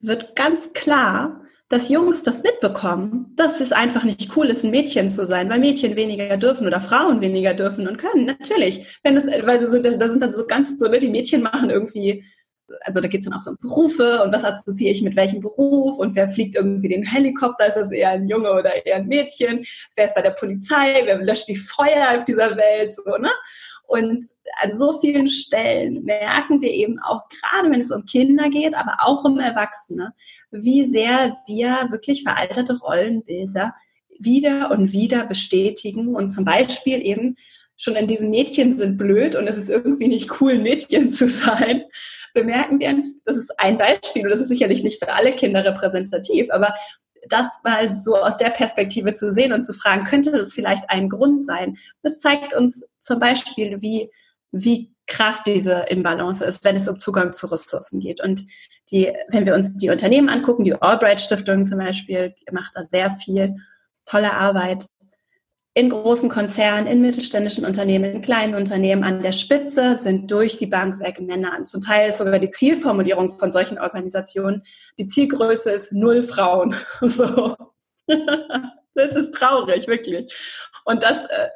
wird 0.00 0.34
ganz 0.36 0.72
klar, 0.72 1.41
dass 1.72 1.88
Jungs 1.88 2.22
das 2.22 2.42
mitbekommen, 2.42 3.32
dass 3.34 3.58
es 3.58 3.72
einfach 3.72 4.04
nicht 4.04 4.36
cool 4.36 4.50
ist, 4.50 4.62
ein 4.62 4.70
Mädchen 4.70 5.08
zu 5.08 5.26
sein, 5.26 5.48
weil 5.48 5.58
Mädchen 5.58 5.96
weniger 5.96 6.36
dürfen 6.36 6.66
oder 6.66 6.80
Frauen 6.80 7.22
weniger 7.22 7.54
dürfen 7.54 7.88
und 7.88 7.96
können. 7.96 8.26
Natürlich. 8.26 8.98
Wenn 9.02 9.14
das, 9.14 9.24
weil 9.24 9.70
so, 9.70 9.78
da 9.78 9.90
sind 9.90 10.22
dann 10.22 10.34
so 10.34 10.46
ganz 10.46 10.78
so, 10.78 10.86
ne, 10.86 10.98
die 10.98 11.08
Mädchen 11.08 11.40
machen 11.40 11.70
irgendwie, 11.70 12.24
also 12.80 13.00
da 13.00 13.08
geht 13.08 13.20
es 13.20 13.26
dann 13.26 13.34
auch 13.34 13.40
so 13.40 13.50
um 13.50 13.56
Berufe 13.60 14.22
und 14.22 14.32
was 14.32 14.44
assoziiere 14.44 14.92
ich 14.92 15.02
mit 15.02 15.16
welchem 15.16 15.40
Beruf 15.40 15.98
und 15.98 16.14
wer 16.14 16.28
fliegt 16.28 16.54
irgendwie 16.54 16.88
den 16.88 17.04
Helikopter, 17.04 17.66
ist 17.66 17.76
das 17.76 17.90
eher 17.90 18.10
ein 18.10 18.28
Junge 18.28 18.52
oder 18.52 18.84
eher 18.84 18.96
ein 18.96 19.08
Mädchen, 19.08 19.64
wer 19.96 20.06
ist 20.06 20.14
bei 20.14 20.22
der 20.22 20.30
Polizei, 20.30 21.02
wer 21.04 21.18
löscht 21.18 21.48
die 21.48 21.56
Feuer 21.56 22.16
auf 22.16 22.24
dieser 22.24 22.56
Welt, 22.56 22.92
so, 22.92 23.02
ne? 23.18 23.30
Und 23.86 24.24
an 24.62 24.74
so 24.74 24.98
vielen 24.98 25.28
Stellen 25.28 26.04
merken 26.04 26.62
wir 26.62 26.70
eben 26.70 26.98
auch, 27.00 27.28
gerade 27.28 27.70
wenn 27.70 27.80
es 27.80 27.90
um 27.90 28.06
Kinder 28.06 28.48
geht, 28.48 28.74
aber 28.74 28.96
auch 29.00 29.24
um 29.24 29.38
Erwachsene, 29.38 30.14
wie 30.50 30.86
sehr 30.86 31.36
wir 31.46 31.88
wirklich 31.90 32.22
veraltete 32.22 32.78
Rollenbilder 32.78 33.74
wieder 34.18 34.70
und 34.70 34.92
wieder 34.92 35.26
bestätigen 35.26 36.14
und 36.14 36.30
zum 36.30 36.44
Beispiel 36.44 37.04
eben 37.04 37.36
schon 37.82 37.96
in 37.96 38.06
diesen 38.06 38.30
Mädchen 38.30 38.72
sind 38.72 38.96
blöd 38.96 39.34
und 39.34 39.48
es 39.48 39.56
ist 39.56 39.68
irgendwie 39.68 40.08
nicht 40.08 40.40
cool, 40.40 40.58
Mädchen 40.58 41.12
zu 41.12 41.28
sein, 41.28 41.84
bemerken 42.32 42.78
wir, 42.78 43.02
das 43.24 43.36
ist 43.36 43.58
ein 43.58 43.76
Beispiel 43.76 44.24
und 44.24 44.30
das 44.30 44.40
ist 44.40 44.48
sicherlich 44.48 44.82
nicht 44.82 45.02
für 45.02 45.12
alle 45.12 45.34
Kinder 45.34 45.64
repräsentativ, 45.64 46.48
aber 46.50 46.74
das 47.28 47.46
mal 47.64 47.88
so 47.90 48.16
aus 48.16 48.36
der 48.36 48.50
Perspektive 48.50 49.12
zu 49.12 49.32
sehen 49.32 49.52
und 49.52 49.64
zu 49.64 49.74
fragen, 49.74 50.04
könnte 50.04 50.32
das 50.32 50.52
vielleicht 50.52 50.84
ein 50.88 51.08
Grund 51.08 51.44
sein? 51.44 51.76
Das 52.02 52.18
zeigt 52.18 52.54
uns 52.54 52.84
zum 53.00 53.20
Beispiel, 53.20 53.80
wie, 53.80 54.10
wie 54.50 54.92
krass 55.06 55.42
diese 55.44 55.84
Imbalance 55.88 56.44
ist, 56.44 56.64
wenn 56.64 56.76
es 56.76 56.88
um 56.88 56.98
Zugang 56.98 57.32
zu 57.32 57.46
Ressourcen 57.46 58.00
geht. 58.00 58.22
Und 58.22 58.42
die, 58.90 59.12
wenn 59.28 59.46
wir 59.46 59.54
uns 59.54 59.76
die 59.76 59.90
Unternehmen 59.90 60.28
angucken, 60.28 60.64
die 60.64 60.74
Albright 60.74 61.20
Stiftung 61.20 61.64
zum 61.64 61.78
Beispiel 61.78 62.34
macht 62.50 62.72
da 62.74 62.82
sehr 62.84 63.10
viel 63.10 63.56
tolle 64.04 64.32
Arbeit 64.32 64.86
in 65.74 65.88
großen 65.88 66.28
Konzernen, 66.28 66.86
in 66.86 67.00
mittelständischen 67.00 67.64
Unternehmen, 67.64 68.04
in 68.04 68.22
kleinen 68.22 68.54
Unternehmen 68.54 69.04
an 69.04 69.22
der 69.22 69.32
Spitze 69.32 69.96
sind 69.98 70.30
durch 70.30 70.58
die 70.58 70.66
Bank 70.66 71.00
weg 71.00 71.20
Männer. 71.20 71.64
Zum 71.64 71.80
Teil 71.80 72.10
ist 72.10 72.18
sogar 72.18 72.38
die 72.38 72.50
Zielformulierung 72.50 73.38
von 73.38 73.50
solchen 73.50 73.78
Organisationen, 73.78 74.64
die 74.98 75.06
Zielgröße 75.06 75.70
ist 75.70 75.92
null 75.92 76.22
Frauen. 76.22 76.74
So. 77.00 77.56
Das 78.94 79.16
ist 79.16 79.32
traurig, 79.32 79.86
wirklich. 79.86 80.30
Und 80.84 81.02
das, 81.02 81.24
äh, 81.24 81.48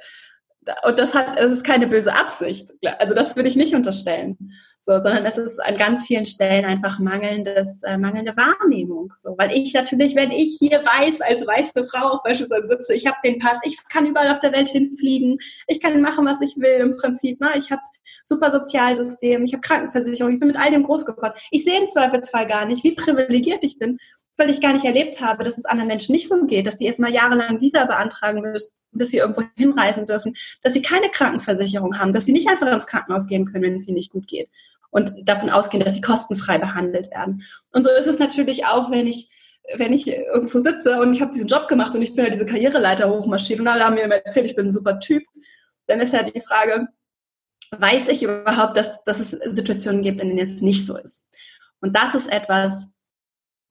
und 0.85 0.99
das 0.99 1.13
hat, 1.13 1.39
es 1.39 1.53
ist 1.53 1.65
keine 1.65 1.87
böse 1.87 2.15
Absicht. 2.15 2.73
Also 2.99 3.15
das 3.15 3.37
würde 3.37 3.51
ich 3.51 3.57
nicht 3.57 3.75
unterstellen. 3.75 4.53
So, 4.87 4.93
sondern 5.03 5.27
es 5.27 5.37
ist 5.37 5.59
an 5.59 5.77
ganz 5.77 6.07
vielen 6.07 6.25
Stellen 6.25 6.65
einfach 6.65 7.01
mangelndes, 7.01 7.83
äh, 7.83 7.99
mangelnde 7.99 8.37
Wahrnehmung. 8.37 9.13
So, 9.17 9.35
weil 9.37 9.51
ich 9.51 9.75
natürlich, 9.75 10.15
wenn 10.15 10.31
ich 10.31 10.59
hier 10.61 10.79
weiß, 10.79 11.23
als 11.23 11.45
weiße 11.45 11.83
Frau 11.91 12.13
auch 12.13 12.23
beispielsweise 12.23 12.69
sitze, 12.69 12.95
ich 12.95 13.05
habe 13.05 13.17
den 13.25 13.41
Pass, 13.41 13.59
ich 13.65 13.77
kann 13.89 14.07
überall 14.07 14.31
auf 14.31 14.39
der 14.39 14.53
Welt 14.53 14.69
hinfliegen, 14.69 15.39
ich 15.67 15.81
kann 15.81 16.01
machen, 16.01 16.25
was 16.25 16.41
ich 16.41 16.57
will 16.59 16.79
im 16.79 16.97
Prinzip. 16.97 17.41
Ne? 17.41 17.49
Ich 17.57 17.73
habe 17.73 17.83
super 18.25 18.53
Sozialsystem, 18.53 19.43
ich 19.43 19.55
habe 19.55 19.61
Krankenversicherung, 19.61 20.35
ich 20.35 20.39
bin 20.39 20.47
mit 20.47 20.57
all 20.57 20.71
dem 20.71 20.85
groß 20.85 21.05
geworden. 21.05 21.35
Ich 21.51 21.65
sehe 21.65 21.81
im 21.81 21.89
Zweifelsfall 21.89 22.47
gar 22.47 22.65
nicht, 22.65 22.85
wie 22.85 22.95
privilegiert 22.95 23.65
ich 23.65 23.81
bin 23.81 23.99
weil 24.39 24.51
ich 24.51 24.61
gar 24.61 24.75
nicht 24.75 24.85
erlebt 24.85 25.19
habe, 25.23 25.45
dass 25.45 25.57
es 25.57 25.65
anderen 25.65 25.89
Menschen 25.89 26.13
nicht 26.13 26.29
so 26.29 26.45
geht, 26.45 26.67
dass 26.67 26.77
die 26.77 26.85
erstmal 26.85 27.11
jahrelang 27.11 27.59
Visa 27.63 27.87
beantragen 27.87 28.43
müssen, 28.43 28.75
bis 28.93 29.11
sie 29.11 29.17
irgendwo 29.17 29.45
hinreisen 29.55 30.05
dürfen, 30.05 30.37
dass 30.61 30.75
sie 30.75 30.83
keine 30.83 31.09
Krankenversicherung 31.09 31.99
haben, 31.99 32.13
dass 32.13 32.27
sie 32.27 32.33
nicht 32.33 32.47
einfach 32.47 32.71
ins 32.71 32.87
Krankenhaus 32.87 33.29
gehen 33.29 33.47
können, 33.47 33.65
wenn 33.65 33.77
es 33.77 33.89
ihnen 33.89 33.95
nicht 33.95 34.13
gut 34.13 34.29
geht 34.29 34.51
und 34.91 35.13
davon 35.29 35.51
ausgehen, 35.51 35.83
dass 35.83 35.95
sie 35.95 36.01
kostenfrei 36.01 36.59
behandelt 36.59 37.11
werden. 37.11 37.43
Und 37.73 37.85
so 37.85 37.91
ist 37.91 38.07
es 38.07 38.19
natürlich 38.19 38.67
auch, 38.67 38.91
wenn 38.91 39.07
ich 39.07 39.31
wenn 39.75 39.93
ich 39.93 40.07
irgendwo 40.07 40.61
sitze 40.61 41.01
und 41.01 41.13
ich 41.13 41.21
habe 41.21 41.33
diesen 41.33 41.49
Job 41.49 41.67
gemacht 41.67 41.95
und 41.95 42.03
ich 42.03 42.15
bin 42.15 42.25
ja 42.25 42.31
diese 42.31 42.47
Karriereleiter 42.47 43.09
hochmarschiert 43.11 43.61
und 43.61 43.67
alle 43.67 43.85
haben 43.85 43.95
mir 43.95 44.05
immer 44.05 44.15
erzählt, 44.15 44.47
ich 44.47 44.55
bin 44.55 44.67
ein 44.67 44.73
super 44.73 45.01
Typ, 45.01 45.25
dann 45.87 46.01
ist 46.01 46.13
ja 46.13 46.23
die 46.23 46.41
Frage, 46.41 46.87
weiß 47.73 48.09
ich 48.09 48.23
überhaupt, 48.23 48.77
dass, 48.77 49.03
dass 49.05 49.19
es 49.19 49.31
Situationen 49.31 50.03
gibt, 50.03 50.21
in 50.21 50.37
denen 50.37 50.47
es 50.47 50.63
nicht 50.63 50.87
so 50.87 50.97
ist? 50.97 51.31
Und 51.81 51.97
das 51.97 52.15
ist 52.15 52.31
etwas, 52.31 52.89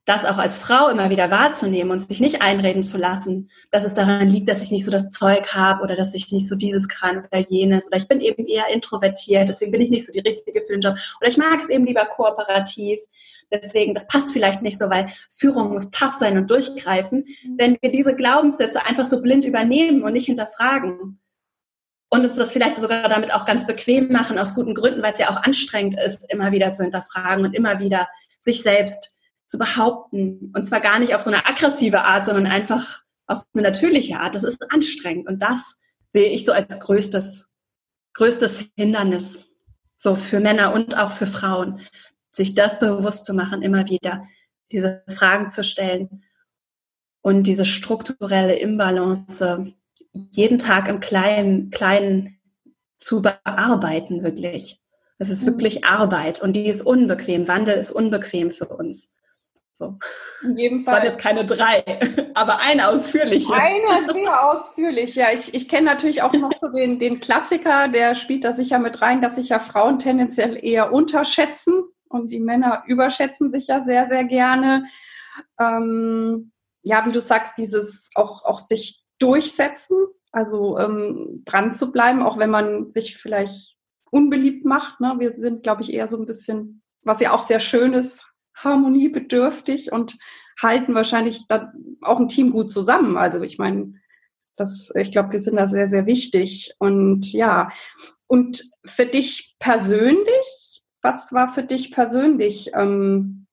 das 0.06 0.24
auch 0.24 0.38
als 0.38 0.56
Frau 0.56 0.89
immer 0.89 1.10
wieder 1.10 1.32
wahrzunehmen 1.32 1.91
und 1.91 2.08
sich 2.08 2.20
nicht 2.20 2.44
einreden 2.44 2.84
zu 2.84 2.98
lassen, 2.98 3.50
dass 3.72 3.84
es 3.84 3.96
daran 3.96 4.30
liegt, 4.30 4.48
dass 4.48 4.62
ich 4.62 4.70
nicht 4.72 4.86
so 4.86 4.91
das 4.91 5.10
Zeug 5.10 5.54
habe 5.54 5.82
oder 5.82 5.96
dass 5.96 6.13
ich 6.13 6.32
nicht 6.32 6.48
so 6.48 6.56
dieses 6.56 6.88
kann 6.88 7.26
oder 7.26 7.39
jenes. 7.39 7.88
Oder 7.88 7.98
ich 7.98 8.08
bin 8.08 8.22
eben 8.22 8.46
eher 8.46 8.68
introvertiert, 8.72 9.50
deswegen 9.50 9.72
bin 9.72 9.82
ich 9.82 9.89
nicht 9.89 10.06
so 10.06 10.12
die 10.12 10.20
richtige 10.20 10.62
für 10.62 10.74
den 10.74 10.82
Job. 10.82 10.96
Oder 11.20 11.30
ich 11.30 11.38
mag 11.38 11.60
es 11.62 11.70
eben 11.70 11.86
lieber 11.86 12.06
kooperativ, 12.06 13.00
deswegen 13.52 13.96
das 13.96 14.08
passt 14.08 14.32
vielleicht 14.32 14.62
nicht 14.62 14.78
so, 14.78 14.91
weil 14.91 15.08
Führung 15.32 15.74
muss 15.74 15.89
tough 15.89 16.13
sein 16.13 16.38
und 16.38 16.52
durchgreifen. 16.52 17.26
Wenn 17.58 17.76
wir 17.82 17.91
diese 17.91 18.15
Glaubenssätze 18.15 18.86
einfach 18.86 19.06
so 19.06 19.22
blind 19.22 19.44
übernehmen 19.44 20.04
und 20.04 20.13
nicht 20.13 20.28
hinterfragen 20.28 21.20
und 22.10 22.26
uns 22.26 22.36
das 22.36 22.54
vielleicht 22.54 22.80
sogar 22.80 23.10
damit 23.10 23.34
auch 23.34 23.46
ganz 23.46 23.65
bequem 23.65 24.12
machen 24.12 24.38
aus 24.38 24.54
guten 24.54 24.76
Gründen, 24.76 25.02
weil 25.02 25.13
es 25.13 25.20
ja 25.20 25.32
auch 25.32 25.41
anstrengend 25.41 26.00
ist, 26.00 26.32
immer 26.32 26.52
wieder 26.52 26.74
zu 26.74 26.84
hinterfragen 26.84 27.44
und 27.44 27.56
immer 27.56 27.80
wieder 27.80 28.08
sich 28.41 28.62
selbst 28.62 29.14
zu 29.47 29.58
behaupten. 29.58 30.51
Und 30.55 30.65
zwar 30.65 30.81
gar 30.81 30.99
nicht 30.99 31.15
auf 31.15 31.21
so 31.21 31.29
eine 31.29 31.45
aggressive 31.45 32.03
Art, 32.03 32.25
sondern 32.25 32.47
einfach 32.47 33.03
auf 33.27 33.43
eine 33.53 33.63
natürliche 33.63 34.19
Art. 34.19 34.36
Das 34.36 34.43
ist 34.43 34.58
anstrengend. 34.71 35.27
Und 35.27 35.39
das 35.39 35.75
sehe 36.13 36.29
ich 36.29 36.45
so 36.45 36.51
als 36.51 36.79
größtes, 36.79 37.45
größtes 38.13 38.65
Hindernis. 38.75 39.45
So 39.97 40.15
für 40.15 40.39
Männer 40.39 40.73
und 40.73 40.97
auch 40.97 41.12
für 41.12 41.27
Frauen. 41.27 41.79
Sich 42.34 42.53
das 42.53 42.79
bewusst 42.79 43.25
zu 43.25 43.34
machen, 43.34 43.62
immer 43.62 43.88
wieder 43.88 44.25
diese 44.71 45.03
Fragen 45.08 45.47
zu 45.47 45.63
stellen 45.63 46.23
und 47.21 47.43
diese 47.43 47.65
strukturelle 47.65 48.55
Imbalance 48.55 49.73
jeden 50.31 50.60
Tag 50.60 50.87
im 50.87 51.00
Kleinen, 51.00 51.71
Kleinen 51.71 52.39
zu 52.98 53.21
bearbeiten, 53.21 54.23
wirklich. 54.23 54.81
Das 55.17 55.29
ist 55.29 55.43
mhm. 55.43 55.48
wirklich 55.48 55.85
Arbeit 55.85 56.41
und 56.41 56.54
die 56.54 56.67
ist 56.67 56.85
unbequem. 56.85 57.48
Wandel 57.48 57.77
ist 57.77 57.91
unbequem 57.91 58.52
für 58.52 58.67
uns. 58.67 59.12
So. 59.78 60.00
In 60.42 60.58
jedem 60.58 60.82
Fall. 60.86 60.96
Das 60.96 61.04
waren 61.04 61.08
jetzt 61.12 61.21
keine 61.21 61.46
drei, 61.46 61.84
aber 62.34 62.62
eine 62.62 62.88
ausführliche. 62.88 63.54
Eine 63.54 64.06
sehr 64.13 64.50
ausführlich, 64.50 65.15
ja. 65.15 65.34
Ich, 65.34 65.54
ich 65.54 65.67
kenne 65.67 65.86
natürlich 65.86 66.21
auch 66.21 66.32
noch 66.32 66.54
so 66.62 66.69
den, 66.69 66.98
den 66.98 67.19
Klassiker, 67.19 67.90
der 67.90 68.15
spielt 68.15 68.46
da 68.46 68.54
sicher 68.54 68.80
mit 68.80 69.02
rein, 69.02 69.21
dass 69.21 69.36
sich 69.36 69.50
ja 69.50 69.60
Frauen 69.60 70.00
tendenziell 70.00 70.58
eher 70.63 70.94
unterschätzen 70.94 71.84
und 72.08 72.32
die 72.32 72.40
Männer 72.40 72.84
überschätzen 72.88 73.52
sich 73.52 73.67
ja 73.67 73.82
sehr, 73.82 74.08
sehr 74.08 74.23
gerne. 74.23 74.86
Ähm, 75.60 76.54
ja, 76.82 77.06
wie 77.06 77.12
du 77.12 77.19
sagst, 77.19 77.58
dieses 77.58 78.12
auch, 78.15 78.46
auch 78.46 78.60
sich 78.60 79.04
durchsetzen, 79.19 79.98
also 80.32 80.80
ähm, 80.80 81.42
dran 81.44 81.73
zu 81.73 81.92
bleiben, 81.92 82.21
auch 82.21 82.38
wenn 82.38 82.50
man 82.50 82.92
sich 82.92 83.17
vielleicht 83.17 83.76
unbeliebt 84.10 84.63
macht. 84.63 85.02
Ne? 85.02 85.15
Wir 85.17 85.32
sind, 85.32 85.63
glaube 85.63 85.82
ich, 85.82 85.94
eher 85.94 86.08
so 86.08 86.17
ein 86.17 86.26
bisschen, 86.26 86.82
was 87.02 87.19
ja 87.19 87.34
auch 87.34 87.42
sehr 87.42 87.60
schön 87.60 87.94
ist, 87.94 88.25
harmoniebedürftig 88.56 89.91
und 89.91 90.17
halten 90.62 90.93
wahrscheinlich 90.95 91.47
dann 91.47 91.97
auch 92.01 92.19
ein 92.19 92.27
Team 92.29 92.51
gut 92.51 92.71
zusammen. 92.71 93.17
Also 93.17 93.41
ich 93.41 93.58
meine, 93.58 93.93
Das, 94.58 94.89
ich 94.95 95.12
glaube, 95.12 95.33
wir 95.33 95.39
sind 95.39 95.58
da 95.58 95.67
sehr, 95.67 95.89
sehr 95.89 96.06
wichtig. 96.06 96.73
Und 96.79 97.33
ja, 97.33 97.69
und 98.27 98.63
für 98.85 99.06
dich 99.06 99.56
persönlich, 99.60 100.81
was 101.01 101.33
war 101.33 101.49
für 101.49 101.63
dich 101.63 101.91
persönlich 101.91 102.71
ähm, 102.73 103.45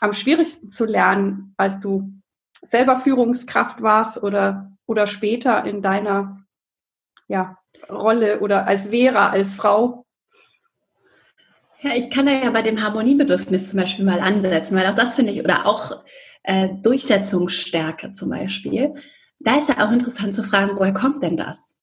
am 0.00 0.12
schwierigsten 0.12 0.68
zu 0.68 0.84
lernen, 0.84 1.54
als 1.56 1.80
du 1.80 2.12
selber 2.62 2.96
Führungskraft 2.96 3.80
warst 3.80 4.22
oder, 4.22 4.70
oder 4.86 5.06
später 5.06 5.64
in 5.64 5.80
deiner 5.80 6.44
ja, 7.26 7.56
Rolle 7.88 8.40
oder 8.40 8.66
als 8.66 8.88
Vera, 8.88 9.30
als 9.30 9.54
Frau? 9.54 10.04
Ja, 11.82 11.92
ich 11.96 12.10
kann 12.10 12.26
da 12.26 12.32
ja 12.32 12.50
bei 12.50 12.62
dem 12.62 12.82
Harmoniebedürfnis 12.82 13.70
zum 13.70 13.78
Beispiel 13.78 14.04
mal 14.04 14.20
ansetzen, 14.20 14.76
weil 14.76 14.86
auch 14.86 14.94
das 14.94 15.16
finde 15.16 15.32
ich, 15.32 15.42
oder 15.42 15.66
auch 15.66 16.02
äh, 16.42 16.68
Durchsetzungsstärke 16.82 18.12
zum 18.12 18.30
Beispiel. 18.30 18.94
Da 19.38 19.58
ist 19.58 19.70
ja 19.70 19.86
auch 19.86 19.90
interessant 19.90 20.34
zu 20.34 20.42
fragen, 20.42 20.76
woher 20.76 20.92
kommt 20.92 21.22
denn 21.22 21.38
das? 21.38 21.76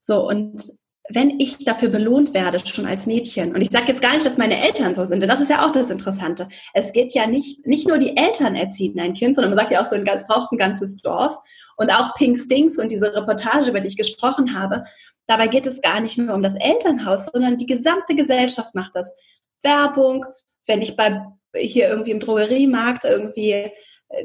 So, 0.00 0.26
und 0.26 0.62
wenn 1.10 1.38
ich 1.38 1.58
dafür 1.64 1.90
belohnt 1.90 2.32
werde, 2.32 2.58
schon 2.66 2.86
als 2.86 3.06
Mädchen, 3.06 3.54
und 3.54 3.60
ich 3.60 3.70
sage 3.70 3.88
jetzt 3.88 4.00
gar 4.00 4.14
nicht, 4.14 4.24
dass 4.24 4.38
meine 4.38 4.58
Eltern 4.62 4.94
so 4.94 5.04
sind, 5.04 5.20
denn 5.20 5.28
das 5.28 5.40
ist 5.40 5.50
ja 5.50 5.66
auch 5.66 5.72
das 5.72 5.90
Interessante. 5.90 6.48
Es 6.72 6.92
geht 6.92 7.12
ja 7.12 7.26
nicht, 7.26 7.66
nicht 7.66 7.86
nur 7.86 7.98
die 7.98 8.16
Eltern 8.16 8.56
erziehen 8.56 8.98
ein 8.98 9.12
Kind, 9.12 9.34
sondern 9.34 9.50
man 9.50 9.58
sagt 9.58 9.72
ja 9.72 9.82
auch 9.82 9.86
so, 9.86 9.96
es 9.96 10.26
braucht 10.26 10.52
ein 10.52 10.58
ganzes 10.58 10.96
Dorf. 10.98 11.36
Und 11.76 11.92
auch 11.92 12.14
Pink 12.14 12.38
Stinks 12.38 12.78
und 12.78 12.90
diese 12.90 13.12
Reportage, 13.12 13.68
über 13.68 13.80
die 13.80 13.88
ich 13.88 13.96
gesprochen 13.96 14.58
habe, 14.58 14.84
dabei 15.26 15.48
geht 15.48 15.66
es 15.66 15.82
gar 15.82 16.00
nicht 16.00 16.16
nur 16.16 16.34
um 16.34 16.42
das 16.42 16.54
Elternhaus, 16.54 17.26
sondern 17.26 17.58
die 17.58 17.66
gesamte 17.66 18.14
Gesellschaft 18.14 18.74
macht 18.74 18.92
das. 18.94 19.14
Werbung, 19.62 20.24
wenn 20.66 20.80
ich 20.80 20.96
bei 20.96 21.20
hier 21.54 21.88
irgendwie 21.88 22.10
im 22.12 22.20
Drogeriemarkt 22.20 23.04
irgendwie 23.04 23.70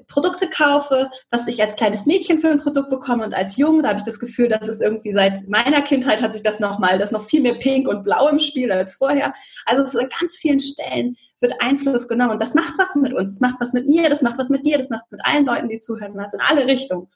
Produkte 0.08 0.50
kaufe, 0.50 1.10
was 1.30 1.48
ich 1.48 1.62
als 1.62 1.76
kleines 1.76 2.06
Mädchen 2.06 2.40
für 2.40 2.50
ein 2.50 2.60
Produkt 2.60 2.90
bekomme 2.90 3.24
und 3.26 3.34
als 3.34 3.58
Junge, 3.58 3.82
da 3.82 3.90
habe 3.90 4.00
ich 4.00 4.06
das 4.06 4.20
Gefühl, 4.20 4.48
dass 4.48 4.68
es 4.68 4.82
irgendwie 4.82 5.14
seit 5.14 5.48
meiner 5.48 5.82
Kindheit 5.82 6.22
hat 6.22 6.34
sich 6.34 6.44
das 6.44 6.60
nochmal, 6.60 6.98
das 6.98 7.12
noch 7.12 7.24
viel 7.24 7.42
mehr 7.42 7.56
pink 7.56 7.88
und 7.88 8.04
blau 8.04 8.28
im 8.28 8.40
Spiel 8.40 8.72
als 8.72 8.96
vorher. 8.96 9.34
Also 9.66 10.00
an 10.00 10.10
ganz 10.20 10.38
vielen 10.38 10.60
Stellen 10.60 11.18
wird 11.40 11.54
Einfluss 11.62 12.08
genommen 12.08 12.32
und 12.32 12.42
das 12.42 12.54
macht 12.54 12.74
was 12.78 12.96
mit 12.96 13.14
uns, 13.14 13.32
das 13.32 13.40
macht 13.40 13.60
was 13.60 13.74
mit 13.74 13.88
mir, 13.88 14.10
das 14.10 14.22
macht 14.22 14.38
was 14.38 14.50
mit 14.50 14.66
dir, 14.66 14.78
das 14.78 14.90
macht 14.90 15.12
mit 15.12 15.22
allen 15.24 15.46
Leuten, 15.46 15.70
die 15.70 15.80
zuhören, 15.80 16.16
was 16.16 16.34
in 16.34 16.42
alle 16.42 16.68
Richtungen. 16.68 17.08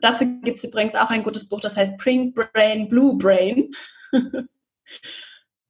Dazu 0.00 0.24
gibt 0.42 0.58
es 0.58 0.64
übrigens 0.64 0.94
auch 0.94 1.10
ein 1.10 1.24
gutes 1.24 1.48
Buch, 1.48 1.60
das 1.60 1.76
heißt 1.76 1.98
Pink 1.98 2.34
Brain, 2.34 2.88
Blue 2.88 3.16
Brain. 3.16 3.72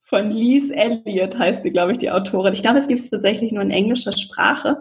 Von 0.02 0.30
Lise 0.30 0.74
Elliott 0.74 1.38
heißt 1.38 1.62
sie, 1.62 1.70
glaube 1.70 1.92
ich, 1.92 1.98
die 1.98 2.10
Autorin. 2.10 2.54
Ich 2.54 2.62
glaube, 2.62 2.78
es 2.78 2.88
gibt 2.88 3.00
es 3.00 3.10
tatsächlich 3.10 3.52
nur 3.52 3.62
in 3.62 3.70
englischer 3.70 4.16
Sprache. 4.16 4.80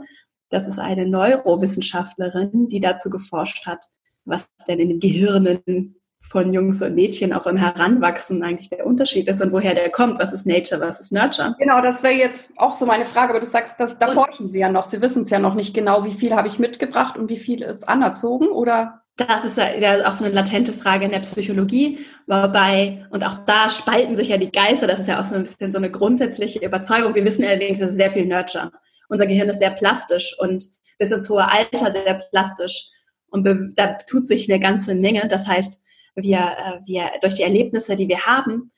Das 0.50 0.68
ist 0.68 0.80
eine 0.80 1.06
Neurowissenschaftlerin, 1.08 2.68
die 2.70 2.80
dazu 2.80 3.10
geforscht 3.10 3.66
hat, 3.66 3.86
was 4.26 4.48
denn 4.68 4.80
in 4.80 4.89
den 4.89 5.00
Gehirnen 5.00 5.98
von 6.30 6.52
Jungs 6.52 6.82
und 6.82 6.95
Mädchen 6.95 7.32
auch 7.32 7.45
im 7.45 7.58
Heranwachsen 7.58 8.43
eigentlich 8.43 8.70
der 8.70 8.86
Unterschied 8.86 9.28
ist 9.28 9.41
und 9.41 9.52
woher 9.52 9.76
der 9.76 9.89
kommt. 9.89 10.20
Was 10.20 10.34
ist 10.34 10.48
Nature, 10.48 10.82
was 10.82 11.00
ist 11.00 11.12
Nurture? 11.12 11.56
Genau, 11.60 11.82
das 11.82 12.02
wäre 12.02 12.16
jetzt 12.16 12.52
auch 12.58 12.72
so 12.72 12.86
meine 12.86 13.06
Frage, 13.06 13.30
aber 13.30 13.39
du 13.39 13.45
sagst, 13.45 13.80
dass, 13.80 14.00
da 14.00 14.08
und, 14.08 14.16
forschen 14.16 14.50
sie 14.50 14.60
ja 14.60 14.72
noch. 14.72 14.84
Sie 14.84 15.02
wissen 15.02 15.22
es 15.22 15.30
ja 15.30 15.39
noch 15.39 15.54
nicht 15.54 15.74
genau, 15.74 16.04
wie 16.06 16.12
viel 16.12 16.34
habe 16.34 16.48
ich 16.48 16.60
mitgebracht 16.60 17.18
und 17.18 17.30
wie 17.30 17.38
viel 17.38 17.62
ist 17.62 17.88
anerzogen, 17.88 18.48
oder? 18.48 19.04
Das 19.16 19.43
ist 19.45 19.58
ja 19.58 20.08
auch 20.08 20.14
so 20.14 20.26
eine 20.26 20.34
latente 20.34 20.74
Frage 20.74 21.06
in 21.06 21.12
der 21.12 21.22
Psychologie, 21.22 22.00
wobei, 22.28 23.08
und 23.10 23.26
auch 23.26 23.45
da 23.45 23.68
spalten 23.68 24.16
sich 24.16 24.28
ja 24.28 24.38
die 24.38 24.52
Geister, 24.52 24.86
das 24.86 25.00
ist 25.00 25.08
ja 25.08 25.20
auch 25.20 25.26
so 25.26 25.36
ein 25.36 25.43
bisschen 25.43 25.72
so 25.72 25.80
eine 25.80 25.89
grundsätzliche 25.89 26.64
Überzeugung. 26.64 27.16
Wir 27.16 27.26
wissen 27.26 27.43
allerdings, 27.43 27.80
es 27.80 27.91
ist 27.91 27.95
sehr 27.95 28.12
viel 28.12 28.28
Nurture 28.28 28.72
unser 29.08 29.28
Gehirn 29.28 29.49
ist 29.49 29.60
sehr 29.60 29.72
plastisch 29.72 30.36
und 30.39 30.64
bis 30.97 31.12
ins 31.12 31.30
hohe 31.30 31.49
Alter 31.49 31.91
sehr 31.91 32.22
plastisch. 32.32 32.89
Und 33.30 33.45
da 33.76 33.93
tut 34.08 34.26
sich 34.26 34.49
eine 34.49 34.60
ganze 34.60 34.95
Menge. 34.95 35.28
Das 35.28 35.47
heißt, 35.47 35.84
wir, 36.16 36.38
äh, 36.38 36.80
wir 36.88 37.12
durch 37.22 37.36
die 37.36 37.43
Erlebnisse, 37.43 37.95
die 37.95 38.08
wir 38.08 38.26
haben, 38.26 38.72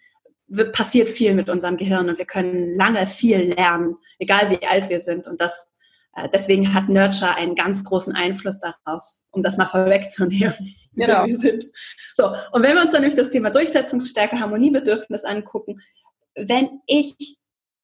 passiert 0.71 1.09
viel 1.09 1.33
mit 1.35 1.49
unserem 1.49 1.77
Gehirn 1.77 2.09
und 2.09 2.17
wir 2.17 2.25
können 2.25 2.73
lange 2.73 3.05
viel 3.05 3.53
lernen, 3.53 3.95
egal 4.17 4.49
wie 4.49 4.65
alt 4.65 4.89
wir 4.89 4.99
sind. 4.99 5.27
Und 5.27 5.39
das 5.39 5.69
äh, 6.15 6.27
deswegen 6.33 6.73
hat 6.73 6.89
Nurture 6.89 7.35
einen 7.35 7.55
ganz 7.55 7.83
großen 7.83 8.15
Einfluss 8.15 8.59
darauf, 8.59 9.03
um 9.31 9.41
das 9.41 9.57
mal 9.57 9.65
vorwegzunehmen, 9.65 10.53
genau. 10.95 11.25
wie 11.25 11.31
wir 11.31 11.37
sind. 11.37 11.65
So, 12.15 12.33
und 12.51 12.63
wenn 12.63 12.75
wir 12.75 12.83
uns 12.83 12.91
dann 12.91 13.01
nämlich 13.01 13.19
das 13.19 13.29
Thema 13.29 13.49
Durchsetzungsstärke, 13.49 14.39
Harmoniebedürfnis 14.39 15.23
angucken, 15.23 15.81
wenn 16.35 16.81
ich 16.87 17.38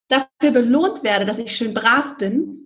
dafür 0.08 0.52
belohnt 0.52 1.04
werde, 1.04 1.26
dass 1.26 1.40
ich 1.40 1.56
schön 1.56 1.74
brav 1.74 2.18
bin 2.18 2.66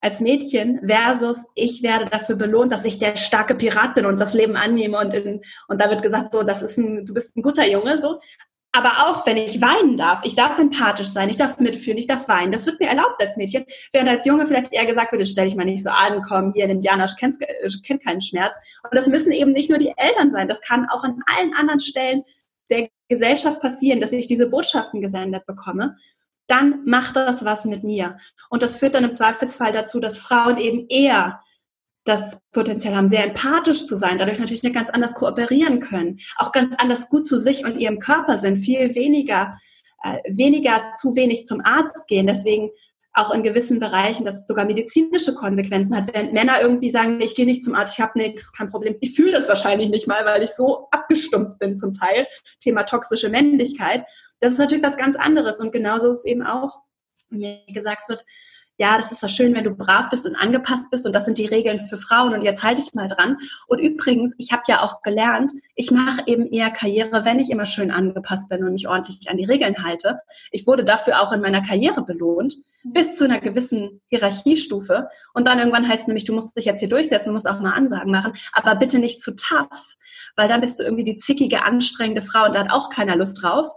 als 0.00 0.20
Mädchen 0.20 0.80
versus 0.86 1.44
ich 1.54 1.82
werde 1.82 2.06
dafür 2.06 2.36
belohnt, 2.36 2.72
dass 2.72 2.84
ich 2.84 2.98
der 2.98 3.16
starke 3.16 3.54
Pirat 3.54 3.94
bin 3.94 4.06
und 4.06 4.18
das 4.18 4.34
Leben 4.34 4.56
annehme 4.56 4.98
und 4.98 5.12
in, 5.12 5.42
und 5.68 5.80
da 5.80 5.90
wird 5.90 6.02
gesagt 6.02 6.32
so, 6.32 6.42
das 6.42 6.62
ist 6.62 6.78
ein, 6.78 7.04
du 7.04 7.14
bist 7.14 7.36
ein 7.36 7.42
guter 7.42 7.66
Junge 7.68 8.00
so. 8.00 8.18
Aber 8.72 8.88
auch 8.88 9.26
wenn 9.26 9.36
ich 9.36 9.60
weinen 9.60 9.96
darf, 9.96 10.20
ich 10.24 10.36
darf 10.36 10.56
empathisch 10.58 11.08
sein, 11.08 11.28
ich 11.28 11.36
darf 11.36 11.58
mitfühlen, 11.58 11.98
ich 11.98 12.06
darf 12.06 12.28
weinen. 12.28 12.52
Das 12.52 12.66
wird 12.66 12.78
mir 12.78 12.86
erlaubt 12.86 13.20
als 13.20 13.36
Mädchen, 13.36 13.66
während 13.92 14.08
als 14.08 14.24
Junge 14.24 14.46
vielleicht 14.46 14.72
eher 14.72 14.86
gesagt 14.86 15.10
wird, 15.10 15.26
stell 15.26 15.46
dich 15.46 15.56
mal 15.56 15.64
nicht 15.64 15.82
so 15.82 15.90
an, 15.90 16.22
komm, 16.22 16.52
hier 16.54 16.66
in 16.66 16.70
Indianer 16.70 17.12
kennt, 17.18 17.36
kennt 17.84 18.04
keinen 18.04 18.20
Schmerz. 18.20 18.56
Und 18.84 18.94
das 18.94 19.08
müssen 19.08 19.32
eben 19.32 19.50
nicht 19.50 19.70
nur 19.70 19.78
die 19.78 19.92
Eltern 19.96 20.30
sein, 20.30 20.46
das 20.46 20.60
kann 20.60 20.88
auch 20.88 21.02
an 21.02 21.20
allen 21.36 21.52
anderen 21.54 21.80
Stellen 21.80 22.22
der 22.70 22.88
Gesellschaft 23.08 23.60
passieren, 23.60 24.00
dass 24.00 24.12
ich 24.12 24.28
diese 24.28 24.48
Botschaften 24.48 25.00
gesendet 25.00 25.44
bekomme 25.46 25.96
dann 26.50 26.84
macht 26.84 27.16
das 27.16 27.44
was 27.44 27.64
mit 27.64 27.84
mir. 27.84 28.18
Und 28.48 28.62
das 28.62 28.76
führt 28.76 28.94
dann 28.94 29.04
im 29.04 29.14
Zweifelsfall 29.14 29.72
dazu, 29.72 30.00
dass 30.00 30.18
Frauen 30.18 30.58
eben 30.58 30.86
eher 30.88 31.40
das 32.04 32.40
Potenzial 32.52 32.96
haben, 32.96 33.08
sehr 33.08 33.24
empathisch 33.24 33.86
zu 33.86 33.96
sein, 33.96 34.18
dadurch 34.18 34.38
natürlich 34.38 34.62
nicht 34.62 34.74
ganz 34.74 34.90
anders 34.90 35.14
kooperieren 35.14 35.80
können, 35.80 36.18
auch 36.36 36.50
ganz 36.50 36.74
anders 36.78 37.08
gut 37.08 37.26
zu 37.26 37.38
sich 37.38 37.64
und 37.64 37.78
ihrem 37.78 37.98
Körper 37.98 38.38
sind, 38.38 38.56
viel 38.56 38.94
weniger, 38.94 39.58
äh, 40.02 40.18
weniger 40.28 40.92
zu 40.98 41.14
wenig 41.14 41.46
zum 41.46 41.60
Arzt 41.62 42.08
gehen. 42.08 42.26
Deswegen 42.26 42.70
auch 43.12 43.32
in 43.32 43.42
gewissen 43.42 43.80
Bereichen, 43.80 44.24
das 44.24 44.46
sogar 44.46 44.64
medizinische 44.64 45.34
Konsequenzen 45.34 45.96
hat. 45.96 46.14
Wenn 46.14 46.32
Männer 46.32 46.60
irgendwie 46.60 46.90
sagen, 46.90 47.20
ich 47.20 47.34
gehe 47.34 47.46
nicht 47.46 47.64
zum 47.64 47.74
Arzt, 47.74 47.98
ich 47.98 48.00
habe 48.00 48.18
nichts, 48.18 48.52
kein 48.52 48.68
Problem. 48.68 48.96
Ich 49.00 49.16
fühle 49.16 49.32
das 49.32 49.48
wahrscheinlich 49.48 49.90
nicht 49.90 50.06
mal, 50.06 50.24
weil 50.24 50.42
ich 50.42 50.50
so 50.50 50.88
abgestumpft 50.90 51.58
bin 51.58 51.76
zum 51.76 51.92
Teil. 51.92 52.26
Thema 52.60 52.84
toxische 52.84 53.28
Männlichkeit. 53.28 54.04
Das 54.38 54.52
ist 54.52 54.58
natürlich 54.58 54.84
was 54.84 54.96
ganz 54.96 55.16
anderes. 55.16 55.58
Und 55.58 55.72
genauso 55.72 56.10
ist 56.10 56.18
es 56.18 56.24
eben 56.24 56.42
auch, 56.42 56.78
mir 57.30 57.60
gesagt 57.68 58.08
wird, 58.08 58.24
ja, 58.80 58.96
das 58.96 59.12
ist 59.12 59.22
doch 59.22 59.28
schön, 59.28 59.54
wenn 59.54 59.64
du 59.64 59.72
brav 59.72 60.08
bist 60.08 60.26
und 60.26 60.36
angepasst 60.36 60.90
bist 60.90 61.04
und 61.04 61.12
das 61.12 61.26
sind 61.26 61.36
die 61.36 61.44
Regeln 61.44 61.80
für 61.80 61.98
Frauen 61.98 62.32
und 62.32 62.40
jetzt 62.40 62.62
halte 62.62 62.80
ich 62.80 62.94
mal 62.94 63.08
dran. 63.08 63.36
Und 63.66 63.78
übrigens, 63.78 64.34
ich 64.38 64.52
habe 64.52 64.62
ja 64.68 64.82
auch 64.82 65.02
gelernt, 65.02 65.52
ich 65.74 65.90
mache 65.90 66.22
eben 66.24 66.46
eher 66.46 66.70
Karriere, 66.70 67.26
wenn 67.26 67.38
ich 67.38 67.50
immer 67.50 67.66
schön 67.66 67.90
angepasst 67.90 68.48
bin 68.48 68.64
und 68.64 68.72
mich 68.72 68.88
ordentlich 68.88 69.28
an 69.28 69.36
die 69.36 69.44
Regeln 69.44 69.84
halte. 69.84 70.20
Ich 70.50 70.66
wurde 70.66 70.82
dafür 70.82 71.20
auch 71.20 71.30
in 71.32 71.42
meiner 71.42 71.60
Karriere 71.60 72.02
belohnt, 72.02 72.56
bis 72.82 73.16
zu 73.16 73.24
einer 73.24 73.38
gewissen 73.38 74.00
Hierarchiestufe. 74.08 75.10
Und 75.34 75.46
dann 75.46 75.58
irgendwann 75.58 75.86
heißt 75.86 76.04
es 76.04 76.06
nämlich, 76.06 76.24
du 76.24 76.32
musst 76.32 76.56
dich 76.56 76.64
jetzt 76.64 76.80
hier 76.80 76.88
durchsetzen, 76.88 77.28
du 77.28 77.32
musst 77.34 77.46
auch 77.46 77.60
mal 77.60 77.74
Ansagen 77.74 78.10
machen, 78.10 78.32
aber 78.54 78.76
bitte 78.76 78.98
nicht 78.98 79.20
zu 79.20 79.36
tough, 79.36 79.96
weil 80.36 80.48
dann 80.48 80.62
bist 80.62 80.80
du 80.80 80.84
irgendwie 80.84 81.04
die 81.04 81.18
zickige, 81.18 81.64
anstrengende 81.64 82.22
Frau 82.22 82.46
und 82.46 82.54
da 82.54 82.60
hat 82.60 82.72
auch 82.72 82.88
keiner 82.88 83.16
Lust 83.16 83.42
drauf 83.42 83.68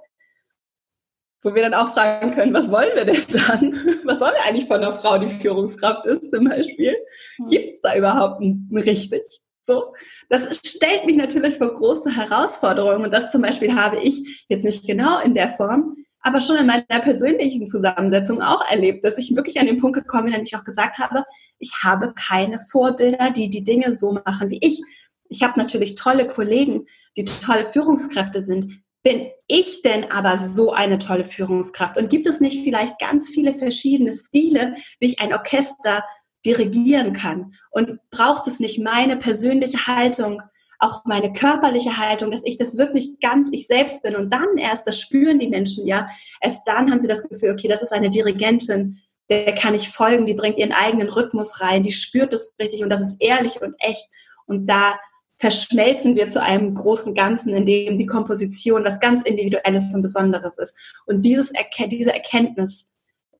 wo 1.44 1.54
wir 1.54 1.62
dann 1.62 1.74
auch 1.74 1.94
fragen 1.94 2.32
können, 2.32 2.54
was 2.54 2.72
wollen 2.72 2.96
wir 2.96 3.06
denn 3.06 3.24
dann? 3.30 3.74
Was 4.06 4.22
wollen 4.22 4.34
wir 4.34 4.50
eigentlich 4.50 4.68
von 4.68 4.78
einer 4.78 4.91
Frau, 4.91 5.18
die 5.18 5.30
Führungskraft 5.30 6.06
ist 6.06 6.32
zum 6.32 6.46
Beispiel? 6.46 6.96
Hm. 7.38 7.50
Gibt 7.50 7.76
es 7.76 7.82
da 7.82 7.96
überhaupt 7.96 8.41
ein 8.41 8.70
richtig? 8.74 9.22
So, 9.66 9.94
das 10.30 10.60
stellt 10.66 11.06
mich 11.06 11.16
natürlich 11.16 11.58
vor 11.58 11.74
große 11.74 12.14
Herausforderungen 12.14 13.06
und 13.06 13.14
das 13.14 13.32
zum 13.32 13.41
Beispiel 13.41 13.74
habe 13.76 13.98
ich 13.98 14.46
jetzt 14.50 14.66
nicht 14.66 14.86
genau 14.86 15.20
in 15.20 15.34
der 15.34 15.50
Form, 15.50 15.96
aber 16.20 16.41
schon 16.41 16.58
in 16.58 16.66
meiner 16.66 16.84
persönlichen 17.02 17.68
Zusammensetzung 17.68 18.41
auch 18.41 18.70
erlebt, 18.70 19.06
dass 19.06 19.18
ich 19.18 19.34
wirklich 19.36 19.60
an 19.60 19.68
den 19.68 19.80
Punkt 19.80 19.98
gekommen 19.98 20.26
bin, 20.26 20.34
an 20.34 20.41
dem 20.41 20.46
ich 20.46 20.56
auch 20.58 20.66
gesagt 20.66 20.98
habe, 20.98 21.24
ich 21.60 21.72
habe 21.82 22.14
keine 22.14 22.60
Vorbilder, 22.60 23.32
die 23.32 23.50
die 23.50 23.64
Dinge 23.64 23.96
so 23.96 24.12
machen 24.12 24.50
wie 24.50 24.60
ich. 24.62 24.82
Ich 25.30 25.44
habe 25.44 25.58
natürlich 25.58 25.96
tolle 25.96 26.28
Kollegen, 26.28 26.86
die 27.16 27.26
tolle 27.26 27.66
Führungskräfte 27.66 28.41
sind, 28.41 28.83
bin 29.04 29.28
ich 29.47 29.82
denn 29.82 30.12
aber 30.12 30.38
so 30.38 30.72
eine 30.72 30.97
tolle 30.97 31.26
Führungskraft? 31.26 31.97
Und 31.97 32.10
gibt 32.10 32.28
es 32.28 32.39
nicht 32.39 32.64
vielleicht 32.64 32.97
ganz 32.99 33.30
viele 33.30 33.54
verschiedene 33.54 34.14
Stile, 34.14 34.76
wie 34.99 35.08
ich 35.08 35.20
ein 35.20 35.34
Orchester 35.34 36.04
dirigieren 36.45 37.14
kann? 37.14 37.54
Und 37.72 37.99
braucht 38.10 38.47
es 38.47 38.60
nicht 38.60 38.80
meine 38.80 39.18
persönliche 39.18 39.88
Haltung, 39.88 40.41
auch 40.80 41.04
meine 41.06 41.34
körperliche 41.34 41.97
Haltung, 41.97 42.32
dass 42.32 42.45
ich 42.45 42.58
das 42.58 42.78
wirklich 42.78 43.20
ganz 43.22 43.49
ich 43.51 43.68
selbst 43.68 44.04
bin? 44.04 44.16
Und 44.16 44.34
dann 44.34 44.58
erst, 44.58 44.88
das 44.88 44.99
spüren 44.99 45.39
die 45.39 45.49
Menschen 45.49 45.86
ja, 45.86 46.08
erst 46.41 46.66
dann 46.66 46.89
haben 46.89 46.99
sie 46.99 47.08
das 47.08 47.28
Gefühl, 47.28 47.51
okay, 47.51 47.68
das 47.68 47.82
ist 47.82 47.91
eine 47.91 48.10
Dirigentin, 48.10 48.99
der 49.30 49.54
kann 49.54 49.76
ich 49.76 49.89
folgen, 49.89 50.26
die 50.26 50.34
bringt 50.34 50.58
ihren 50.58 50.74
eigenen 50.74 51.10
Rhythmus 51.10 51.62
rein, 51.62 51.84
die 51.84 51.93
spürt 51.93 52.34
das 52.34 52.54
richtig 52.60 52.84
und 52.84 52.89
das 52.89 53.01
ist 53.01 53.18
ehrlich 53.20 53.62
und 53.62 53.76
echt. 53.80 54.08
Und 54.45 54.68
da 54.68 54.95
verschmelzen 55.44 56.16
wir 56.16 56.30
zu 56.30 56.41
einem 56.41 56.74
großen 56.74 57.14
Ganzen, 57.14 57.54
in 57.54 57.66
dem 57.66 57.98
die 57.98 58.06
Komposition 58.06 58.86
was 58.86 59.02
ganz 59.02 59.24
Individuelles 59.24 59.94
und 59.94 60.02
Besonderes 60.02 60.58
ist. 60.58 60.74
Und 61.06 61.26
dieses 61.26 61.52
Erke 61.52 61.89
diese 61.89 62.14
Erkenntnis 62.14 62.88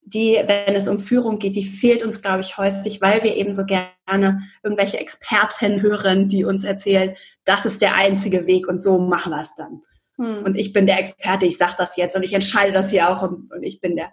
die, 0.06 0.38
wenn 0.46 0.76
es 0.76 0.90
um 0.90 1.00
Führung 1.00 1.40
geht, 1.40 1.56
die 1.56 1.64
fehlt 1.64 2.04
uns, 2.04 2.22
glaube 2.22 2.42
ich, 2.42 2.58
häufig, 2.58 3.00
weil 3.00 3.24
wir 3.24 3.38
eben 3.38 3.54
so 3.54 3.64
gerne 3.66 4.42
irgendwelche 4.62 5.00
Experten 5.00 5.82
hören, 5.82 6.28
die 6.28 6.44
uns 6.44 6.66
erzählen, 6.66 7.16
das 7.46 7.64
ist 7.66 7.82
der 7.82 7.96
einzige 7.96 8.46
Weg 8.46 8.68
und 8.68 8.80
so 8.80 8.98
machen 8.98 9.32
wir 9.32 9.42
es 9.42 9.56
dann. 9.56 9.82
Hm. 10.18 10.44
Und 10.44 10.58
ich 10.58 10.74
bin 10.74 10.88
der 10.88 11.00
Experte, 11.00 11.46
ich 11.46 11.58
sage 11.58 11.76
das 11.78 11.96
jetzt 11.96 12.18
und 12.18 12.24
ich 12.24 12.34
entscheide 12.34 12.74
das 12.74 12.92
hier 12.92 13.10
auch 13.10 13.22
und, 13.22 13.50
und 13.50 13.64
ich 13.64 13.80
bin 13.80 13.96
der, 13.96 14.12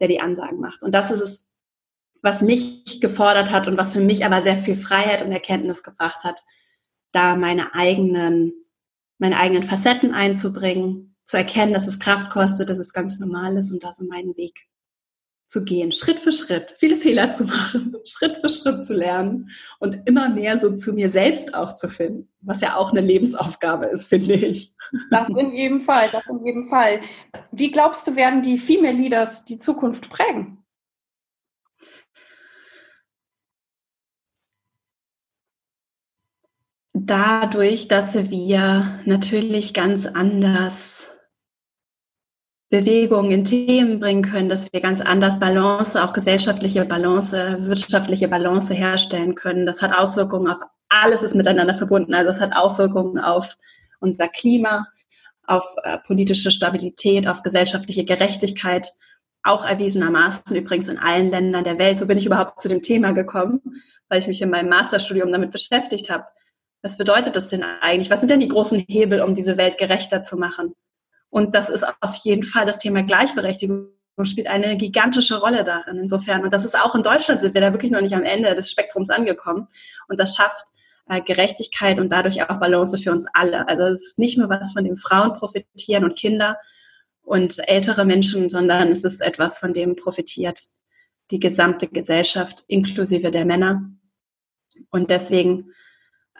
der 0.00 0.08
die 0.08 0.20
Ansagen 0.20 0.58
macht. 0.58 0.82
Und 0.82 0.94
das 0.94 1.10
ist 1.10 1.20
es, 1.20 1.46
was 2.22 2.40
mich 2.40 3.02
gefordert 3.02 3.50
hat 3.50 3.68
und 3.68 3.76
was 3.76 3.92
für 3.92 4.00
mich 4.00 4.24
aber 4.24 4.40
sehr 4.40 4.56
viel 4.56 4.74
Freiheit 4.74 5.20
und 5.20 5.32
Erkenntnis 5.32 5.82
gebracht 5.82 6.24
hat, 6.24 6.40
da 7.16 7.34
meine 7.34 7.74
eigenen, 7.74 8.52
meine 9.18 9.38
eigenen 9.38 9.62
Facetten 9.62 10.12
einzubringen, 10.12 11.16
zu 11.24 11.36
erkennen, 11.36 11.72
dass 11.72 11.86
es 11.86 11.98
Kraft 11.98 12.30
kostet, 12.30 12.68
dass 12.68 12.78
es 12.78 12.92
ganz 12.92 13.18
normal 13.18 13.56
ist 13.56 13.72
und 13.72 13.82
da 13.82 13.92
so 13.92 14.04
meinen 14.04 14.36
Weg 14.36 14.66
zu 15.48 15.64
gehen, 15.64 15.92
Schritt 15.92 16.18
für 16.18 16.32
Schritt, 16.32 16.74
viele 16.78 16.96
Fehler 16.96 17.32
zu 17.32 17.44
machen, 17.46 17.96
Schritt 18.04 18.36
für 18.36 18.48
Schritt 18.48 18.84
zu 18.84 18.94
lernen 18.94 19.50
und 19.78 20.00
immer 20.04 20.28
mehr 20.28 20.60
so 20.60 20.74
zu 20.74 20.92
mir 20.92 21.08
selbst 21.08 21.54
auch 21.54 21.74
zu 21.74 21.88
finden, 21.88 22.28
was 22.40 22.60
ja 22.60 22.76
auch 22.76 22.90
eine 22.90 23.00
Lebensaufgabe 23.00 23.86
ist, 23.86 24.06
finde 24.06 24.34
ich. 24.34 24.74
Das 25.10 25.28
in 25.28 25.52
jedem 25.52 25.80
Fall, 25.80 26.08
das 26.12 26.26
in 26.26 26.44
jedem 26.44 26.68
Fall. 26.68 27.00
Wie 27.50 27.70
glaubst 27.70 28.06
du, 28.06 28.16
werden 28.16 28.42
die 28.42 28.58
Female 28.58 28.96
Leaders 28.96 29.44
die 29.44 29.58
Zukunft 29.58 30.10
prägen? 30.10 30.65
Dadurch, 37.06 37.86
dass 37.86 38.16
wir 38.30 38.98
natürlich 39.04 39.72
ganz 39.74 40.06
anders 40.06 41.08
Bewegung 42.68 43.30
in 43.30 43.44
Themen 43.44 44.00
bringen 44.00 44.22
können, 44.22 44.48
dass 44.48 44.72
wir 44.72 44.80
ganz 44.80 45.00
anders 45.00 45.38
Balance, 45.38 46.02
auch 46.02 46.12
gesellschaftliche 46.12 46.84
Balance, 46.84 47.58
wirtschaftliche 47.60 48.26
Balance 48.26 48.74
herstellen 48.74 49.36
können. 49.36 49.66
Das 49.66 49.82
hat 49.82 49.96
Auswirkungen 49.96 50.50
auf 50.50 50.58
alles 50.88 51.22
ist 51.22 51.36
miteinander 51.36 51.74
verbunden. 51.74 52.12
Also 52.12 52.30
es 52.30 52.40
hat 52.40 52.56
Auswirkungen 52.56 53.20
auf 53.20 53.56
unser 54.00 54.26
Klima, 54.26 54.88
auf 55.46 55.64
äh, 55.84 55.98
politische 55.98 56.50
Stabilität, 56.50 57.28
auf 57.28 57.44
gesellschaftliche 57.44 58.04
Gerechtigkeit, 58.04 58.90
auch 59.44 59.64
erwiesenermaßen 59.64 60.56
übrigens 60.56 60.88
in 60.88 60.98
allen 60.98 61.30
Ländern 61.30 61.62
der 61.62 61.78
Welt. 61.78 61.98
So 61.98 62.08
bin 62.08 62.18
ich 62.18 62.26
überhaupt 62.26 62.60
zu 62.60 62.68
dem 62.68 62.82
Thema 62.82 63.12
gekommen, 63.12 63.60
weil 64.08 64.18
ich 64.18 64.26
mich 64.26 64.42
in 64.42 64.50
meinem 64.50 64.70
Masterstudium 64.70 65.30
damit 65.30 65.52
beschäftigt 65.52 66.10
habe. 66.10 66.24
Was 66.82 66.98
bedeutet 66.98 67.36
das 67.36 67.48
denn 67.48 67.62
eigentlich? 67.62 68.10
Was 68.10 68.20
sind 68.20 68.30
denn 68.30 68.40
die 68.40 68.48
großen 68.48 68.84
Hebel, 68.88 69.20
um 69.22 69.34
diese 69.34 69.56
Welt 69.56 69.78
gerechter 69.78 70.22
zu 70.22 70.36
machen? 70.36 70.74
Und 71.30 71.54
das 71.54 71.68
ist 71.68 71.84
auf 72.00 72.14
jeden 72.16 72.44
Fall 72.44 72.66
das 72.66 72.78
Thema 72.78 73.02
Gleichberechtigung 73.02 73.88
spielt 74.24 74.46
eine 74.46 74.78
gigantische 74.78 75.38
Rolle 75.40 75.62
darin 75.62 75.98
insofern. 75.98 76.42
Und 76.42 76.52
das 76.52 76.64
ist 76.64 76.78
auch 76.78 76.94
in 76.94 77.02
Deutschland 77.02 77.42
sind 77.42 77.52
wir 77.52 77.60
da 77.60 77.72
wirklich 77.72 77.92
noch 77.92 78.00
nicht 78.00 78.14
am 78.14 78.22
Ende 78.22 78.54
des 78.54 78.70
Spektrums 78.70 79.10
angekommen. 79.10 79.68
Und 80.08 80.18
das 80.18 80.34
schafft 80.36 80.64
äh, 81.08 81.20
Gerechtigkeit 81.20 82.00
und 82.00 82.10
dadurch 82.10 82.42
auch 82.42 82.58
Balance 82.58 82.96
für 82.98 83.12
uns 83.12 83.26
alle. 83.34 83.68
Also 83.68 83.84
es 83.84 84.00
ist 84.00 84.18
nicht 84.18 84.38
nur 84.38 84.48
was, 84.48 84.72
von 84.72 84.84
dem 84.84 84.96
Frauen 84.96 85.34
profitieren 85.34 86.04
und 86.04 86.16
Kinder 86.16 86.56
und 87.22 87.58
ältere 87.68 88.04
Menschen, 88.04 88.48
sondern 88.48 88.90
es 88.90 89.04
ist 89.04 89.20
etwas, 89.20 89.58
von 89.58 89.74
dem 89.74 89.96
profitiert 89.96 90.60
die 91.30 91.40
gesamte 91.40 91.88
Gesellschaft 91.88 92.64
inklusive 92.68 93.30
der 93.30 93.44
Männer. 93.44 93.90
Und 94.90 95.10
deswegen 95.10 95.72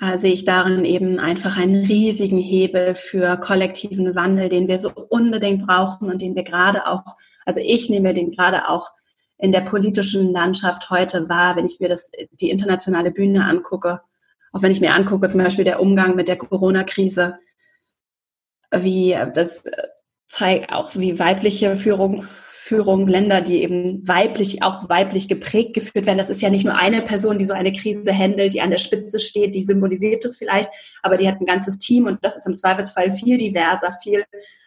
äh, 0.00 0.18
sehe 0.18 0.32
ich 0.32 0.44
darin 0.44 0.84
eben 0.84 1.18
einfach 1.18 1.56
einen 1.56 1.86
riesigen 1.86 2.38
Hebel 2.38 2.94
für 2.94 3.36
kollektiven 3.38 4.14
Wandel, 4.14 4.48
den 4.48 4.68
wir 4.68 4.78
so 4.78 4.90
unbedingt 5.08 5.66
brauchen 5.66 6.10
und 6.10 6.20
den 6.20 6.34
wir 6.34 6.44
gerade 6.44 6.86
auch, 6.86 7.02
also 7.44 7.60
ich 7.62 7.88
nehme 7.88 8.12
den 8.12 8.32
gerade 8.32 8.68
auch 8.68 8.90
in 9.38 9.52
der 9.52 9.60
politischen 9.60 10.32
Landschaft 10.32 10.90
heute 10.90 11.28
wahr, 11.28 11.56
wenn 11.56 11.66
ich 11.66 11.80
mir 11.80 11.88
das, 11.88 12.10
die 12.32 12.50
internationale 12.50 13.10
Bühne 13.10 13.44
angucke, 13.44 14.00
auch 14.52 14.62
wenn 14.62 14.72
ich 14.72 14.80
mir 14.80 14.94
angucke, 14.94 15.28
zum 15.28 15.42
Beispiel 15.42 15.64
der 15.64 15.80
Umgang 15.80 16.14
mit 16.14 16.28
der 16.28 16.36
Corona-Krise, 16.36 17.38
wie 18.72 19.16
das 19.34 19.64
zeigt 20.28 20.72
auch, 20.72 20.96
wie 20.96 21.18
weibliche 21.18 21.76
Führungsführung, 21.76 23.06
Länder, 23.06 23.40
die 23.40 23.62
eben 23.62 24.06
weiblich, 24.08 24.62
auch 24.62 24.88
weiblich 24.88 25.28
geprägt 25.28 25.74
geführt 25.74 26.06
werden. 26.06 26.18
Das 26.18 26.30
ist 26.30 26.42
ja 26.42 26.50
nicht 26.50 26.64
nur 26.64 26.76
eine 26.76 27.02
Person, 27.02 27.38
die 27.38 27.44
so 27.44 27.54
eine 27.54 27.72
Krise 27.72 28.16
handelt, 28.16 28.52
die 28.52 28.60
an 28.60 28.70
der 28.70 28.78
Spitze 28.78 29.20
steht, 29.20 29.54
die 29.54 29.62
symbolisiert 29.62 30.24
es 30.24 30.36
vielleicht, 30.36 30.68
aber 31.02 31.16
die 31.16 31.28
hat 31.28 31.40
ein 31.40 31.46
ganzes 31.46 31.78
Team 31.78 32.06
und 32.06 32.24
das 32.24 32.36
ist 32.36 32.46
im 32.46 32.56
Zweifelsfall 32.56 33.12
viel 33.12 33.38
diverser, 33.38 33.92
viel 34.02 34.24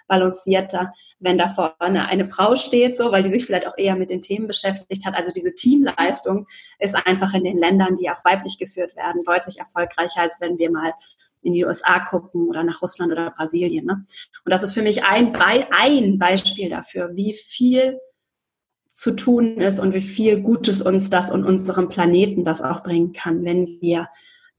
balancierter, 0.07 0.93
wenn 1.19 1.37
da 1.37 1.47
vorne 1.47 2.07
eine 2.07 2.25
Frau 2.25 2.55
steht, 2.55 2.97
so, 2.97 3.11
weil 3.11 3.23
die 3.23 3.29
sich 3.29 3.45
vielleicht 3.45 3.67
auch 3.67 3.77
eher 3.77 3.95
mit 3.95 4.09
den 4.09 4.21
Themen 4.21 4.47
beschäftigt 4.47 5.05
hat. 5.05 5.15
Also 5.15 5.31
diese 5.31 5.53
Teamleistung 5.53 6.47
ist 6.79 6.95
einfach 6.95 7.33
in 7.33 7.43
den 7.43 7.57
Ländern, 7.57 7.95
die 7.95 8.09
auch 8.09 8.25
weiblich 8.25 8.57
geführt 8.57 8.95
werden, 8.95 9.23
deutlich 9.23 9.59
erfolgreicher, 9.59 10.21
als 10.21 10.41
wenn 10.41 10.57
wir 10.57 10.71
mal 10.71 10.93
in 11.41 11.53
die 11.53 11.65
USA 11.65 11.99
gucken 11.99 12.47
oder 12.47 12.63
nach 12.63 12.81
Russland 12.81 13.11
oder 13.11 13.31
Brasilien. 13.31 13.85
Ne? 13.85 14.05
Und 14.45 14.51
das 14.51 14.63
ist 14.63 14.73
für 14.73 14.81
mich 14.81 15.03
ein, 15.03 15.35
ein 15.35 16.17
Beispiel 16.17 16.69
dafür, 16.69 17.11
wie 17.15 17.33
viel 17.33 17.99
zu 18.91 19.15
tun 19.15 19.57
ist 19.57 19.79
und 19.79 19.93
wie 19.93 20.01
viel 20.01 20.41
Gutes 20.41 20.81
uns 20.81 21.09
das 21.09 21.31
und 21.31 21.45
unserem 21.45 21.89
Planeten 21.89 22.43
das 22.43 22.61
auch 22.61 22.83
bringen 22.83 23.13
kann, 23.13 23.45
wenn 23.45 23.79
wir 23.79 24.09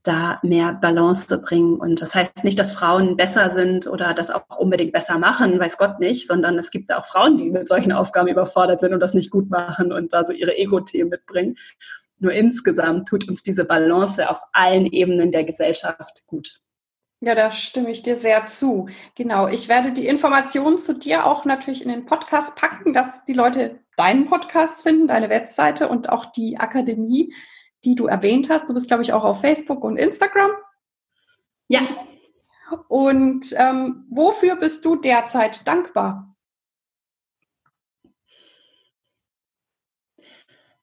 da 0.03 0.39
mehr 0.41 0.73
Balance 0.73 1.37
bringen. 1.41 1.79
Und 1.79 2.01
das 2.01 2.15
heißt 2.15 2.43
nicht, 2.43 2.57
dass 2.57 2.71
Frauen 2.71 3.17
besser 3.17 3.51
sind 3.53 3.87
oder 3.87 4.13
das 4.13 4.31
auch 4.31 4.43
unbedingt 4.57 4.93
besser 4.93 5.19
machen, 5.19 5.59
weiß 5.59 5.77
Gott 5.77 5.99
nicht, 5.99 6.27
sondern 6.27 6.57
es 6.57 6.71
gibt 6.71 6.91
auch 6.91 7.05
Frauen, 7.05 7.37
die 7.37 7.51
mit 7.51 7.67
solchen 7.67 7.91
Aufgaben 7.91 8.27
überfordert 8.27 8.81
sind 8.81 8.93
und 8.93 8.99
das 8.99 9.13
nicht 9.13 9.29
gut 9.29 9.49
machen 9.49 9.91
und 9.91 10.11
da 10.11 10.23
so 10.23 10.33
ihre 10.33 10.57
Ego-Themen 10.57 11.11
mitbringen. 11.11 11.57
Nur 12.17 12.33
insgesamt 12.33 13.07
tut 13.07 13.27
uns 13.27 13.43
diese 13.43 13.65
Balance 13.65 14.27
auf 14.29 14.41
allen 14.53 14.85
Ebenen 14.85 15.31
der 15.31 15.43
Gesellschaft 15.43 16.23
gut. 16.27 16.60
Ja, 17.23 17.35
da 17.35 17.51
stimme 17.51 17.91
ich 17.91 18.01
dir 18.01 18.17
sehr 18.17 18.47
zu. 18.47 18.89
Genau. 19.13 19.47
Ich 19.47 19.69
werde 19.69 19.91
die 19.91 20.07
Informationen 20.07 20.79
zu 20.79 20.97
dir 20.97 21.27
auch 21.27 21.45
natürlich 21.45 21.83
in 21.83 21.89
den 21.89 22.07
Podcast 22.07 22.55
packen, 22.55 22.95
dass 22.95 23.23
die 23.25 23.33
Leute 23.33 23.79
deinen 23.95 24.25
Podcast 24.25 24.81
finden, 24.81 25.07
deine 25.07 25.29
Webseite 25.29 25.87
und 25.87 26.09
auch 26.09 26.25
die 26.31 26.57
Akademie, 26.57 27.31
die 27.85 27.93
du 27.93 28.07
erwähnt 28.07 28.49
hast. 28.49 28.67
Du 28.67 28.73
bist, 28.73 28.87
glaube 28.87 29.03
ich, 29.03 29.13
auch 29.13 29.23
auf 29.23 29.41
Facebook 29.41 29.83
und 29.83 29.97
Instagram. 29.97 30.49
Ja. 31.67 31.81
Und 32.87 33.53
ähm, 33.55 34.07
wofür 34.09 34.55
bist 34.55 34.83
du 34.83 34.95
derzeit 34.95 35.67
dankbar? 35.67 36.35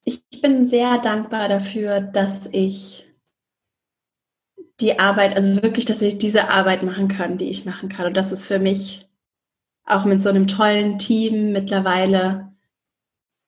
Ich 0.05 0.23
bin 0.41 0.69
sehr 0.69 0.99
dankbar 0.99 1.49
dafür, 1.49 2.01
dass 2.01 2.47
ich 2.53 3.08
die 4.81 4.99
Arbeit, 4.99 5.35
also 5.35 5.63
wirklich, 5.63 5.87
dass 5.87 6.03
ich 6.03 6.19
diese 6.19 6.51
Arbeit 6.51 6.83
machen 6.83 7.09
kann, 7.09 7.39
die 7.39 7.51
ich 7.51 7.65
machen 7.65 7.89
kann. 7.89 8.07
Und 8.07 8.17
das 8.17 8.33
ist 8.33 8.47
für 8.47 8.59
mich 8.59 9.09
auch 9.85 10.05
mit 10.05 10.23
so 10.23 10.29
einem 10.29 10.47
tollen 10.47 10.99
Team 10.99 11.53
mittlerweile 11.53 12.53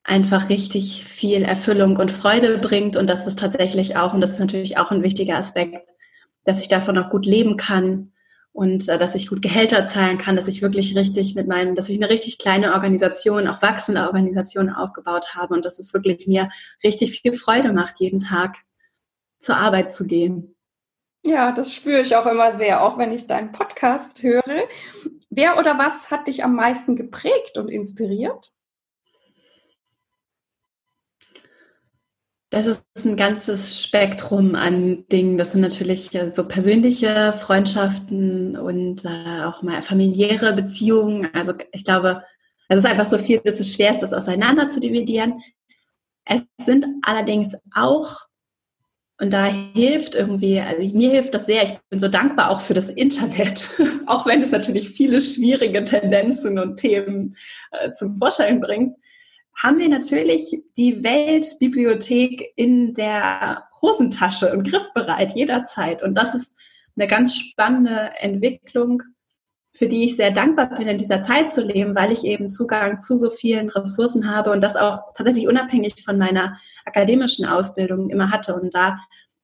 einfach 0.03 0.49
richtig 0.49 1.05
viel 1.05 1.43
Erfüllung 1.43 1.97
und 1.97 2.11
Freude 2.11 2.59
bringt 2.59 2.97
und 2.97 3.09
dass 3.09 3.25
das 3.25 3.37
tatsächlich 3.37 3.97
auch, 3.97 4.15
und 4.15 4.21
das 4.21 4.31
ist 4.31 4.41
natürlich 4.41 4.79
auch 4.79 4.91
ein 4.91 5.03
wichtiger 5.03 5.37
Aspekt, 5.37 5.91
dass 6.45 6.61
ich 6.61 6.69
davon 6.69 6.97
auch 6.99 7.11
gut 7.11 7.27
leben 7.27 7.57
kann 7.57 8.13
und 8.53 8.89
äh, 8.89 8.99
dass 8.99 9.15
ich 9.15 9.29
gut 9.29 9.43
Gehälter 9.43 9.87
zahlen 9.87 10.19
kann, 10.19 10.37
dass 10.37 10.49
ich 10.49 10.63
wirklich 10.63 10.97
richtig 10.97 11.35
mit 11.35 11.47
meinen, 11.47 11.77
dass 11.77 11.89
ich 11.89 11.99
eine 11.99 12.11
richtig 12.11 12.39
kleine 12.39 12.73
Organisation, 12.73 13.47
auch 13.47 13.63
wachsende 13.63 14.07
Organisation 14.07 14.71
aufgebaut 14.71 15.35
habe 15.35 15.55
und 15.55 15.65
dass 15.65 15.79
es 15.79 15.93
wirklich 15.95 16.27
mir 16.27 16.49
richtig 16.83 17.21
viel 17.21 17.35
Freude 17.35 17.73
macht, 17.73 18.01
jeden 18.01 18.21
Tag 18.21 18.57
zur 19.39 19.57
Arbeit 19.59 19.93
zu 19.93 20.07
gehen. 20.07 20.57
Ja, 21.25 21.53
das 21.53 21.75
spüre 21.75 22.01
ich 22.01 22.17
auch 22.17 22.27
immer 22.27 22.57
sehr, 22.57 22.83
auch 22.83 22.97
wenn 22.97 23.13
ich 23.13 23.27
deinen 23.27 23.53
Podcast 23.53 24.23
höre. 24.23 24.69
Wer 25.29 25.59
oder 25.59 25.79
was 25.79 26.11
hat 26.11 26.29
dich 26.29 26.45
am 26.45 26.55
meisten 26.55 26.97
geprägt 26.97 27.59
und 27.59 27.69
inspiriert? 27.69 28.53
Das 32.51 32.67
ist 32.67 32.85
ein 33.05 33.17
ganzes 33.17 33.81
Spektrum 33.81 34.57
an 34.57 35.07
Dingen. 35.07 35.39
Das 35.39 35.53
sind 35.53 35.61
natürlich 35.61 36.11
so 36.33 36.49
persönliche 36.49 37.33
Freundschaften 37.33 38.57
und 38.57 39.05
äh, 39.05 39.45
auch 39.45 39.63
mal 39.63 39.83
familiäre 39.83 40.53
Beziehungen. 40.53 41.33
Also 41.33 41.53
ich 41.71 41.85
glaube, 41.85 42.25
es 42.69 42.79
ist 42.79 42.87
einfach 42.87 43.07
so 43.07 43.19
viel, 43.19 43.39
dass 43.39 43.61
es 43.61 43.73
schwer 43.73 43.93
ist, 43.93 44.01
das 44.01 44.13
auseinander 44.13 44.69
zu 44.69 44.81
dividieren. 44.81 45.41
Es 46.25 46.43
sind 46.61 46.87
allerdings 47.03 47.55
auch 47.73 48.17
und 49.21 49.35
da 49.35 49.45
hilft 49.45 50.15
irgendwie, 50.15 50.59
also 50.61 50.97
mir 50.97 51.11
hilft 51.11 51.35
das 51.35 51.45
sehr. 51.45 51.63
Ich 51.65 51.79
bin 51.91 51.99
so 51.99 52.09
dankbar 52.09 52.51
auch 52.51 52.63
für 52.63 52.73
das 52.73 52.89
Internet, 52.89 53.71
auch 54.07 54.25
wenn 54.27 54.43
es 54.43 54.51
natürlich 54.51 54.89
viele 54.89 55.21
schwierige 55.21 55.85
Tendenzen 55.85 56.59
und 56.59 56.77
Themen 56.77 57.37
äh, 57.71 57.93
zum 57.93 58.17
Vorschein 58.17 58.61
bringt. 58.61 58.97
Haben 59.63 59.79
wir 59.79 59.91
natürlich 59.91 60.59
die 60.79 61.05
Weltbibliothek 61.05 62.55
in 62.57 62.95
der 62.95 63.65
Hosentasche 63.83 64.55
und 64.55 64.67
griffbereit 64.67 65.35
jederzeit. 65.35 66.03
Und 66.03 66.15
das 66.15 66.35
ist 66.35 66.53
eine 66.97 67.07
ganz 67.07 67.37
spannende 67.37 68.13
Entwicklung, 68.21 69.03
für 69.73 69.87
die 69.87 70.05
ich 70.05 70.17
sehr 70.17 70.31
dankbar 70.31 70.75
bin, 70.75 70.89
in 70.89 70.99
dieser 70.99 71.21
Zeit 71.21 71.53
zu 71.53 71.63
leben, 71.63 71.95
weil 71.95 72.13
ich 72.13 72.25
eben 72.25 72.51
Zugang 72.51 72.99
zu 72.99 73.17
so 73.17 73.31
vielen 73.31 73.69
Ressourcen 73.71 74.35
habe 74.35 74.51
und 74.51 74.61
das 74.61 74.77
auch 74.77 75.13
tatsächlich 75.15 75.47
unabhängig 75.47 76.05
von 76.05 76.19
meiner 76.19 76.59
akademischen 76.85 77.47
Ausbildung 77.47 78.11
immer 78.11 78.31
hatte. 78.31 78.55
Und 78.55 78.75
da 78.75 78.99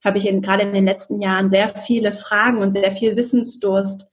habe 0.04 0.18
ich 0.18 0.28
in, 0.28 0.42
gerade 0.42 0.62
in 0.62 0.72
den 0.72 0.84
letzten 0.84 1.20
Jahren 1.20 1.48
sehr 1.48 1.68
viele 1.68 2.12
Fragen 2.12 2.58
und 2.58 2.72
sehr 2.72 2.90
viel 2.92 3.16
Wissensdurst 3.16 4.10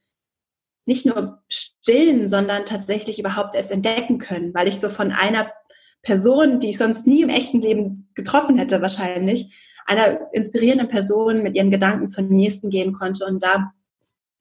nicht 0.85 1.05
nur 1.05 1.41
stillen, 1.47 2.27
sondern 2.27 2.65
tatsächlich 2.65 3.19
überhaupt 3.19 3.55
erst 3.55 3.71
entdecken 3.71 4.17
können, 4.17 4.53
weil 4.53 4.67
ich 4.67 4.79
so 4.79 4.89
von 4.89 5.11
einer 5.11 5.49
Person, 6.01 6.59
die 6.59 6.71
ich 6.71 6.77
sonst 6.77 7.07
nie 7.07 7.21
im 7.21 7.29
echten 7.29 7.61
Leben 7.61 8.09
getroffen 8.13 8.57
hätte, 8.57 8.81
wahrscheinlich, 8.81 9.53
einer 9.85 10.33
inspirierenden 10.33 10.89
Person 10.89 11.43
mit 11.43 11.55
ihren 11.55 11.71
Gedanken 11.71 12.09
zur 12.09 12.23
nächsten 12.25 12.69
gehen 12.69 12.93
konnte. 12.93 13.25
Und 13.25 13.43
da, 13.43 13.71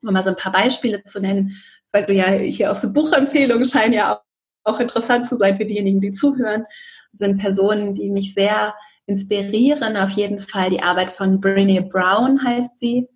um 0.02 0.12
mal 0.12 0.22
so 0.22 0.30
ein 0.30 0.36
paar 0.36 0.52
Beispiele 0.52 1.02
zu 1.04 1.20
nennen, 1.20 1.56
weil 1.92 2.06
du 2.06 2.12
ja 2.12 2.30
hier 2.30 2.70
aus 2.70 2.82
so 2.82 2.92
Buchempfehlungen 2.92 3.64
scheinen 3.64 3.94
ja 3.94 4.14
auch, 4.14 4.20
auch 4.64 4.80
interessant 4.80 5.26
zu 5.26 5.36
sein 5.38 5.56
für 5.56 5.66
diejenigen, 5.66 6.00
die 6.00 6.12
zuhören, 6.12 6.64
sind 7.12 7.38
Personen, 7.38 7.94
die 7.94 8.10
mich 8.10 8.34
sehr 8.34 8.74
inspirieren. 9.06 9.96
Auf 9.96 10.10
jeden 10.10 10.40
Fall 10.40 10.70
die 10.70 10.82
Arbeit 10.82 11.10
von 11.10 11.40
Brene 11.40 11.82
Brown 11.82 12.44
heißt 12.44 12.78
sie, 12.78 13.08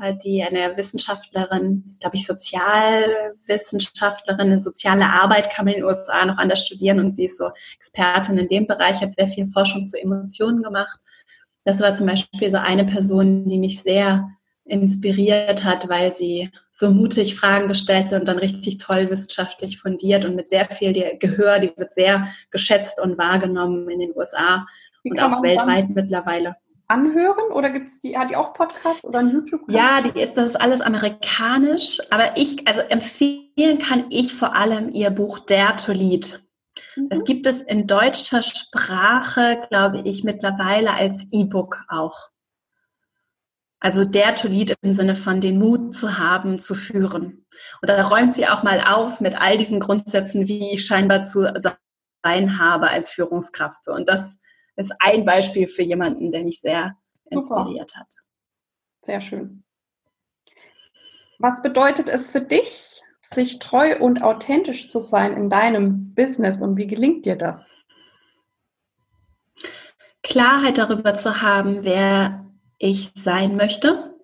äh, 0.00 0.14
die 0.22 0.42
eine 0.42 0.76
Wissenschaftlerin, 0.76 1.96
glaube 2.00 2.16
ich, 2.16 2.26
Sozialwissenschaftlerin, 2.26 4.52
eine 4.52 4.60
soziale 4.60 5.06
Arbeit 5.06 5.50
kann 5.50 5.66
man 5.66 5.74
in 5.74 5.80
den 5.80 5.88
USA 5.88 6.24
noch 6.24 6.38
anders 6.38 6.66
studieren 6.66 6.98
und 7.00 7.16
sie 7.16 7.26
ist 7.26 7.38
so 7.38 7.50
Expertin 7.78 8.38
in 8.38 8.48
dem 8.48 8.66
Bereich, 8.66 9.00
hat 9.00 9.12
sehr 9.12 9.28
viel 9.28 9.46
Forschung 9.46 9.86
zu 9.86 10.00
Emotionen 10.00 10.62
gemacht. 10.62 10.98
Das 11.64 11.80
war 11.80 11.94
zum 11.94 12.06
Beispiel 12.06 12.50
so 12.50 12.58
eine 12.58 12.84
Person, 12.84 13.48
die 13.48 13.58
mich 13.58 13.82
sehr 13.82 14.28
inspiriert 14.64 15.64
hat, 15.64 15.88
weil 15.88 16.16
sie 16.16 16.50
so 16.72 16.90
mutig 16.90 17.36
Fragen 17.36 17.68
gestellt 17.68 18.06
hat 18.06 18.20
und 18.20 18.28
dann 18.28 18.38
richtig 18.38 18.78
toll 18.78 19.10
wissenschaftlich 19.10 19.78
fundiert 19.78 20.24
und 20.24 20.34
mit 20.34 20.48
sehr 20.48 20.66
viel 20.66 21.18
Gehör, 21.18 21.58
die 21.58 21.72
wird 21.76 21.94
sehr 21.94 22.28
geschätzt 22.50 23.00
und 23.00 23.18
wahrgenommen 23.18 23.88
in 23.90 24.00
den 24.00 24.16
USA 24.16 24.66
und 25.04 25.20
auch 25.20 25.42
weltweit 25.42 25.90
mittlerweile. 25.90 26.56
Anhören 26.86 27.50
oder 27.52 27.70
gibt 27.70 27.88
es 27.88 28.00
die, 28.00 28.16
hat 28.16 28.30
die 28.30 28.36
auch 28.36 28.52
Podcasts 28.52 29.04
oder 29.04 29.20
einen 29.20 29.32
YouTube-Kanal? 29.32 29.82
Ja, 29.82 30.00
die 30.02 30.20
ist, 30.20 30.34
das 30.34 30.50
ist 30.50 30.60
alles 30.60 30.80
amerikanisch, 30.80 31.98
aber 32.10 32.36
ich, 32.36 32.68
also 32.68 32.80
empfehlen 32.80 33.78
kann 33.78 34.06
ich 34.10 34.34
vor 34.34 34.54
allem 34.54 34.90
ihr 34.90 35.10
Buch 35.10 35.38
Der 35.40 35.76
to 35.76 35.92
Lead. 35.92 36.42
Mhm. 36.96 37.08
Das 37.08 37.24
gibt 37.24 37.46
es 37.46 37.62
in 37.62 37.86
deutscher 37.86 38.42
Sprache, 38.42 39.62
glaube 39.70 40.02
ich, 40.04 40.24
mittlerweile 40.24 40.92
als 40.92 41.26
E-Book 41.32 41.84
auch. 41.88 42.30
Also 43.84 44.06
der 44.06 44.34
to 44.34 44.48
lead 44.48 44.74
im 44.80 44.94
Sinne 44.94 45.14
von 45.14 45.42
den 45.42 45.58
Mut 45.58 45.94
zu 45.94 46.16
haben, 46.16 46.58
zu 46.58 46.74
führen. 46.74 47.44
Und 47.82 47.90
da 47.90 48.02
räumt 48.02 48.34
sie 48.34 48.48
auch 48.48 48.62
mal 48.62 48.80
auf 48.80 49.20
mit 49.20 49.38
all 49.38 49.58
diesen 49.58 49.78
Grundsätzen, 49.78 50.48
wie 50.48 50.72
ich 50.72 50.86
scheinbar 50.86 51.22
zu 51.22 51.46
sein 52.24 52.58
habe 52.58 52.88
als 52.88 53.10
Führungskraft. 53.10 53.86
Und 53.88 54.08
das 54.08 54.38
ist 54.76 54.90
ein 55.00 55.26
Beispiel 55.26 55.68
für 55.68 55.82
jemanden, 55.82 56.32
der 56.32 56.44
mich 56.44 56.62
sehr 56.62 56.96
inspiriert 57.28 57.90
Super. 57.90 58.00
hat. 58.00 58.08
Sehr 59.02 59.20
schön. 59.20 59.64
Was 61.38 61.60
bedeutet 61.60 62.08
es 62.08 62.30
für 62.30 62.40
dich, 62.40 63.02
sich 63.20 63.58
treu 63.58 63.98
und 64.00 64.22
authentisch 64.22 64.88
zu 64.88 64.98
sein 64.98 65.34
in 65.34 65.50
deinem 65.50 66.14
Business 66.14 66.62
und 66.62 66.78
wie 66.78 66.86
gelingt 66.86 67.26
dir 67.26 67.36
das? 67.36 67.74
Klarheit 70.22 70.78
darüber 70.78 71.12
zu 71.12 71.42
haben, 71.42 71.84
wer 71.84 72.43
ich 72.84 73.12
sein 73.14 73.56
möchte 73.56 74.14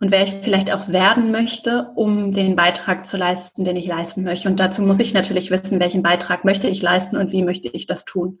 und 0.00 0.10
wer 0.10 0.22
ich 0.22 0.32
vielleicht 0.32 0.72
auch 0.72 0.88
werden 0.88 1.30
möchte, 1.30 1.92
um 1.94 2.32
den 2.32 2.56
Beitrag 2.56 3.06
zu 3.06 3.18
leisten, 3.18 3.64
den 3.64 3.76
ich 3.76 3.86
leisten 3.86 4.24
möchte. 4.24 4.48
Und 4.48 4.58
dazu 4.58 4.80
muss 4.80 4.98
ich 4.98 5.12
natürlich 5.12 5.50
wissen, 5.50 5.78
welchen 5.78 6.02
Beitrag 6.02 6.46
möchte 6.46 6.68
ich 6.68 6.80
leisten 6.80 7.18
und 7.18 7.30
wie 7.32 7.42
möchte 7.42 7.68
ich 7.68 7.86
das 7.86 8.06
tun. 8.06 8.40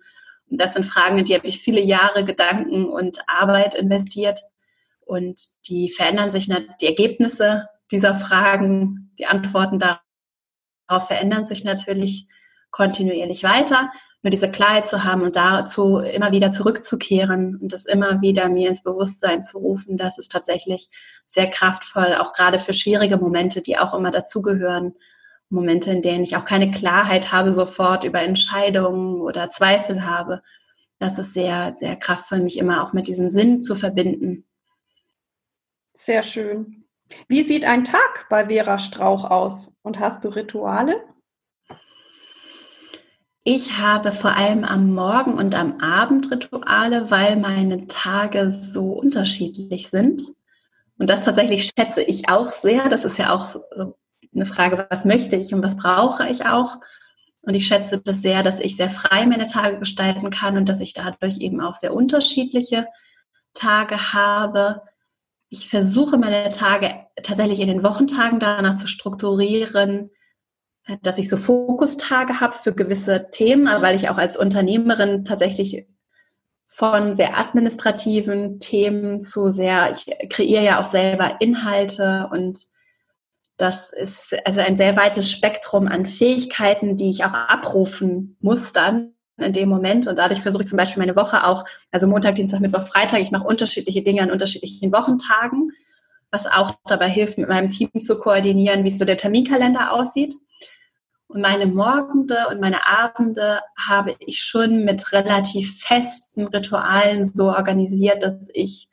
Und 0.50 0.58
das 0.58 0.72
sind 0.72 0.86
Fragen, 0.86 1.18
in 1.18 1.26
die 1.26 1.34
habe 1.34 1.46
ich 1.46 1.60
viele 1.60 1.82
Jahre 1.82 2.24
Gedanken 2.24 2.86
und 2.86 3.18
Arbeit 3.28 3.74
investiert. 3.74 4.40
Und 5.04 5.38
die 5.68 5.90
verändern 5.90 6.32
sich, 6.32 6.50
die 6.80 6.86
Ergebnisse 6.86 7.68
dieser 7.90 8.14
Fragen, 8.14 9.12
die 9.18 9.26
Antworten 9.26 9.78
darauf 9.78 11.06
verändern 11.06 11.46
sich 11.46 11.64
natürlich 11.64 12.26
kontinuierlich 12.70 13.42
weiter 13.42 13.90
nur 14.22 14.30
diese 14.30 14.50
Klarheit 14.50 14.88
zu 14.88 15.04
haben 15.04 15.22
und 15.22 15.36
dazu 15.36 15.98
immer 15.98 16.30
wieder 16.30 16.50
zurückzukehren 16.50 17.56
und 17.56 17.72
das 17.72 17.86
immer 17.86 18.20
wieder 18.20 18.48
mir 18.48 18.68
ins 18.68 18.82
Bewusstsein 18.82 19.42
zu 19.42 19.58
rufen, 19.58 19.96
das 19.96 20.18
ist 20.18 20.30
tatsächlich 20.30 20.90
sehr 21.26 21.48
kraftvoll, 21.48 22.16
auch 22.16 22.32
gerade 22.34 22.58
für 22.58 22.74
schwierige 22.74 23.16
Momente, 23.16 23.62
die 23.62 23.78
auch 23.78 23.94
immer 23.94 24.10
dazugehören. 24.10 24.94
Momente, 25.52 25.90
in 25.90 26.00
denen 26.00 26.22
ich 26.22 26.36
auch 26.36 26.44
keine 26.44 26.70
Klarheit 26.70 27.32
habe 27.32 27.52
sofort 27.52 28.04
über 28.04 28.20
Entscheidungen 28.20 29.20
oder 29.20 29.50
Zweifel 29.50 30.06
habe. 30.06 30.42
Das 31.00 31.18
ist 31.18 31.34
sehr, 31.34 31.74
sehr 31.76 31.96
kraftvoll, 31.96 32.40
mich 32.40 32.56
immer 32.56 32.84
auch 32.84 32.92
mit 32.92 33.08
diesem 33.08 33.30
Sinn 33.30 33.60
zu 33.60 33.74
verbinden. 33.74 34.44
Sehr 35.94 36.22
schön. 36.22 36.84
Wie 37.26 37.42
sieht 37.42 37.64
ein 37.64 37.82
Tag 37.82 38.28
bei 38.30 38.48
Vera 38.48 38.78
Strauch 38.78 39.24
aus? 39.24 39.76
Und 39.82 39.98
hast 39.98 40.24
du 40.24 40.28
Rituale? 40.28 41.02
Ich 43.44 43.78
habe 43.78 44.12
vor 44.12 44.36
allem 44.36 44.64
am 44.64 44.92
Morgen 44.92 45.38
und 45.38 45.54
am 45.54 45.80
Abend 45.80 46.30
Rituale, 46.30 47.10
weil 47.10 47.36
meine 47.36 47.86
Tage 47.86 48.52
so 48.52 48.92
unterschiedlich 48.92 49.88
sind. 49.88 50.22
Und 50.98 51.08
das 51.08 51.24
tatsächlich 51.24 51.70
schätze 51.74 52.02
ich 52.02 52.28
auch 52.28 52.52
sehr. 52.52 52.90
Das 52.90 53.06
ist 53.06 53.16
ja 53.16 53.32
auch 53.32 53.56
eine 54.34 54.44
Frage, 54.44 54.86
was 54.90 55.06
möchte 55.06 55.36
ich 55.36 55.54
und 55.54 55.62
was 55.62 55.78
brauche 55.78 56.28
ich 56.28 56.44
auch. 56.44 56.76
Und 57.40 57.54
ich 57.54 57.66
schätze 57.66 57.98
das 57.98 58.20
sehr, 58.20 58.42
dass 58.42 58.60
ich 58.60 58.76
sehr 58.76 58.90
frei 58.90 59.24
meine 59.24 59.46
Tage 59.46 59.78
gestalten 59.78 60.28
kann 60.28 60.58
und 60.58 60.68
dass 60.68 60.80
ich 60.80 60.92
dadurch 60.92 61.38
eben 61.38 61.62
auch 61.62 61.74
sehr 61.74 61.94
unterschiedliche 61.94 62.86
Tage 63.54 64.12
habe. 64.12 64.82
Ich 65.48 65.70
versuche 65.70 66.18
meine 66.18 66.48
Tage 66.50 67.06
tatsächlich 67.22 67.60
in 67.60 67.68
den 67.68 67.82
Wochentagen 67.82 68.38
danach 68.38 68.76
zu 68.76 68.86
strukturieren, 68.86 70.10
dass 71.02 71.18
ich 71.18 71.28
so 71.28 71.36
Fokustage 71.36 72.40
habe 72.40 72.52
für 72.52 72.74
gewisse 72.74 73.28
Themen, 73.30 73.66
weil 73.82 73.96
ich 73.96 74.08
auch 74.08 74.18
als 74.18 74.36
Unternehmerin 74.36 75.24
tatsächlich 75.24 75.86
von 76.68 77.14
sehr 77.14 77.38
administrativen 77.38 78.60
Themen 78.60 79.22
zu 79.22 79.50
sehr, 79.50 79.90
ich 79.90 80.06
kreiere 80.28 80.62
ja 80.62 80.80
auch 80.80 80.86
selber 80.86 81.40
Inhalte 81.40 82.28
und 82.32 82.58
das 83.56 83.92
ist 83.92 84.34
also 84.46 84.60
ein 84.60 84.76
sehr 84.76 84.96
weites 84.96 85.30
Spektrum 85.30 85.86
an 85.86 86.06
Fähigkeiten, 86.06 86.96
die 86.96 87.10
ich 87.10 87.24
auch 87.24 87.34
abrufen 87.34 88.36
muss 88.40 88.72
dann 88.72 89.12
in 89.36 89.52
dem 89.52 89.68
Moment. 89.68 90.06
Und 90.06 90.18
dadurch 90.18 90.40
versuche 90.40 90.62
ich 90.62 90.68
zum 90.68 90.78
Beispiel 90.78 91.00
meine 91.00 91.16
Woche 91.16 91.46
auch, 91.46 91.64
also 91.90 92.06
Montag, 92.06 92.36
Dienstag, 92.36 92.60
Mittwoch, 92.60 92.82
Freitag, 92.82 93.20
ich 93.20 93.30
mache 93.30 93.46
unterschiedliche 93.46 94.02
Dinge 94.02 94.22
an 94.22 94.30
unterschiedlichen 94.30 94.92
Wochentagen, 94.92 95.72
was 96.30 96.46
auch 96.46 96.74
dabei 96.86 97.08
hilft, 97.08 97.36
mit 97.36 97.48
meinem 97.48 97.68
Team 97.68 97.90
zu 98.00 98.18
koordinieren, 98.18 98.84
wie 98.84 98.90
so 98.90 99.04
der 99.04 99.16
Terminkalender 99.16 99.92
aussieht. 99.92 100.34
Und 101.30 101.42
meine 101.42 101.66
Morgende 101.66 102.48
und 102.50 102.60
meine 102.60 102.88
Abende 102.88 103.60
habe 103.78 104.16
ich 104.18 104.42
schon 104.42 104.84
mit 104.84 105.12
relativ 105.12 105.80
festen 105.80 106.48
Ritualen 106.48 107.24
so 107.24 107.50
organisiert, 107.50 108.24
dass 108.24 108.34
ich 108.52 108.88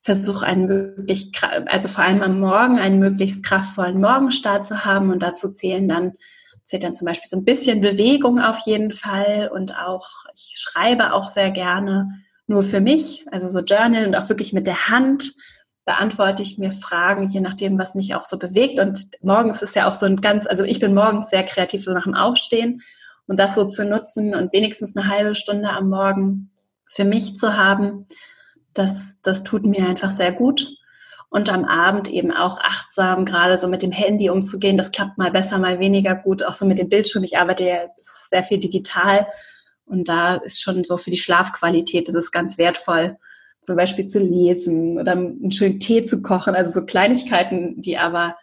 versuche, 0.00 0.44
einen 0.44 0.66
möglichst, 0.66 1.30
also 1.66 1.86
vor 1.86 2.02
allem 2.02 2.22
am 2.22 2.40
Morgen 2.40 2.80
einen 2.80 2.98
möglichst 2.98 3.44
kraftvollen 3.44 4.00
Morgenstart 4.00 4.66
zu 4.66 4.84
haben. 4.84 5.12
Und 5.12 5.22
dazu 5.22 5.52
zählen 5.52 5.86
dann, 5.86 6.14
zählt 6.64 6.82
dann 6.82 6.96
zum 6.96 7.06
Beispiel 7.06 7.28
so 7.28 7.36
ein 7.36 7.44
bisschen 7.44 7.80
Bewegung 7.80 8.40
auf 8.40 8.58
jeden 8.66 8.92
Fall. 8.92 9.48
Und 9.54 9.78
auch, 9.78 10.08
ich 10.34 10.56
schreibe 10.58 11.12
auch 11.12 11.28
sehr 11.28 11.52
gerne 11.52 12.08
nur 12.48 12.64
für 12.64 12.80
mich, 12.80 13.24
also 13.30 13.48
so 13.48 13.60
Journal 13.60 14.08
und 14.08 14.16
auch 14.16 14.28
wirklich 14.28 14.52
mit 14.52 14.66
der 14.66 14.88
Hand 14.88 15.34
beantworte 15.90 16.40
ich 16.40 16.56
mir 16.56 16.70
Fragen, 16.70 17.28
je 17.30 17.40
nachdem, 17.40 17.76
was 17.76 17.96
mich 17.96 18.14
auch 18.14 18.24
so 18.24 18.38
bewegt. 18.38 18.78
Und 18.78 19.10
morgens 19.22 19.60
ist 19.60 19.74
ja 19.74 19.88
auch 19.88 19.94
so 19.96 20.06
ein 20.06 20.20
ganz, 20.20 20.46
also 20.46 20.62
ich 20.62 20.78
bin 20.78 20.94
morgens 20.94 21.30
sehr 21.30 21.42
kreativ, 21.42 21.82
so 21.82 21.92
nach 21.92 22.04
dem 22.04 22.14
Aufstehen. 22.14 22.82
Und 23.26 23.40
das 23.40 23.56
so 23.56 23.64
zu 23.64 23.84
nutzen 23.84 24.36
und 24.36 24.52
wenigstens 24.52 24.96
eine 24.96 25.08
halbe 25.08 25.34
Stunde 25.34 25.68
am 25.68 25.88
Morgen 25.88 26.52
für 26.92 27.04
mich 27.04 27.36
zu 27.38 27.56
haben, 27.56 28.06
das, 28.72 29.18
das 29.22 29.42
tut 29.42 29.66
mir 29.66 29.88
einfach 29.88 30.12
sehr 30.12 30.30
gut. 30.30 30.68
Und 31.28 31.52
am 31.52 31.64
Abend 31.64 32.08
eben 32.08 32.30
auch 32.30 32.60
achtsam, 32.60 33.24
gerade 33.24 33.58
so 33.58 33.66
mit 33.66 33.82
dem 33.82 33.90
Handy 33.90 34.30
umzugehen. 34.30 34.76
Das 34.76 34.92
klappt 34.92 35.18
mal 35.18 35.32
besser, 35.32 35.58
mal 35.58 35.80
weniger 35.80 36.14
gut. 36.14 36.44
Auch 36.44 36.54
so 36.54 36.66
mit 36.66 36.78
dem 36.78 36.88
Bildschirm. 36.88 37.24
Ich 37.24 37.36
arbeite 37.36 37.64
ja 37.64 37.78
sehr 38.28 38.44
viel 38.44 38.58
digital. 38.58 39.26
Und 39.86 40.08
da 40.08 40.36
ist 40.36 40.62
schon 40.62 40.84
so 40.84 40.98
für 40.98 41.10
die 41.10 41.16
Schlafqualität, 41.16 42.06
das 42.06 42.14
ist 42.14 42.30
ganz 42.30 42.58
wertvoll, 42.58 43.18
zum 43.62 43.76
Beispiel 43.76 44.08
zu 44.08 44.20
lesen 44.20 44.98
oder 44.98 45.12
einen 45.12 45.50
schönen 45.50 45.80
Tee 45.80 46.04
zu 46.04 46.22
kochen, 46.22 46.54
also 46.54 46.72
so 46.72 46.84
Kleinigkeiten, 46.84 47.80
die 47.80 47.98
aber 47.98 48.36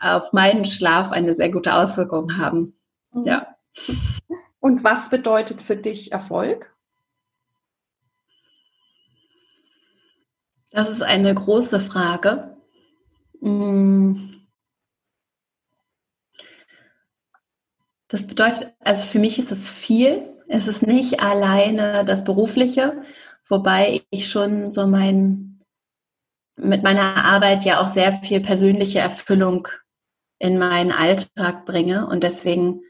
auf 0.00 0.32
meinen 0.32 0.64
Schlaf 0.64 1.10
eine 1.10 1.34
sehr 1.34 1.50
gute 1.50 1.74
Auswirkung 1.74 2.38
haben. 2.38 2.74
Mhm. 3.12 3.24
Ja. 3.24 3.56
Und 4.60 4.84
was 4.84 5.10
bedeutet 5.10 5.62
für 5.62 5.76
dich 5.76 6.12
Erfolg? 6.12 6.74
Das 10.70 10.90
ist 10.90 11.02
eine 11.02 11.34
große 11.34 11.80
Frage. 11.80 12.56
Mm. 13.40 14.34
Das 18.08 18.26
bedeutet, 18.26 18.74
also 18.80 19.02
für 19.02 19.18
mich 19.18 19.38
ist 19.38 19.50
es 19.50 19.68
viel. 19.68 20.28
Es 20.48 20.66
ist 20.66 20.86
nicht 20.86 21.20
alleine 21.20 22.04
das 22.04 22.24
Berufliche, 22.24 23.02
wobei 23.48 24.02
ich 24.10 24.28
schon 24.28 24.70
so 24.70 24.86
mein, 24.86 25.60
mit 26.56 26.82
meiner 26.82 27.24
Arbeit 27.24 27.64
ja 27.64 27.80
auch 27.80 27.88
sehr 27.88 28.12
viel 28.12 28.40
persönliche 28.40 28.98
Erfüllung 28.98 29.68
in 30.38 30.58
meinen 30.58 30.92
Alltag 30.92 31.66
bringe. 31.66 32.06
Und 32.06 32.22
deswegen 32.22 32.82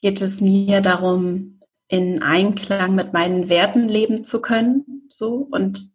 geht 0.00 0.20
es 0.20 0.40
mir 0.40 0.80
darum, 0.80 1.60
in 1.88 2.22
Einklang 2.22 2.94
mit 2.94 3.12
meinen 3.12 3.48
Werten 3.48 3.88
leben 3.88 4.24
zu 4.24 4.40
können, 4.40 5.06
so 5.08 5.46
und 5.50 5.90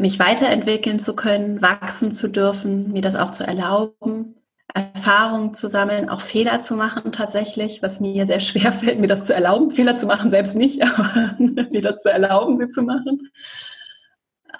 mich 0.00 0.18
weiterentwickeln 0.18 0.98
zu 0.98 1.14
können, 1.14 1.62
wachsen 1.62 2.10
zu 2.10 2.28
dürfen, 2.28 2.92
mir 2.92 3.02
das 3.02 3.14
auch 3.14 3.30
zu 3.30 3.46
erlauben, 3.46 4.34
Erfahrungen 4.74 5.54
zu 5.54 5.68
sammeln, 5.68 6.08
auch 6.08 6.20
Fehler 6.20 6.60
zu 6.60 6.74
machen 6.74 7.12
tatsächlich, 7.12 7.80
was 7.80 8.00
mir 8.00 8.26
sehr 8.26 8.40
schwer 8.40 8.72
fällt, 8.72 8.98
mir 8.98 9.06
das 9.06 9.24
zu 9.24 9.32
erlauben, 9.32 9.70
Fehler 9.70 9.96
zu 9.96 10.06
machen, 10.06 10.30
selbst 10.30 10.56
nicht, 10.56 10.82
aber 10.98 11.36
mir 11.38 11.80
das 11.80 12.02
zu 12.02 12.10
erlauben, 12.10 12.58
sie 12.58 12.68
zu 12.68 12.82
machen. 12.82 13.30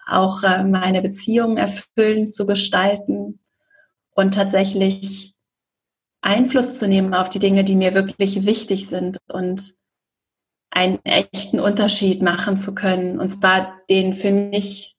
Auch 0.07 0.43
äh, 0.45 0.63
meine 0.63 1.03
Beziehungen 1.03 1.57
erfüllend 1.57 2.33
zu 2.33 2.47
gestalten 2.47 3.41
und 4.15 4.35
tatsächlich 4.35 5.35
Einfluss 6.21 6.79
zu 6.79 6.87
nehmen 6.87 7.13
auf 7.13 7.29
die 7.29 7.39
Dinge, 7.39 7.65
die 7.65 7.75
mir 7.75 7.95
wirklich 7.95 8.47
wichtig 8.47 8.89
sind 8.89 9.19
und 9.29 9.75
einen 10.71 10.99
echten 11.05 11.61
Unterschied 11.61 12.23
machen 12.23 12.57
zu 12.57 12.75
können. 12.75 13.21
Und 13.21 13.31
zwar 13.31 13.81
den 13.91 14.15
für 14.15 14.31
mich 14.31 14.97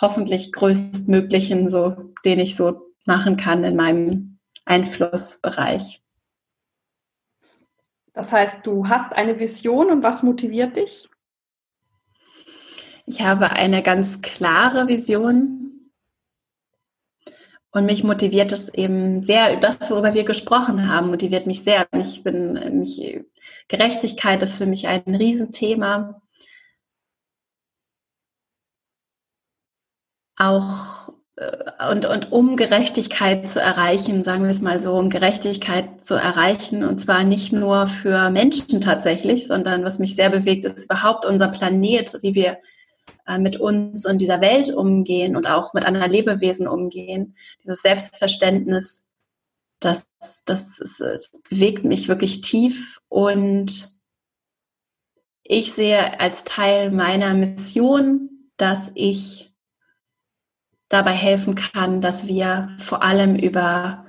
hoffentlich 0.00 0.52
größtmöglichen, 0.52 1.70
so, 1.70 2.14
den 2.24 2.40
ich 2.40 2.56
so 2.56 2.80
machen 3.04 3.36
kann 3.36 3.64
in 3.64 3.76
meinem 3.76 4.29
Einflussbereich. 4.70 6.00
Das 8.12 8.32
heißt, 8.32 8.64
du 8.66 8.88
hast 8.88 9.12
eine 9.14 9.40
Vision 9.40 9.90
und 9.90 10.02
was 10.02 10.22
motiviert 10.22 10.76
dich? 10.76 11.08
Ich 13.04 13.22
habe 13.22 13.50
eine 13.50 13.82
ganz 13.82 14.22
klare 14.22 14.86
Vision 14.86 15.90
und 17.72 17.86
mich 17.86 18.04
motiviert 18.04 18.52
es 18.52 18.68
eben 18.72 19.22
sehr, 19.22 19.56
das, 19.56 19.90
worüber 19.90 20.14
wir 20.14 20.24
gesprochen 20.24 20.88
haben, 20.88 21.10
motiviert 21.10 21.46
mich 21.46 21.64
sehr. 21.64 21.88
Ich 21.96 22.22
bin, 22.22 22.52
mich, 22.80 23.24
Gerechtigkeit 23.68 24.42
ist 24.42 24.56
für 24.58 24.66
mich 24.66 24.86
ein 24.86 25.14
Riesenthema. 25.14 26.22
Auch 30.36 31.12
und, 31.90 32.04
und 32.04 32.32
um 32.32 32.56
Gerechtigkeit 32.56 33.48
zu 33.48 33.60
erreichen, 33.60 34.24
sagen 34.24 34.42
wir 34.44 34.50
es 34.50 34.60
mal 34.60 34.78
so, 34.78 34.94
um 34.94 35.08
Gerechtigkeit 35.08 36.04
zu 36.04 36.14
erreichen, 36.14 36.84
und 36.84 37.00
zwar 37.00 37.24
nicht 37.24 37.52
nur 37.52 37.86
für 37.86 38.30
Menschen 38.30 38.80
tatsächlich, 38.80 39.46
sondern 39.46 39.84
was 39.84 39.98
mich 39.98 40.16
sehr 40.16 40.28
bewegt, 40.28 40.64
ist 40.66 40.84
überhaupt 40.84 41.24
unser 41.24 41.48
Planet, 41.48 42.18
wie 42.22 42.34
wir 42.34 42.58
äh, 43.26 43.38
mit 43.38 43.58
uns 43.58 44.04
und 44.04 44.20
dieser 44.20 44.42
Welt 44.42 44.74
umgehen 44.74 45.34
und 45.34 45.46
auch 45.46 45.72
mit 45.72 45.86
anderen 45.86 46.10
Lebewesen 46.10 46.68
umgehen. 46.68 47.36
Dieses 47.64 47.80
Selbstverständnis, 47.80 49.08
das, 49.80 50.10
das, 50.44 50.78
ist, 50.78 51.00
das 51.00 51.42
bewegt 51.48 51.84
mich 51.84 52.08
wirklich 52.08 52.42
tief 52.42 53.00
und 53.08 53.98
ich 55.42 55.72
sehe 55.72 56.20
als 56.20 56.44
Teil 56.44 56.90
meiner 56.90 57.32
Mission, 57.32 58.50
dass 58.58 58.90
ich 58.94 59.49
dabei 60.90 61.12
helfen 61.12 61.54
kann, 61.54 62.02
dass 62.02 62.26
wir 62.26 62.76
vor 62.80 63.02
allem 63.02 63.36
über 63.36 64.04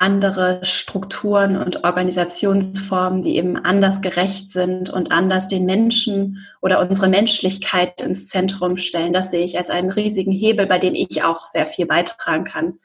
andere 0.00 0.60
Strukturen 0.64 1.56
und 1.56 1.84
Organisationsformen, 1.84 3.22
die 3.22 3.36
eben 3.36 3.56
anders 3.56 4.00
gerecht 4.00 4.50
sind 4.50 4.90
und 4.90 5.12
anders 5.12 5.46
den 5.48 5.66
Menschen 5.66 6.46
oder 6.60 6.80
unsere 6.80 7.08
Menschlichkeit 7.08 8.00
ins 8.00 8.28
Zentrum 8.28 8.76
stellen. 8.76 9.12
Das 9.12 9.30
sehe 9.30 9.44
ich 9.44 9.58
als 9.58 9.70
einen 9.70 9.90
riesigen 9.90 10.32
Hebel, 10.32 10.66
bei 10.66 10.78
dem 10.78 10.94
ich 10.94 11.22
auch 11.22 11.50
sehr 11.50 11.66
viel 11.66 11.86
beitragen 11.86 12.44
kann. 12.44 12.78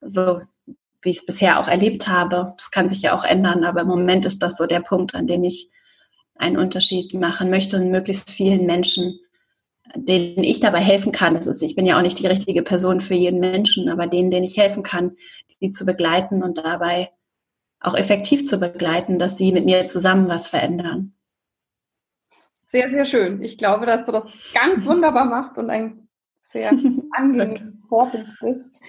So 0.00 0.40
wie 1.02 1.10
ich 1.10 1.18
es 1.18 1.26
bisher 1.26 1.58
auch 1.60 1.68
erlebt 1.68 2.06
habe. 2.06 2.54
Das 2.58 2.70
kann 2.70 2.88
sich 2.88 3.02
ja 3.02 3.16
auch 3.16 3.24
ändern, 3.24 3.64
aber 3.64 3.82
im 3.82 3.88
Moment 3.88 4.24
ist 4.24 4.42
das 4.42 4.56
so 4.56 4.66
der 4.66 4.80
Punkt, 4.80 5.14
an 5.14 5.26
dem 5.26 5.44
ich 5.44 5.70
einen 6.36 6.58
Unterschied 6.58 7.14
machen 7.14 7.50
möchte 7.50 7.76
und 7.76 7.90
möglichst 7.90 8.30
vielen 8.30 8.66
Menschen 8.66 9.18
denen 9.94 10.44
ich 10.44 10.60
dabei 10.60 10.80
helfen 10.80 11.12
kann. 11.12 11.34
Das 11.34 11.46
ist, 11.46 11.62
ich 11.62 11.74
bin 11.74 11.86
ja 11.86 11.96
auch 11.96 12.02
nicht 12.02 12.18
die 12.18 12.26
richtige 12.26 12.62
Person 12.62 13.00
für 13.00 13.14
jeden 13.14 13.40
Menschen, 13.40 13.88
aber 13.88 14.06
denen, 14.06 14.30
denen 14.30 14.44
ich 14.44 14.56
helfen 14.56 14.82
kann, 14.82 15.16
die 15.60 15.72
zu 15.72 15.86
begleiten 15.86 16.42
und 16.42 16.58
dabei 16.58 17.10
auch 17.80 17.94
effektiv 17.94 18.44
zu 18.44 18.58
begleiten, 18.58 19.18
dass 19.18 19.38
sie 19.38 19.52
mit 19.52 19.64
mir 19.64 19.84
zusammen 19.84 20.28
was 20.28 20.48
verändern. 20.48 21.14
Sehr, 22.64 22.88
sehr 22.88 23.04
schön. 23.04 23.42
Ich 23.42 23.58
glaube, 23.58 23.86
dass 23.86 24.04
du 24.04 24.12
das 24.12 24.26
ganz 24.52 24.86
wunderbar 24.86 25.24
machst 25.24 25.56
und 25.56 25.70
ein 25.70 26.08
sehr 26.40 26.72
angenehmes 27.12 27.84
Vorbild 27.84 28.26
bist. 28.40 28.80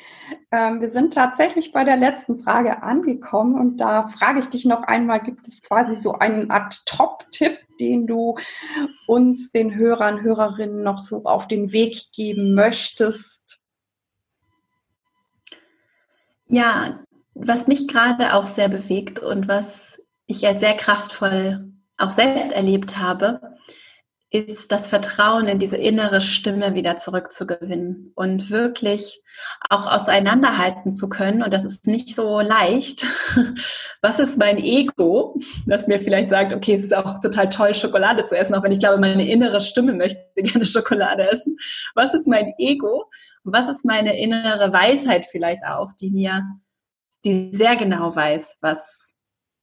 Ähm, 0.52 0.82
wir 0.82 0.90
sind 0.90 1.14
tatsächlich 1.14 1.72
bei 1.72 1.84
der 1.84 1.98
letzten 1.98 2.38
Frage 2.38 2.82
angekommen 2.82 3.60
und 3.60 3.78
da 3.78 4.10
frage 4.10 4.40
ich 4.40 4.48
dich 4.48 4.66
noch 4.66 4.84
einmal, 4.84 5.22
gibt 5.22 5.48
es 5.48 5.62
quasi 5.62 5.96
so 5.96 6.14
eine 6.14 6.50
Art 6.50 6.86
Top-Tipp, 6.86 7.58
den 7.80 8.08
du 8.08 8.38
uns, 9.08 9.52
den 9.52 9.76
Hörern, 9.76 10.22
Hörerinnen 10.22 10.84
noch 10.84 11.00
so 11.00 11.24
auf 11.24 11.48
den 11.48 11.72
Weg 11.72 12.12
geben 12.14 12.54
möchtest? 12.54 13.62
Ja, 16.48 17.00
was 17.34 17.68
mich 17.68 17.88
gerade 17.88 18.34
auch 18.34 18.48
sehr 18.48 18.70
bewegt 18.70 19.20
und 19.20 19.48
was 19.48 20.02
ich 20.26 20.46
als 20.48 20.62
sehr 20.62 20.76
kraftvoll 20.76 21.72
auch 21.98 22.12
selbst 22.12 22.52
erlebt 22.52 22.98
habe, 22.98 23.57
ist 24.30 24.74
das 24.74 24.90
Vertrauen 24.90 25.48
in 25.48 25.58
diese 25.58 25.78
innere 25.78 26.20
Stimme 26.20 26.74
wieder 26.74 26.98
zurückzugewinnen 26.98 28.12
und 28.14 28.50
wirklich 28.50 29.24
auch 29.70 29.88
auseinanderhalten 29.88 30.94
zu 30.94 31.08
können. 31.08 31.42
Und 31.42 31.54
das 31.54 31.64
ist 31.64 31.88
nicht 31.88 32.14
so 32.14 32.42
leicht. 32.42 33.06
Was 34.02 34.20
ist 34.20 34.38
mein 34.38 34.58
Ego, 34.58 35.40
das 35.66 35.88
mir 35.88 36.00
vielleicht 36.00 36.30
sagt, 36.30 36.54
okay, 36.54 36.74
es 36.76 36.84
ist 36.84 36.96
auch 36.96 37.22
total 37.22 37.48
toll, 37.48 37.74
Schokolade 37.74 38.26
zu 38.26 38.38
essen, 38.38 38.54
auch 38.56 38.64
wenn 38.64 38.74
ich 38.74 38.80
glaube, 38.80 39.00
meine 39.00 39.30
innere 39.30 39.62
Stimme 39.62 39.94
möchte 39.94 40.22
gerne 40.36 40.66
Schokolade 40.66 41.30
essen. 41.32 41.58
Was 41.96 42.14
ist 42.14 42.28
mein 42.28 42.54
Ego? 42.58 43.06
Was 43.46 43.70
ist 43.70 43.86
meine 43.86 44.20
innere 44.20 44.74
Weisheit 44.74 45.26
vielleicht 45.26 45.64
auch, 45.64 45.94
die 45.94 46.12
mir, 46.12 46.44
die 47.24 47.56
sehr 47.56 47.78
genau 47.78 48.14
weiß, 48.14 48.58
was, 48.60 49.16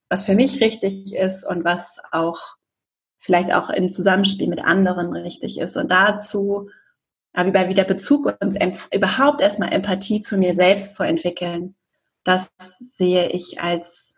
was 0.09 0.25
für 0.25 0.35
mich 0.35 0.63
richtig 0.63 1.15
ist 1.15 1.45
und 1.45 1.65
was 1.65 1.99
auch 2.13 2.57
vielleicht 3.25 3.53
auch 3.55 3.71
im 3.71 3.91
Zusammenspiel 3.91 4.49
mit 4.49 4.63
anderen 4.63 5.13
richtig 5.15 5.59
ist. 5.59 5.77
Und 5.77 5.91
dazu 5.91 6.69
habe 7.35 7.49
ich 7.49 7.69
wieder 7.69 7.85
Bezug 7.85 8.37
und 8.41 8.59
überhaupt 8.95 9.41
erstmal 9.41 9.73
Empathie 9.73 10.21
zu 10.21 10.37
mir 10.37 10.55
selbst 10.55 10.95
zu 10.95 11.03
entwickeln. 11.03 11.75
Das 12.23 12.53
sehe 12.59 13.29
ich 13.31 13.61
als 13.61 14.15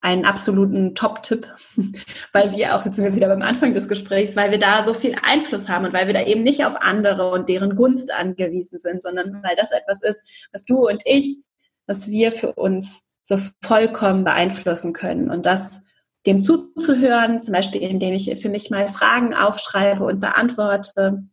einen 0.00 0.24
absoluten 0.24 0.94
Top-Tipp, 0.94 1.52
weil 2.32 2.52
wir 2.52 2.74
auch, 2.74 2.84
jetzt 2.84 2.96
sind 2.96 3.04
wir 3.04 3.14
wieder 3.14 3.28
beim 3.28 3.42
Anfang 3.42 3.74
des 3.74 3.88
Gesprächs, 3.88 4.36
weil 4.36 4.50
wir 4.50 4.58
da 4.58 4.84
so 4.84 4.94
viel 4.94 5.16
Einfluss 5.22 5.68
haben 5.68 5.86
und 5.86 5.92
weil 5.92 6.06
wir 6.06 6.14
da 6.14 6.22
eben 6.22 6.42
nicht 6.42 6.64
auf 6.64 6.80
andere 6.80 7.30
und 7.30 7.48
deren 7.48 7.74
Gunst 7.74 8.14
angewiesen 8.14 8.78
sind, 8.78 9.02
sondern 9.02 9.42
weil 9.42 9.56
das 9.56 9.70
etwas 9.72 10.02
ist, 10.02 10.20
was 10.52 10.64
du 10.64 10.86
und 10.86 11.02
ich, 11.04 11.38
was 11.86 12.06
wir 12.06 12.32
für 12.32 12.52
uns 12.52 13.02
so 13.24 13.38
vollkommen 13.62 14.24
beeinflussen 14.24 14.92
können. 14.92 15.30
Und 15.30 15.46
das 15.46 15.80
dem 16.26 16.40
zuzuhören, 16.42 17.42
zum 17.42 17.52
Beispiel 17.52 17.82
indem 17.82 18.14
ich 18.14 18.34
für 18.40 18.48
mich 18.48 18.70
mal 18.70 18.88
Fragen 18.88 19.34
aufschreibe 19.34 20.04
und 20.04 20.20
beantworte, 20.20 21.24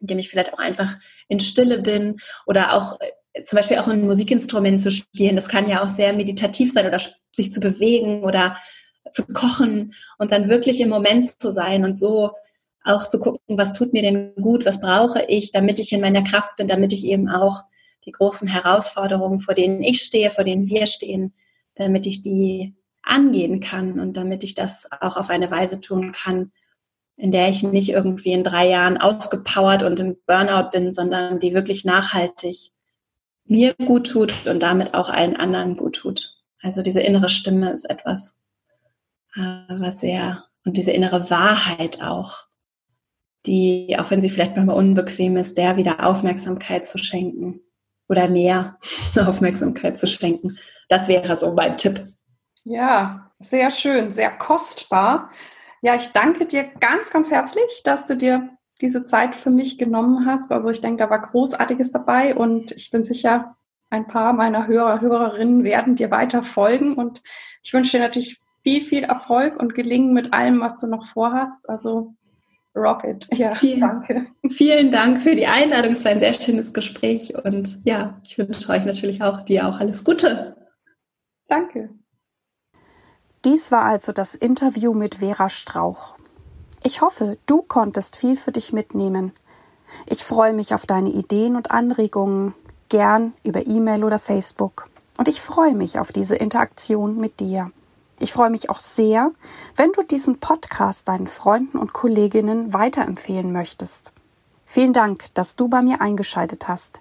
indem 0.00 0.18
ich 0.18 0.28
vielleicht 0.28 0.52
auch 0.52 0.58
einfach 0.58 0.96
in 1.28 1.40
Stille 1.40 1.80
bin 1.80 2.18
oder 2.46 2.72
auch 2.74 2.98
äh, 3.00 3.44
zum 3.44 3.56
Beispiel 3.56 3.78
auch 3.78 3.88
ein 3.88 4.06
Musikinstrument 4.06 4.80
zu 4.80 4.90
spielen. 4.90 5.36
Das 5.36 5.48
kann 5.48 5.68
ja 5.68 5.84
auch 5.84 5.88
sehr 5.88 6.12
meditativ 6.12 6.72
sein 6.72 6.86
oder 6.86 7.00
sich 7.32 7.52
zu 7.52 7.60
bewegen 7.60 8.24
oder 8.24 8.56
zu 9.12 9.26
kochen 9.26 9.94
und 10.18 10.32
dann 10.32 10.48
wirklich 10.48 10.80
im 10.80 10.88
Moment 10.88 11.26
zu 11.26 11.52
sein 11.52 11.84
und 11.84 11.96
so 11.96 12.32
auch 12.84 13.08
zu 13.08 13.18
gucken, 13.18 13.58
was 13.58 13.72
tut 13.72 13.92
mir 13.92 14.02
denn 14.02 14.34
gut, 14.36 14.64
was 14.64 14.80
brauche 14.80 15.24
ich, 15.28 15.52
damit 15.52 15.78
ich 15.78 15.92
in 15.92 16.00
meiner 16.00 16.22
Kraft 16.22 16.56
bin, 16.56 16.68
damit 16.68 16.92
ich 16.92 17.04
eben 17.04 17.28
auch 17.28 17.62
die 18.06 18.12
großen 18.12 18.48
Herausforderungen, 18.48 19.40
vor 19.40 19.54
denen 19.54 19.82
ich 19.82 20.00
stehe, 20.00 20.30
vor 20.30 20.44
denen 20.44 20.68
wir 20.68 20.86
stehen, 20.86 21.34
damit 21.74 22.06
ich 22.06 22.22
die 22.22 22.74
angehen 23.08 23.60
kann 23.60 23.98
und 23.98 24.16
damit 24.16 24.44
ich 24.44 24.54
das 24.54 24.88
auch 25.00 25.16
auf 25.16 25.30
eine 25.30 25.50
Weise 25.50 25.80
tun 25.80 26.12
kann, 26.12 26.52
in 27.16 27.32
der 27.32 27.48
ich 27.48 27.62
nicht 27.62 27.90
irgendwie 27.90 28.32
in 28.32 28.44
drei 28.44 28.68
Jahren 28.68 28.96
ausgepowert 28.96 29.82
und 29.82 29.98
im 29.98 30.16
Burnout 30.26 30.70
bin, 30.70 30.92
sondern 30.92 31.40
die 31.40 31.52
wirklich 31.52 31.84
nachhaltig 31.84 32.70
mir 33.44 33.74
gut 33.74 34.08
tut 34.10 34.46
und 34.46 34.62
damit 34.62 34.94
auch 34.94 35.08
allen 35.10 35.36
anderen 35.36 35.76
gut 35.76 35.96
tut. 35.96 36.36
Also 36.62 36.82
diese 36.82 37.00
innere 37.00 37.28
Stimme 37.28 37.72
ist 37.72 37.88
etwas, 37.88 38.34
äh, 39.34 39.40
was 39.68 40.00
sehr, 40.00 40.44
und 40.64 40.76
diese 40.76 40.92
innere 40.92 41.30
Wahrheit 41.30 42.02
auch, 42.02 42.46
die, 43.46 43.96
auch 43.98 44.10
wenn 44.10 44.20
sie 44.20 44.30
vielleicht 44.30 44.56
manchmal 44.56 44.76
unbequem 44.76 45.36
ist, 45.36 45.56
der 45.56 45.76
wieder 45.76 46.04
Aufmerksamkeit 46.06 46.86
zu 46.86 46.98
schenken 46.98 47.60
oder 48.08 48.28
mehr 48.28 48.78
Aufmerksamkeit 49.16 49.98
zu 49.98 50.06
schenken. 50.06 50.58
das 50.88 51.08
wäre 51.08 51.36
so 51.36 51.52
mein 51.52 51.76
Tipp. 51.76 52.12
Ja, 52.68 53.30
sehr 53.40 53.70
schön, 53.70 54.10
sehr 54.10 54.30
kostbar. 54.30 55.30
Ja, 55.80 55.96
ich 55.96 56.08
danke 56.12 56.44
dir 56.44 56.64
ganz, 56.80 57.10
ganz 57.10 57.30
herzlich, 57.30 57.82
dass 57.82 58.06
du 58.06 58.14
dir 58.14 58.50
diese 58.82 59.04
Zeit 59.04 59.34
für 59.34 59.48
mich 59.48 59.78
genommen 59.78 60.26
hast. 60.26 60.52
Also 60.52 60.68
ich 60.68 60.82
denke, 60.82 61.02
da 61.02 61.08
war 61.08 61.22
Großartiges 61.22 61.92
dabei 61.92 62.34
und 62.36 62.72
ich 62.72 62.90
bin 62.90 63.04
sicher, 63.04 63.56
ein 63.88 64.06
paar 64.06 64.34
meiner 64.34 64.66
Hörer, 64.66 65.00
Hörerinnen 65.00 65.64
werden 65.64 65.94
dir 65.94 66.10
weiter 66.10 66.42
folgen 66.42 66.94
und 66.94 67.22
ich 67.62 67.72
wünsche 67.72 67.96
dir 67.96 68.02
natürlich 68.02 68.38
viel, 68.62 68.82
viel 68.82 69.04
Erfolg 69.04 69.58
und 69.58 69.74
Gelingen 69.74 70.12
mit 70.12 70.34
allem, 70.34 70.60
was 70.60 70.78
du 70.78 70.86
noch 70.86 71.06
vorhast. 71.06 71.66
Also 71.70 72.12
Rocket. 72.76 73.26
Ja, 73.32 73.54
vielen, 73.54 73.80
danke. 73.80 74.26
Vielen 74.50 74.92
Dank 74.92 75.22
für 75.22 75.34
die 75.34 75.46
Einladung. 75.46 75.92
Es 75.92 76.04
war 76.04 76.12
ein 76.12 76.20
sehr 76.20 76.34
schönes 76.34 76.74
Gespräch 76.74 77.34
und 77.34 77.78
ja, 77.84 78.20
ich 78.26 78.36
wünsche 78.36 78.70
euch 78.70 78.84
natürlich 78.84 79.22
auch 79.22 79.40
dir 79.46 79.66
auch 79.66 79.80
alles 79.80 80.04
Gute. 80.04 80.54
Danke. 81.46 81.97
Dies 83.48 83.72
war 83.72 83.84
also 83.84 84.12
das 84.12 84.34
Interview 84.34 84.92
mit 84.92 85.14
Vera 85.20 85.48
Strauch. 85.48 86.16
Ich 86.82 87.00
hoffe, 87.00 87.38
du 87.46 87.62
konntest 87.62 88.16
viel 88.16 88.36
für 88.36 88.52
dich 88.52 88.74
mitnehmen. 88.74 89.32
Ich 90.04 90.22
freue 90.22 90.52
mich 90.52 90.74
auf 90.74 90.84
deine 90.84 91.08
Ideen 91.08 91.56
und 91.56 91.70
Anregungen, 91.70 92.52
gern 92.90 93.32
über 93.44 93.66
E-Mail 93.66 94.04
oder 94.04 94.18
Facebook. 94.18 94.84
Und 95.16 95.28
ich 95.28 95.40
freue 95.40 95.74
mich 95.74 95.98
auf 95.98 96.12
diese 96.12 96.36
Interaktion 96.36 97.16
mit 97.16 97.40
dir. 97.40 97.72
Ich 98.18 98.34
freue 98.34 98.50
mich 98.50 98.68
auch 98.68 98.80
sehr, 98.80 99.32
wenn 99.76 99.92
du 99.92 100.02
diesen 100.02 100.40
Podcast 100.40 101.08
deinen 101.08 101.26
Freunden 101.26 101.78
und 101.78 101.94
Kolleginnen 101.94 102.74
weiterempfehlen 102.74 103.50
möchtest. 103.50 104.12
Vielen 104.66 104.92
Dank, 104.92 105.24
dass 105.32 105.56
du 105.56 105.68
bei 105.68 105.80
mir 105.80 106.02
eingeschaltet 106.02 106.68
hast. 106.68 107.00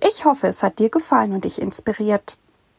Ich 0.00 0.24
hoffe, 0.24 0.46
es 0.46 0.62
hat 0.62 0.78
dir 0.78 0.88
gefallen 0.88 1.34
und 1.34 1.44
dich 1.44 1.60
inspiriert. 1.60 2.38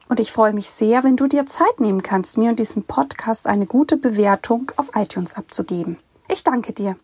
Und 0.09 0.19
ich 0.19 0.31
freue 0.31 0.53
mich 0.53 0.69
sehr, 0.69 1.03
wenn 1.03 1.17
du 1.17 1.27
dir 1.27 1.45
Zeit 1.45 1.79
nehmen 1.79 2.03
kannst, 2.03 2.37
mir 2.37 2.49
und 2.49 2.59
diesem 2.59 2.83
Podcast 2.83 3.47
eine 3.47 3.65
gute 3.65 3.97
Bewertung 3.97 4.71
auf 4.75 4.91
iTunes 4.95 5.35
abzugeben. 5.35 5.97
Ich 6.29 6.43
danke 6.43 6.73
dir. 6.73 6.97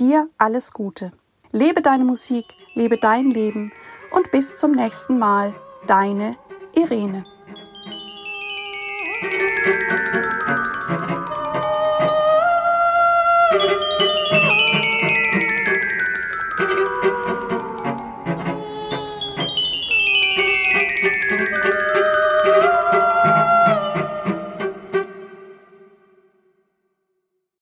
Dir 0.00 0.28
alles 0.38 0.72
Gute. 0.72 1.12
Lebe 1.50 1.82
deine 1.82 2.04
Musik, 2.04 2.46
lebe 2.74 2.96
dein 2.96 3.30
Leben 3.30 3.72
und 4.10 4.30
bis 4.30 4.56
zum 4.58 4.72
nächsten 4.72 5.18
Mal. 5.18 5.54
Deine 5.86 6.36
Irene. 6.74 7.24